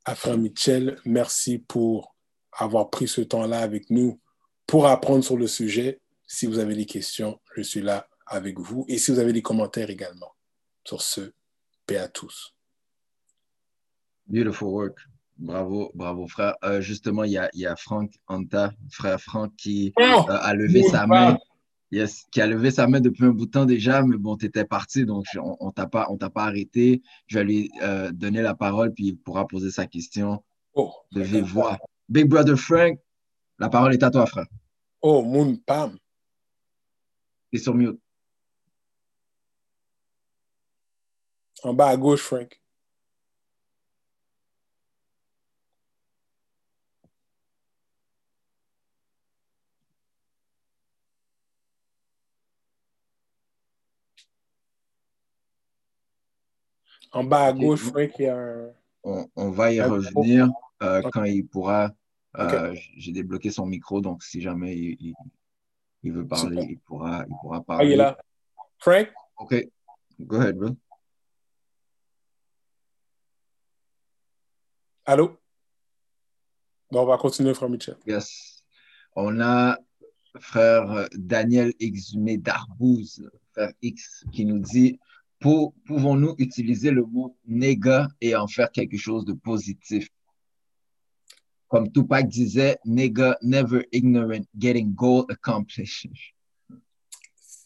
à 0.06 0.16
Frère 0.16 0.38
Michel. 0.38 1.00
Merci 1.06 1.60
pour 1.60 2.16
avoir 2.52 2.90
pris 2.90 3.08
ce 3.08 3.22
temps-là 3.22 3.60
avec 3.60 3.90
nous 3.90 4.20
pour 4.68 4.88
apprendre 4.88 5.24
sur 5.24 5.38
le 5.38 5.48
sujet. 5.48 6.02
Si 6.28 6.46
vous 6.46 6.60
avez 6.60 6.76
des 6.76 6.86
questions, 6.86 7.40
je 7.56 7.62
suis 7.62 7.82
là 7.82 8.08
avec 8.28 8.60
vous. 8.60 8.86
Et 8.88 8.98
si 8.98 9.12
vous 9.12 9.20
avez 9.20 9.34
des 9.34 9.42
commentaires 9.42 9.90
également. 9.90 10.34
Sur 10.86 11.02
ce, 11.02 11.34
paix 11.90 11.98
à 11.98 12.08
tous. 12.08 12.54
Beautiful 14.28 14.68
work. 14.70 14.98
Bravo, 15.38 15.92
bravo, 15.96 16.28
frère. 16.28 16.56
Euh, 16.64 16.82
justement, 16.82 17.24
il 17.24 17.32
y 17.32 17.38
a, 17.38 17.50
y 17.54 17.66
a 17.66 17.76
Franck 17.76 18.12
Anta, 18.28 18.72
frère 18.92 19.20
Franck, 19.20 19.56
qui 19.56 19.94
oh, 19.98 20.02
euh, 20.30 20.38
a 20.40 20.54
levé 20.54 20.84
sa 20.84 21.08
main. 21.08 21.38
Yes, 21.92 22.28
qui 22.30 22.40
a 22.40 22.46
levé 22.46 22.70
sa 22.70 22.86
main 22.86 23.00
depuis 23.02 23.26
un 23.26 23.32
bout 23.32 23.48
de 23.48 23.52
temps 23.52 23.66
déjà, 23.66 24.04
mais 24.04 24.18
bon, 24.18 24.38
tu 24.38 24.46
étais 24.46 24.66
parti, 24.66 25.06
donc 25.06 25.26
on, 25.38 25.58
on 25.60 25.72
t'a 25.72 25.88
pas, 25.88 26.08
pas 26.36 26.44
arrêté. 26.44 27.02
Je 27.26 27.40
vais 27.40 27.46
lui 27.46 27.72
euh, 27.82 28.12
donner 28.12 28.44
la 28.44 28.54
parole, 28.54 28.94
puis 28.94 29.08
il 29.08 29.18
pourra 29.18 29.48
poser 29.48 29.72
sa 29.72 29.88
question 29.88 30.44
oh, 30.76 30.94
de 31.12 31.22
vive 31.22 31.46
voix. 31.46 31.80
Big 32.08 32.28
Brother 32.28 32.58
Frank, 32.58 33.00
la 33.58 33.70
parole 33.70 33.94
est 33.94 34.04
à 34.04 34.12
toi, 34.12 34.28
frère. 34.28 34.46
Oh, 35.02 35.24
Moon 35.24 35.58
Pam. 35.66 35.98
Et 37.52 37.58
sur 37.58 37.74
mute. 37.74 38.00
En 41.64 41.74
bas 41.74 41.88
à 41.90 41.98
gauche, 41.98 42.22
Frank. 42.22 42.60
En 57.12 57.24
bas 57.24 57.46
à 57.46 57.54
gauche, 57.54 57.82
Frank, 57.82 58.12
il 58.20 58.24
y 58.24 58.28
a 58.28 58.38
un. 58.38 58.72
On, 59.04 59.50
va 59.50 59.72
y 59.72 59.82
revenir 59.82 60.50
euh, 60.84 61.02
quand 61.12 61.24
il 61.24 61.48
pourra 61.48 61.92
euh, 62.38 62.76
j'ai 62.98 63.12
débloqué 63.12 63.50
son 63.50 63.66
micro, 63.66 64.02
donc 64.02 64.24
si 64.24 64.42
jamais 64.42 64.76
il, 64.78 65.14
il, 66.04 66.12
veut 66.14 66.28
parler, 66.28 66.64
il 66.70 66.80
pourra, 66.80 67.26
il 67.28 67.36
pourra 67.42 67.62
parler. 67.64 67.84
Ah, 67.84 67.88
il 67.88 67.94
est 67.94 67.98
là. 67.98 68.18
Frank? 68.78 69.08
OK. 69.38 69.68
Go 70.20 70.36
ahead, 70.38 70.58
bro. 70.58 70.76
Allô? 75.12 75.40
Bon, 76.92 77.02
on 77.02 77.06
va 77.08 77.18
continuer, 77.18 77.56
frère 77.56 77.68
Michel. 77.68 77.98
Yes. 78.06 78.64
On 79.16 79.42
a 79.42 79.76
frère 80.40 81.10
Daniel 81.16 81.74
Exumé 81.80 82.38
d'Arbouze, 82.38 83.28
frère 83.52 83.74
X, 83.82 84.24
qui 84.32 84.46
nous 84.46 84.60
dit 84.60 85.00
Pouvons-nous 85.40 86.36
utiliser 86.38 86.92
le 86.92 87.04
mot 87.06 87.36
néga 87.48 88.08
et 88.22 88.36
en 88.36 88.46
faire 88.46 88.72
quelque 88.72 88.98
chose 88.98 89.26
de 89.26 89.34
positif? 89.34 90.08
Comme 91.70 91.92
Tupac 91.92 92.28
disait, 92.28 92.78
nigga 92.86 93.36
never 93.42 93.88
ignorant, 93.92 94.46
getting 94.56 94.94
goal 94.94 95.26
accomplished. 95.30 96.12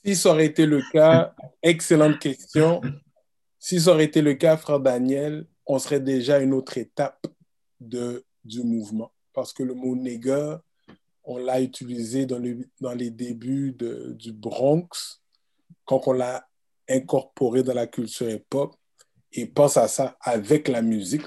Si 0.05 0.15
ça 0.15 0.29
aurait 0.29 0.45
été 0.45 0.65
le 0.65 0.81
cas, 0.93 1.35
excellente 1.61 2.19
question. 2.19 2.79
Si 3.59 3.81
ça 3.81 3.91
aurait 3.91 4.05
été 4.05 4.21
le 4.21 4.35
cas, 4.35 4.55
frère 4.55 4.79
Daniel, 4.79 5.45
on 5.65 5.79
serait 5.79 5.99
déjà 5.99 6.35
à 6.35 6.39
une 6.39 6.53
autre 6.53 6.77
étape 6.77 7.25
de, 7.79 8.23
du 8.43 8.63
mouvement. 8.63 9.11
Parce 9.33 9.53
que 9.53 9.63
le 9.63 9.73
mot 9.73 9.95
nègre, 9.95 10.61
on 11.23 11.37
l'a 11.37 11.61
utilisé 11.61 12.25
dans, 12.25 12.39
le, 12.39 12.67
dans 12.79 12.93
les 12.93 13.09
débuts 13.09 13.75
du 14.17 14.31
Bronx, 14.31 15.21
quand 15.85 16.07
on 16.07 16.13
l'a 16.13 16.47
incorporé 16.89 17.63
dans 17.63 17.73
la 17.73 17.87
culture 17.87 18.29
hip-hop, 18.29 18.75
et 19.31 19.45
pense 19.47 19.77
à 19.77 19.87
ça 19.87 20.17
avec 20.21 20.67
la 20.67 20.81
musique. 20.81 21.23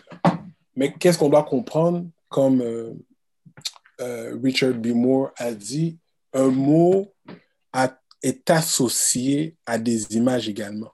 Mais 0.76 0.92
qu'est-ce 0.92 1.18
qu'on 1.18 1.30
doit 1.30 1.44
comprendre, 1.44 2.06
comme 2.28 2.60
euh, 2.60 2.92
euh, 4.00 4.38
Richard 4.42 4.74
B. 4.74 4.88
Moore 4.88 5.30
a 5.36 5.52
dit, 5.52 5.98
un 6.32 6.48
mot 6.48 7.12
est 8.22 8.50
associé 8.50 9.56
à 9.66 9.78
des 9.78 10.16
images 10.16 10.48
également. 10.48 10.90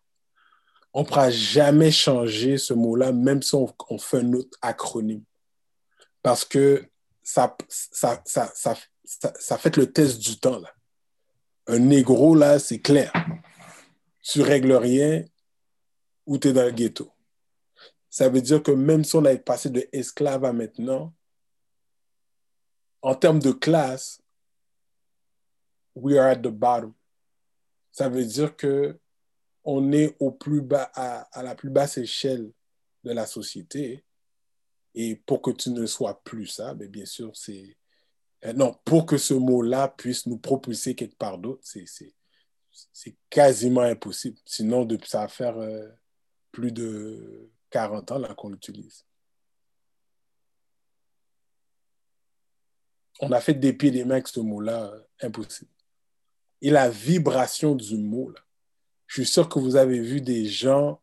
On 0.94 1.00
ne 1.00 1.06
pourra 1.06 1.30
jamais 1.30 1.90
changer 1.90 2.58
ce 2.58 2.74
mot-là, 2.74 3.12
même 3.12 3.42
si 3.42 3.54
on, 3.54 3.98
fait 3.98 4.18
un 4.18 4.32
autre 4.34 4.56
acronyme. 4.60 5.24
Parce 6.22 6.44
que 6.44 6.84
ça, 7.22 7.56
ça, 7.68 8.22
ça, 8.24 8.52
ça, 8.54 8.76
ça, 9.38 9.58
fait 9.58 9.76
le 9.76 9.90
test 9.90 10.18
du 10.18 10.38
temps. 10.38 10.58
Là. 10.58 10.72
Un 11.66 11.78
négro, 11.78 12.34
là, 12.34 12.58
c'est 12.58 12.80
clair. 12.80 13.12
Tu 14.22 14.42
règles 14.42 14.74
rien 14.74 15.24
ou 16.26 16.38
tu 16.38 16.48
es 16.48 16.52
dans 16.52 16.64
le 16.64 16.70
ghetto. 16.70 17.10
Ça 18.10 18.28
veut 18.28 18.42
dire 18.42 18.62
que 18.62 18.70
même 18.70 19.04
si 19.04 19.16
on 19.16 19.24
a 19.24 19.34
passé 19.36 19.70
de 19.70 19.88
esclave 19.92 20.44
à 20.44 20.52
maintenant, 20.52 21.12
en 23.00 23.14
termes 23.14 23.40
de 23.40 23.52
classe, 23.52 24.20
we 25.94 26.16
are 26.18 26.28
at 26.28 26.36
the 26.36 26.48
bottom. 26.48 26.92
Ça 27.90 28.08
veut 28.08 28.24
dire 28.24 28.54
que 28.56 28.98
on 29.64 29.92
est 29.92 30.16
au 30.20 30.30
plus 30.32 30.60
bas, 30.60 30.90
à, 30.94 31.42
la 31.42 31.54
plus 31.54 31.70
basse 31.70 31.98
échelle 31.98 32.52
de 33.04 33.12
la 33.12 33.26
société. 33.26 34.04
Et 34.94 35.16
pour 35.16 35.40
que 35.40 35.50
tu 35.50 35.70
ne 35.70 35.86
sois 35.86 36.22
plus 36.22 36.46
ça, 36.46 36.74
mais 36.74 36.88
bien 36.88 37.06
sûr, 37.06 37.34
c'est 37.34 37.76
euh, 38.44 38.52
non, 38.52 38.74
pour 38.84 39.06
que 39.06 39.16
ce 39.16 39.34
mot-là 39.34 39.88
puisse 39.88 40.26
nous 40.26 40.38
propulser 40.38 40.94
quelque 40.94 41.16
part 41.16 41.38
d'autre, 41.38 41.62
c'est 41.62 43.16
quasiment 43.30 43.82
impossible. 43.82 44.38
Sinon, 44.44 44.84
depuis, 44.84 45.08
ça 45.08 45.20
va 45.20 45.28
faire 45.28 45.56
euh, 45.58 45.88
plus 46.50 46.72
de 46.72 47.50
40 47.70 48.10
ans 48.10 48.34
qu'on 48.34 48.50
l'utilise. 48.50 49.06
On 53.20 53.30
a 53.30 53.40
fait 53.40 53.54
des 53.54 53.72
pieds 53.72 53.92
des 53.92 54.04
mains 54.04 54.16
avec 54.16 54.28
ce 54.28 54.40
mot-là, 54.40 54.92
euh, 54.92 55.00
impossible. 55.20 55.70
Et 56.60 56.70
la 56.70 56.90
vibration 56.90 57.74
du 57.74 57.96
mot, 57.96 58.30
là, 58.30 58.40
je 59.12 59.20
suis 59.20 59.30
sûr 59.30 59.46
que 59.46 59.58
vous 59.58 59.76
avez 59.76 60.00
vu 60.00 60.22
des 60.22 60.46
gens, 60.46 61.02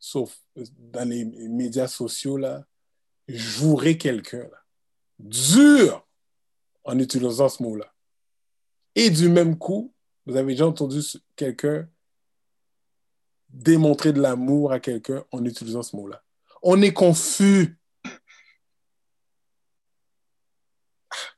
sauf 0.00 0.36
dans 0.56 1.08
les 1.08 1.24
médias 1.24 1.86
sociaux, 1.86 2.36
là, 2.36 2.66
jouer 3.28 3.96
quelqu'un, 3.96 4.48
dur, 5.20 6.04
en 6.82 6.98
utilisant 6.98 7.48
ce 7.48 7.62
mot-là. 7.62 7.94
Et 8.96 9.10
du 9.10 9.28
même 9.28 9.56
coup, 9.56 9.94
vous 10.26 10.34
avez 10.34 10.54
déjà 10.54 10.66
entendu 10.66 10.98
quelqu'un 11.36 11.88
démontrer 13.48 14.12
de 14.12 14.20
l'amour 14.20 14.72
à 14.72 14.80
quelqu'un 14.80 15.24
en 15.30 15.44
utilisant 15.44 15.84
ce 15.84 15.94
mot-là. 15.94 16.24
On 16.62 16.82
est 16.82 16.92
confus. 16.92 17.78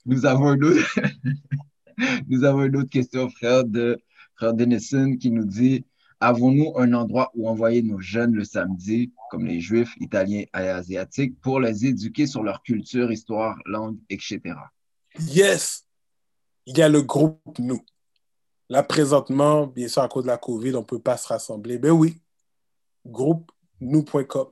Nous 0.07 0.25
avons 0.25 0.55
une 0.55 0.65
autre, 0.65 1.01
Nous 2.29 2.45
avons 2.45 2.65
une 2.65 2.77
autre 2.77 2.89
question, 2.89 3.29
frère, 3.29 3.65
de 3.65 4.03
frère 4.37 4.55
Denison, 4.55 5.15
qui 5.19 5.31
nous 5.31 5.45
dit 5.45 5.85
Avons-nous 6.21 6.73
un 6.77 6.93
endroit 6.95 7.31
où 7.35 7.49
envoyer 7.49 7.83
nos 7.83 8.01
jeunes 8.01 8.35
le 8.35 8.45
samedi, 8.45 9.12
comme 9.31 9.47
les 9.47 9.61
Juifs, 9.61 9.95
Italiens 10.01 10.45
et 10.55 10.69
Asiatiques, 10.69 11.41
pour 11.41 11.61
les 11.61 11.87
éduquer 11.87 12.27
sur 12.27 12.43
leur 12.43 12.62
culture, 12.62 13.12
histoire, 13.12 13.57
langue, 13.66 13.99
etc. 14.11 14.41
Yes, 15.21 15.87
il 16.66 16.77
y 16.77 16.83
a 16.83 16.89
le 16.89 17.03
groupe 17.03 17.59
Nous. 17.59 17.81
Là, 18.69 18.83
présentement, 18.83 19.66
bien 19.66 19.89
sûr, 19.89 20.03
à 20.03 20.09
cause 20.09 20.25
de 20.25 20.29
la 20.29 20.39
COVID, 20.39 20.75
on 20.75 20.81
ne 20.81 20.85
peut 20.85 20.99
pas 20.99 21.16
se 21.16 21.29
rassembler. 21.29 21.79
Ben 21.79 21.93
oui, 21.93 22.21
groupe 23.07 23.51
nous.com. 23.81 24.49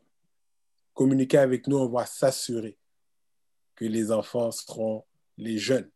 Communiquer 0.95 1.39
avec 1.39 1.67
nous, 1.67 1.77
on 1.77 1.89
va 1.89 2.07
s'assurer 2.07 2.79
que 3.75 3.85
les 3.85 4.11
enfants 4.11 4.51
seront 4.51 5.05
les 5.37 5.59
jeunes, 5.59 5.91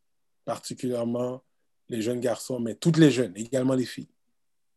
particulièrement 0.45 1.43
les 1.89 2.03
jeunes 2.03 2.21
garçons, 2.21 2.61
mais 2.61 2.75
toutes 2.75 2.99
les 2.99 3.11
jeunes, 3.11 3.33
également 3.37 3.75
les 3.75 3.87
filles. 3.87 4.11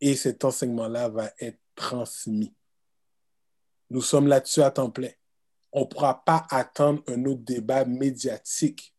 Et 0.05 0.17
cet 0.17 0.43
enseignement-là 0.43 1.07
va 1.07 1.31
être 1.39 1.61
transmis. 1.75 2.53
Nous 3.89 4.01
sommes 4.01 4.27
là-dessus 4.27 4.61
à 4.61 4.69
temps 4.69 4.89
plein. 4.91 5.11
On 5.71 5.81
ne 5.81 5.85
pourra 5.85 6.25
pas 6.25 6.45
attendre 6.49 7.01
un 7.07 7.23
autre 7.23 7.39
débat 7.39 7.85
médiatique 7.85 8.93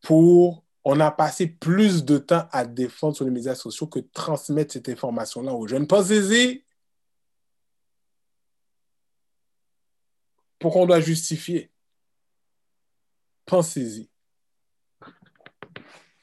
pour... 0.00 0.64
On 0.82 0.98
a 0.98 1.10
passé 1.10 1.46
plus 1.46 2.06
de 2.06 2.16
temps 2.16 2.48
à 2.52 2.64
défendre 2.64 3.16
sur 3.16 3.26
les 3.26 3.30
médias 3.30 3.54
sociaux 3.54 3.86
que 3.86 3.98
transmettre 3.98 4.72
cette 4.72 4.88
information-là 4.88 5.52
aux 5.52 5.68
jeunes. 5.68 5.86
Pensez-y. 5.86 6.64
Pourquoi 10.58 10.80
on 10.80 10.86
doit 10.86 11.00
justifier? 11.00 11.70
Pensez-y. 13.44 14.08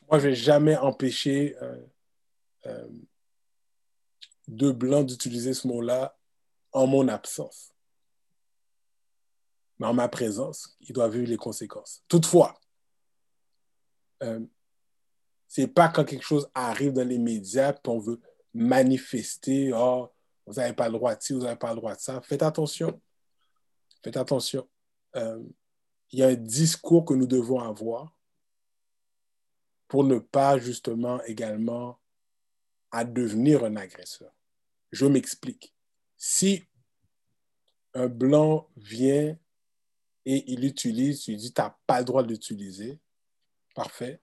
Moi, 0.10 0.18
je 0.18 0.26
ne 0.26 0.30
vais 0.32 0.36
jamais 0.36 0.76
empêcher 0.76 1.56
euh, 1.62 1.86
euh, 2.66 2.90
deux 4.50 4.74
blancs 4.74 5.06
d'utiliser 5.06 5.54
ce 5.54 5.68
mot-là 5.68 6.18
en 6.72 6.88
mon 6.88 7.08
absence. 7.08 7.74
Mais 9.78 9.88
en 9.88 9.94
ma 9.94 10.10
présence, 10.10 10.76
ils 10.82 10.94
doivent 10.94 11.14
vivre 11.14 11.30
les 11.30 11.38
conséquences. 11.38 12.04
Toutefois, 12.08 12.60
euh, 14.24 14.46
c'est 15.48 15.68
pas 15.68 15.88
quand 15.88 16.04
quelque 16.04 16.26
chose 16.26 16.50
arrive 16.54 16.94
dans 16.94 17.08
les 17.08 17.18
médias 17.18 17.74
qu'on 17.74 18.00
veut 18.00 18.20
manifester, 18.54 19.72
oh, 19.74 20.10
vous 20.46 20.54
n'avez 20.56 20.74
pas 20.74 20.88
le 20.88 20.94
droit 20.94 21.16
de 21.16 21.22
ci, 21.22 21.34
vous 21.34 21.42
n'avez 21.42 21.56
pas 21.56 21.70
le 21.70 21.78
droit 21.78 21.96
de 21.96 22.00
ça. 22.00 22.22
Faites 22.22 22.44
attention. 22.44 23.00
Faites 24.04 24.18
attention. 24.18 24.68
Euh, 25.16 25.42
il 26.12 26.20
y 26.20 26.24
a 26.24 26.28
un 26.28 26.36
discours 26.36 27.06
que 27.06 27.14
nous 27.14 27.28
devons 27.28 27.60
avoir 27.60 28.16
pour 29.88 30.04
ne 30.04 30.20
pas 30.20 30.58
justement 30.58 31.22
également 31.24 32.00
à 32.92 33.04
devenir 33.04 33.64
un 33.64 33.76
agresseur. 33.76 34.32
Je 34.92 35.06
m'explique. 35.06 35.74
Si 36.18 36.64
un 37.94 38.08
blanc 38.08 38.70
vient 38.76 39.38
et 40.26 40.52
il 40.52 40.66
utilise, 40.66 41.22
tu 41.22 41.36
dis, 41.36 41.54
tu 41.54 41.62
n'as 41.62 41.76
pas 41.88 42.00
le 42.00 42.06
droit 42.06 42.24
de 42.24 42.30
l'utiliser, 42.30 43.00
parfait. 43.74 44.22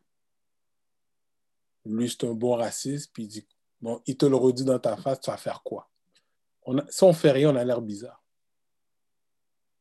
Lui, 1.84 2.08
c'est 2.10 2.24
un 2.24 2.34
bon 2.34 2.54
raciste, 2.56 3.12
puis 3.12 3.24
il 3.24 3.28
dit, 3.28 3.46
bon, 3.80 4.02
il 4.06 4.16
te 4.16 4.26
le 4.26 4.36
redit 4.36 4.64
dans 4.64 4.78
ta 4.78 4.96
face, 4.96 5.20
tu 5.20 5.30
vas 5.30 5.36
faire 5.36 5.62
quoi? 5.62 5.90
On 6.62 6.78
a, 6.78 6.90
si 6.90 7.04
on 7.04 7.12
fait 7.12 7.30
rien, 7.30 7.50
on 7.50 7.56
a 7.56 7.64
l'air 7.64 7.80
bizarre. 7.80 8.22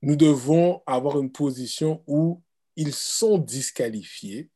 Nous 0.01 0.15
devons 0.15 0.83
avoir 0.85 1.19
une 1.19 1.31
position 1.31 2.03
où 2.05 2.43
ils 2.75 2.93
sont 2.93 3.37
disqualifiés, 3.37 4.51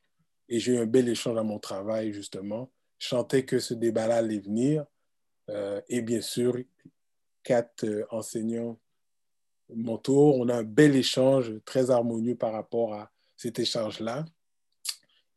et 0.47 0.59
j'ai 0.59 0.73
eu 0.73 0.77
un 0.77 0.85
bel 0.85 1.09
échange 1.09 1.37
à 1.37 1.43
mon 1.43 1.59
travail, 1.59 2.13
justement. 2.13 2.71
Je 2.97 3.41
que 3.41 3.59
ce 3.59 3.73
débat-là 3.73 4.17
allait 4.17 4.39
venir, 4.39 4.85
et 5.87 6.01
bien 6.01 6.21
sûr, 6.21 6.55
quatre 7.43 7.85
euh, 7.85 8.05
enseignants 8.11 8.79
mon 9.75 9.97
tour. 9.97 10.37
On 10.37 10.49
a 10.49 10.55
un 10.55 10.63
bel 10.63 10.95
échange 10.95 11.53
très 11.65 11.89
harmonieux 11.91 12.35
par 12.35 12.53
rapport 12.53 12.93
à 12.93 13.11
cet 13.35 13.59
échange-là. 13.59 14.25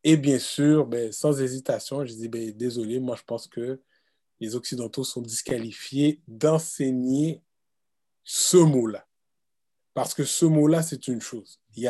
Et 0.04 0.16
bien 0.16 0.38
sûr, 0.38 0.86
ben, 0.86 1.12
sans 1.12 1.40
hésitation, 1.40 2.04
je 2.04 2.14
dis 2.14 2.28
ben, 2.28 2.50
désolé, 2.52 2.98
moi 2.98 3.16
je 3.16 3.22
pense 3.22 3.46
que 3.46 3.80
les 4.40 4.56
Occidentaux 4.56 5.04
sont 5.04 5.22
disqualifiés 5.22 6.20
d'enseigner 6.26 7.42
ce 8.24 8.56
mot-là. 8.56 9.06
Parce 9.94 10.14
que 10.14 10.24
ce 10.24 10.46
mot-là, 10.46 10.82
c'est 10.82 11.06
une 11.08 11.20
chose. 11.20 11.60
Il 11.76 11.82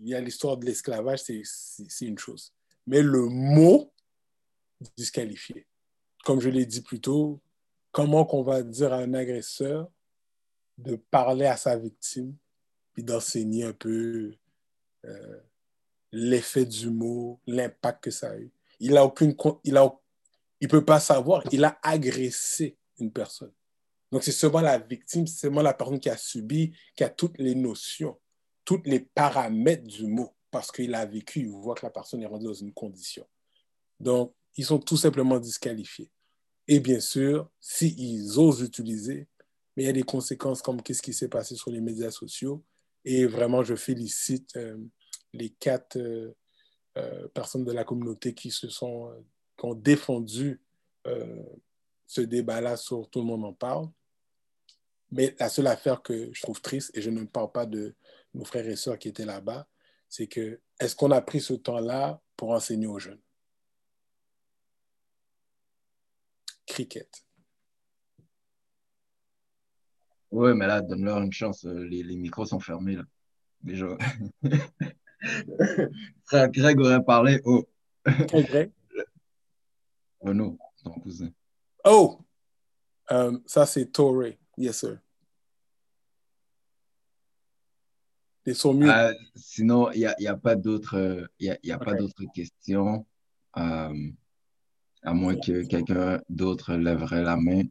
y 0.00 0.14
a 0.14 0.20
l'histoire 0.20 0.56
de 0.58 0.66
l'esclavage, 0.66 1.22
c'est 1.22 2.06
une 2.06 2.18
chose. 2.18 2.52
Mais 2.86 3.00
le 3.00 3.26
mot 3.26 3.92
disqualifié. 4.96 5.66
Comme 6.24 6.40
je 6.40 6.48
l'ai 6.48 6.66
dit 6.66 6.82
plus 6.82 7.00
tôt, 7.00 7.40
comment 7.92 8.24
qu'on 8.24 8.42
va 8.42 8.62
dire 8.62 8.92
à 8.92 8.98
un 8.98 9.14
agresseur 9.14 9.90
de 10.78 10.96
parler 10.96 11.46
à 11.46 11.56
sa 11.56 11.76
victime 11.76 12.34
et 12.96 13.02
d'enseigner 13.02 13.64
un 13.64 13.72
peu 13.72 14.34
euh, 15.04 15.40
l'effet 16.12 16.64
du 16.64 16.90
mot, 16.90 17.40
l'impact 17.46 18.04
que 18.04 18.10
ça 18.10 18.30
a 18.30 18.36
eu. 18.36 18.50
Il 18.80 18.96
a 18.96 19.04
aucune, 19.04 19.34
il 19.64 19.76
a, 19.76 19.92
il 20.60 20.68
peut 20.68 20.84
pas 20.84 21.00
savoir. 21.00 21.42
Il 21.52 21.64
a 21.64 21.78
agressé 21.82 22.76
une 22.98 23.12
personne. 23.12 23.52
Donc 24.10 24.24
c'est 24.24 24.32
seulement 24.32 24.60
la 24.60 24.78
victime, 24.78 25.26
c'est 25.26 25.40
seulement 25.40 25.62
la 25.62 25.74
personne 25.74 26.00
qui 26.00 26.10
a 26.10 26.16
subi, 26.16 26.72
qui 26.96 27.04
a 27.04 27.08
toutes 27.08 27.38
les 27.38 27.54
notions, 27.54 28.18
tous 28.64 28.82
les 28.84 29.00
paramètres 29.00 29.84
du 29.84 30.06
mot, 30.06 30.34
parce 30.50 30.72
qu'il 30.72 30.94
a 30.94 31.06
vécu, 31.06 31.40
il 31.40 31.48
voit 31.48 31.74
que 31.74 31.86
la 31.86 31.90
personne 31.90 32.22
est 32.22 32.26
rendue 32.26 32.46
dans 32.46 32.54
une 32.54 32.72
condition. 32.72 33.24
Donc 34.00 34.34
ils 34.56 34.64
sont 34.64 34.78
tout 34.78 34.96
simplement 34.96 35.38
disqualifiés. 35.38 36.10
Et 36.68 36.80
bien 36.80 37.00
sûr, 37.00 37.50
s'ils 37.60 38.38
osent 38.38 38.62
utiliser, 38.62 39.28
mais 39.76 39.84
il 39.84 39.86
y 39.86 39.90
a 39.90 39.92
des 39.92 40.02
conséquences 40.02 40.62
comme 40.62 40.82
qu'est-ce 40.82 41.02
qui 41.02 41.12
s'est 41.12 41.28
passé 41.28 41.54
sur 41.54 41.70
les 41.70 41.80
médias 41.80 42.10
sociaux, 42.10 42.64
Et 43.04 43.26
vraiment, 43.26 43.62
je 43.62 43.74
félicite 43.74 44.58
les 45.32 45.50
quatre 45.50 45.98
personnes 47.34 47.64
de 47.64 47.72
la 47.72 47.84
communauté 47.84 48.34
qui 48.34 48.50
se 48.50 48.68
sont, 48.68 49.10
qui 49.56 49.64
ont 49.64 49.74
défendu 49.74 50.60
ce 52.06 52.20
débat-là 52.20 52.76
sur 52.76 53.08
Tout 53.08 53.20
le 53.20 53.26
monde 53.26 53.44
en 53.44 53.52
parle. 53.52 53.88
Mais 55.10 55.34
la 55.40 55.48
seule 55.48 55.66
affaire 55.66 56.02
que 56.02 56.30
je 56.32 56.42
trouve 56.42 56.60
triste, 56.60 56.90
et 56.94 57.02
je 57.02 57.10
ne 57.10 57.24
parle 57.24 57.50
pas 57.50 57.66
de 57.66 57.94
nos 58.34 58.44
frères 58.44 58.68
et 58.68 58.76
sœurs 58.76 58.98
qui 58.98 59.08
étaient 59.08 59.24
là-bas, 59.24 59.66
c'est 60.08 60.26
que 60.26 60.60
est-ce 60.78 60.94
qu'on 60.94 61.10
a 61.10 61.20
pris 61.20 61.40
ce 61.40 61.54
temps-là 61.54 62.20
pour 62.36 62.50
enseigner 62.50 62.86
aux 62.86 62.98
jeunes? 62.98 63.20
Cricket. 66.70 67.24
Oui, 70.30 70.54
mais 70.54 70.68
là, 70.68 70.80
donne-leur 70.80 71.20
une 71.20 71.32
chance. 71.32 71.64
Euh, 71.64 71.84
les, 71.84 72.04
les, 72.04 72.16
micros 72.16 72.46
sont 72.46 72.60
fermés, 72.60 72.94
là. 72.94 73.02
Déjà. 73.60 73.98
Frère 76.24 76.48
Greg 76.50 76.78
aurait 76.78 77.04
parlé. 77.04 77.40
Oh. 77.44 77.68
Greg? 78.06 78.70
Oh 80.22 80.34
non, 80.34 80.58
ton 80.84 80.92
cousin. 81.00 81.30
Oh! 81.82 82.20
Um, 83.08 83.42
ça, 83.46 83.64
c'est 83.64 83.86
Torre. 83.86 84.34
Yes, 84.58 84.80
sir. 84.80 84.98
Ils 88.44 88.54
sont 88.54 88.74
mieux. 88.74 88.90
Euh, 88.90 89.14
sinon, 89.34 89.90
il 89.92 90.00
n'y 90.00 90.06
a, 90.06 90.14
y 90.18 90.26
a, 90.26 90.36
pas 90.36 90.56
d'autres 90.56 91.26
y 91.38 91.48
a, 91.48 91.58
y 91.62 91.72
a 91.72 91.76
okay. 91.76 91.84
pas 91.86 91.94
d'autres 91.94 92.24
questions. 92.34 93.06
Euh, 93.56 94.10
à 95.02 95.12
moins 95.12 95.36
que 95.36 95.64
quelqu'un 95.66 96.20
d'autre 96.28 96.74
lèverait 96.74 97.22
la 97.22 97.36
main. 97.36 97.62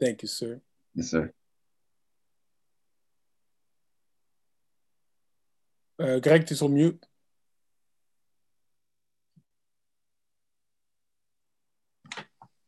Thank 0.00 0.22
you, 0.22 0.28
sir. 0.28 0.60
Yes, 0.94 1.10
sir. 1.10 1.28
Euh, 6.00 6.20
Greg, 6.20 6.44
tu 6.44 6.52
es 6.52 6.56
sur 6.56 6.68
mute. 6.68 7.02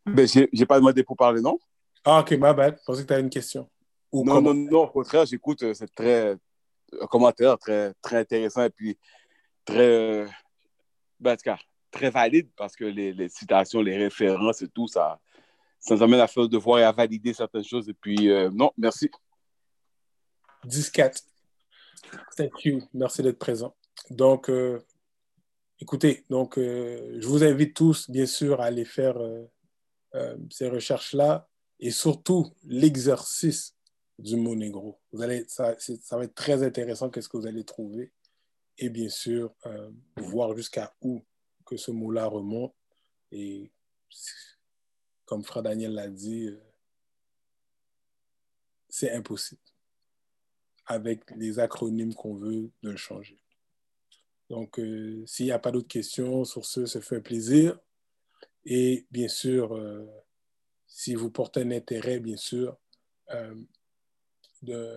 Ben, 0.06 0.26
j'ai 0.26 0.66
pas 0.66 0.78
demandé 0.78 1.04
pour 1.04 1.16
parler, 1.16 1.40
non? 1.40 1.58
Ah, 2.04 2.20
ok, 2.20 2.32
ma 2.32 2.52
bad. 2.52 2.76
Je 2.78 2.84
pensais 2.84 3.02
que 3.02 3.06
tu 3.06 3.12
avais 3.12 3.22
une 3.22 3.30
question. 3.30 3.70
Ou 4.10 4.24
non, 4.24 4.40
non, 4.40 4.54
non, 4.54 4.82
au 4.84 4.88
contraire, 4.88 5.24
j'écoute, 5.24 5.62
euh, 5.62 5.74
c'est 5.74 5.94
très, 5.94 6.36
un 7.00 7.06
commentaire 7.06 7.56
très, 7.58 7.94
très 8.02 8.16
intéressant 8.16 8.64
et 8.64 8.70
puis 8.70 8.98
très, 9.64 10.26
ben, 11.20 11.32
en 11.32 11.36
tout 11.36 11.42
cas, 11.44 11.58
très 11.90 12.10
valide 12.10 12.48
parce 12.56 12.76
que 12.76 12.84
les, 12.84 13.28
citations, 13.28 13.82
les 13.82 13.96
références 13.96 14.62
et 14.62 14.68
tout, 14.68 14.88
ça, 14.88 15.20
ça 15.78 15.94
nous 15.94 16.02
amène 16.02 16.20
à 16.20 16.26
faire 16.26 16.44
le 16.44 16.48
devoir 16.48 16.78
et 16.78 16.84
à 16.84 16.92
valider 16.92 17.32
certaines 17.34 17.64
choses. 17.64 17.88
Et 17.88 17.94
puis, 17.94 18.30
euh, 18.30 18.50
non, 18.52 18.72
merci. 18.76 19.10
10-4. 20.66 21.22
Thank 22.36 22.64
you. 22.64 22.82
Merci 22.92 23.22
d'être 23.22 23.38
présent. 23.38 23.74
Donc, 24.10 24.48
euh, 24.50 24.84
écoutez, 25.78 26.24
donc, 26.28 26.58
euh, 26.58 27.16
je 27.18 27.26
vous 27.26 27.44
invite 27.44 27.74
tous, 27.74 28.10
bien 28.10 28.26
sûr, 28.26 28.60
à 28.60 28.66
aller 28.66 28.84
faire 28.84 29.16
ces 30.50 30.68
recherches-là 30.68 31.48
et 31.78 31.92
surtout 31.92 32.52
l'exercice 32.64 33.76
du 34.18 34.36
mot 34.36 34.56
négro. 34.56 35.00
Vous 35.12 35.22
allez, 35.22 35.44
ça, 35.46 35.76
va 36.10 36.24
être 36.24 36.34
très 36.34 36.64
intéressant 36.64 37.10
qu'est-ce 37.10 37.28
que 37.28 37.36
vous 37.36 37.46
allez 37.46 37.64
trouver 37.64 38.12
et 38.76 38.90
bien 38.90 39.08
sûr 39.08 39.54
voir 40.16 40.56
jusqu'à 40.56 40.92
où 41.00 41.22
que 41.70 41.76
ce 41.76 41.92
mot-là 41.92 42.26
remonte. 42.26 42.74
Et 43.30 43.70
comme 45.24 45.44
Frère 45.44 45.62
Daniel 45.62 45.94
l'a 45.94 46.08
dit, 46.08 46.48
euh, 46.48 46.60
c'est 48.88 49.12
impossible 49.12 49.60
avec 50.86 51.30
les 51.36 51.60
acronymes 51.60 52.12
qu'on 52.14 52.34
veut 52.34 52.72
de 52.82 52.90
le 52.90 52.96
changer. 52.96 53.40
Donc, 54.48 54.80
euh, 54.80 55.24
s'il 55.26 55.46
n'y 55.46 55.52
a 55.52 55.60
pas 55.60 55.70
d'autres 55.70 55.86
questions 55.86 56.44
sur 56.44 56.66
ce, 56.66 56.86
ça 56.86 57.00
fait 57.00 57.20
plaisir. 57.20 57.78
Et 58.64 59.06
bien 59.12 59.28
sûr, 59.28 59.76
euh, 59.76 60.04
si 60.88 61.14
vous 61.14 61.30
portez 61.30 61.60
un 61.60 61.70
intérêt, 61.70 62.18
bien 62.18 62.36
sûr, 62.36 62.76
de, 64.62 64.88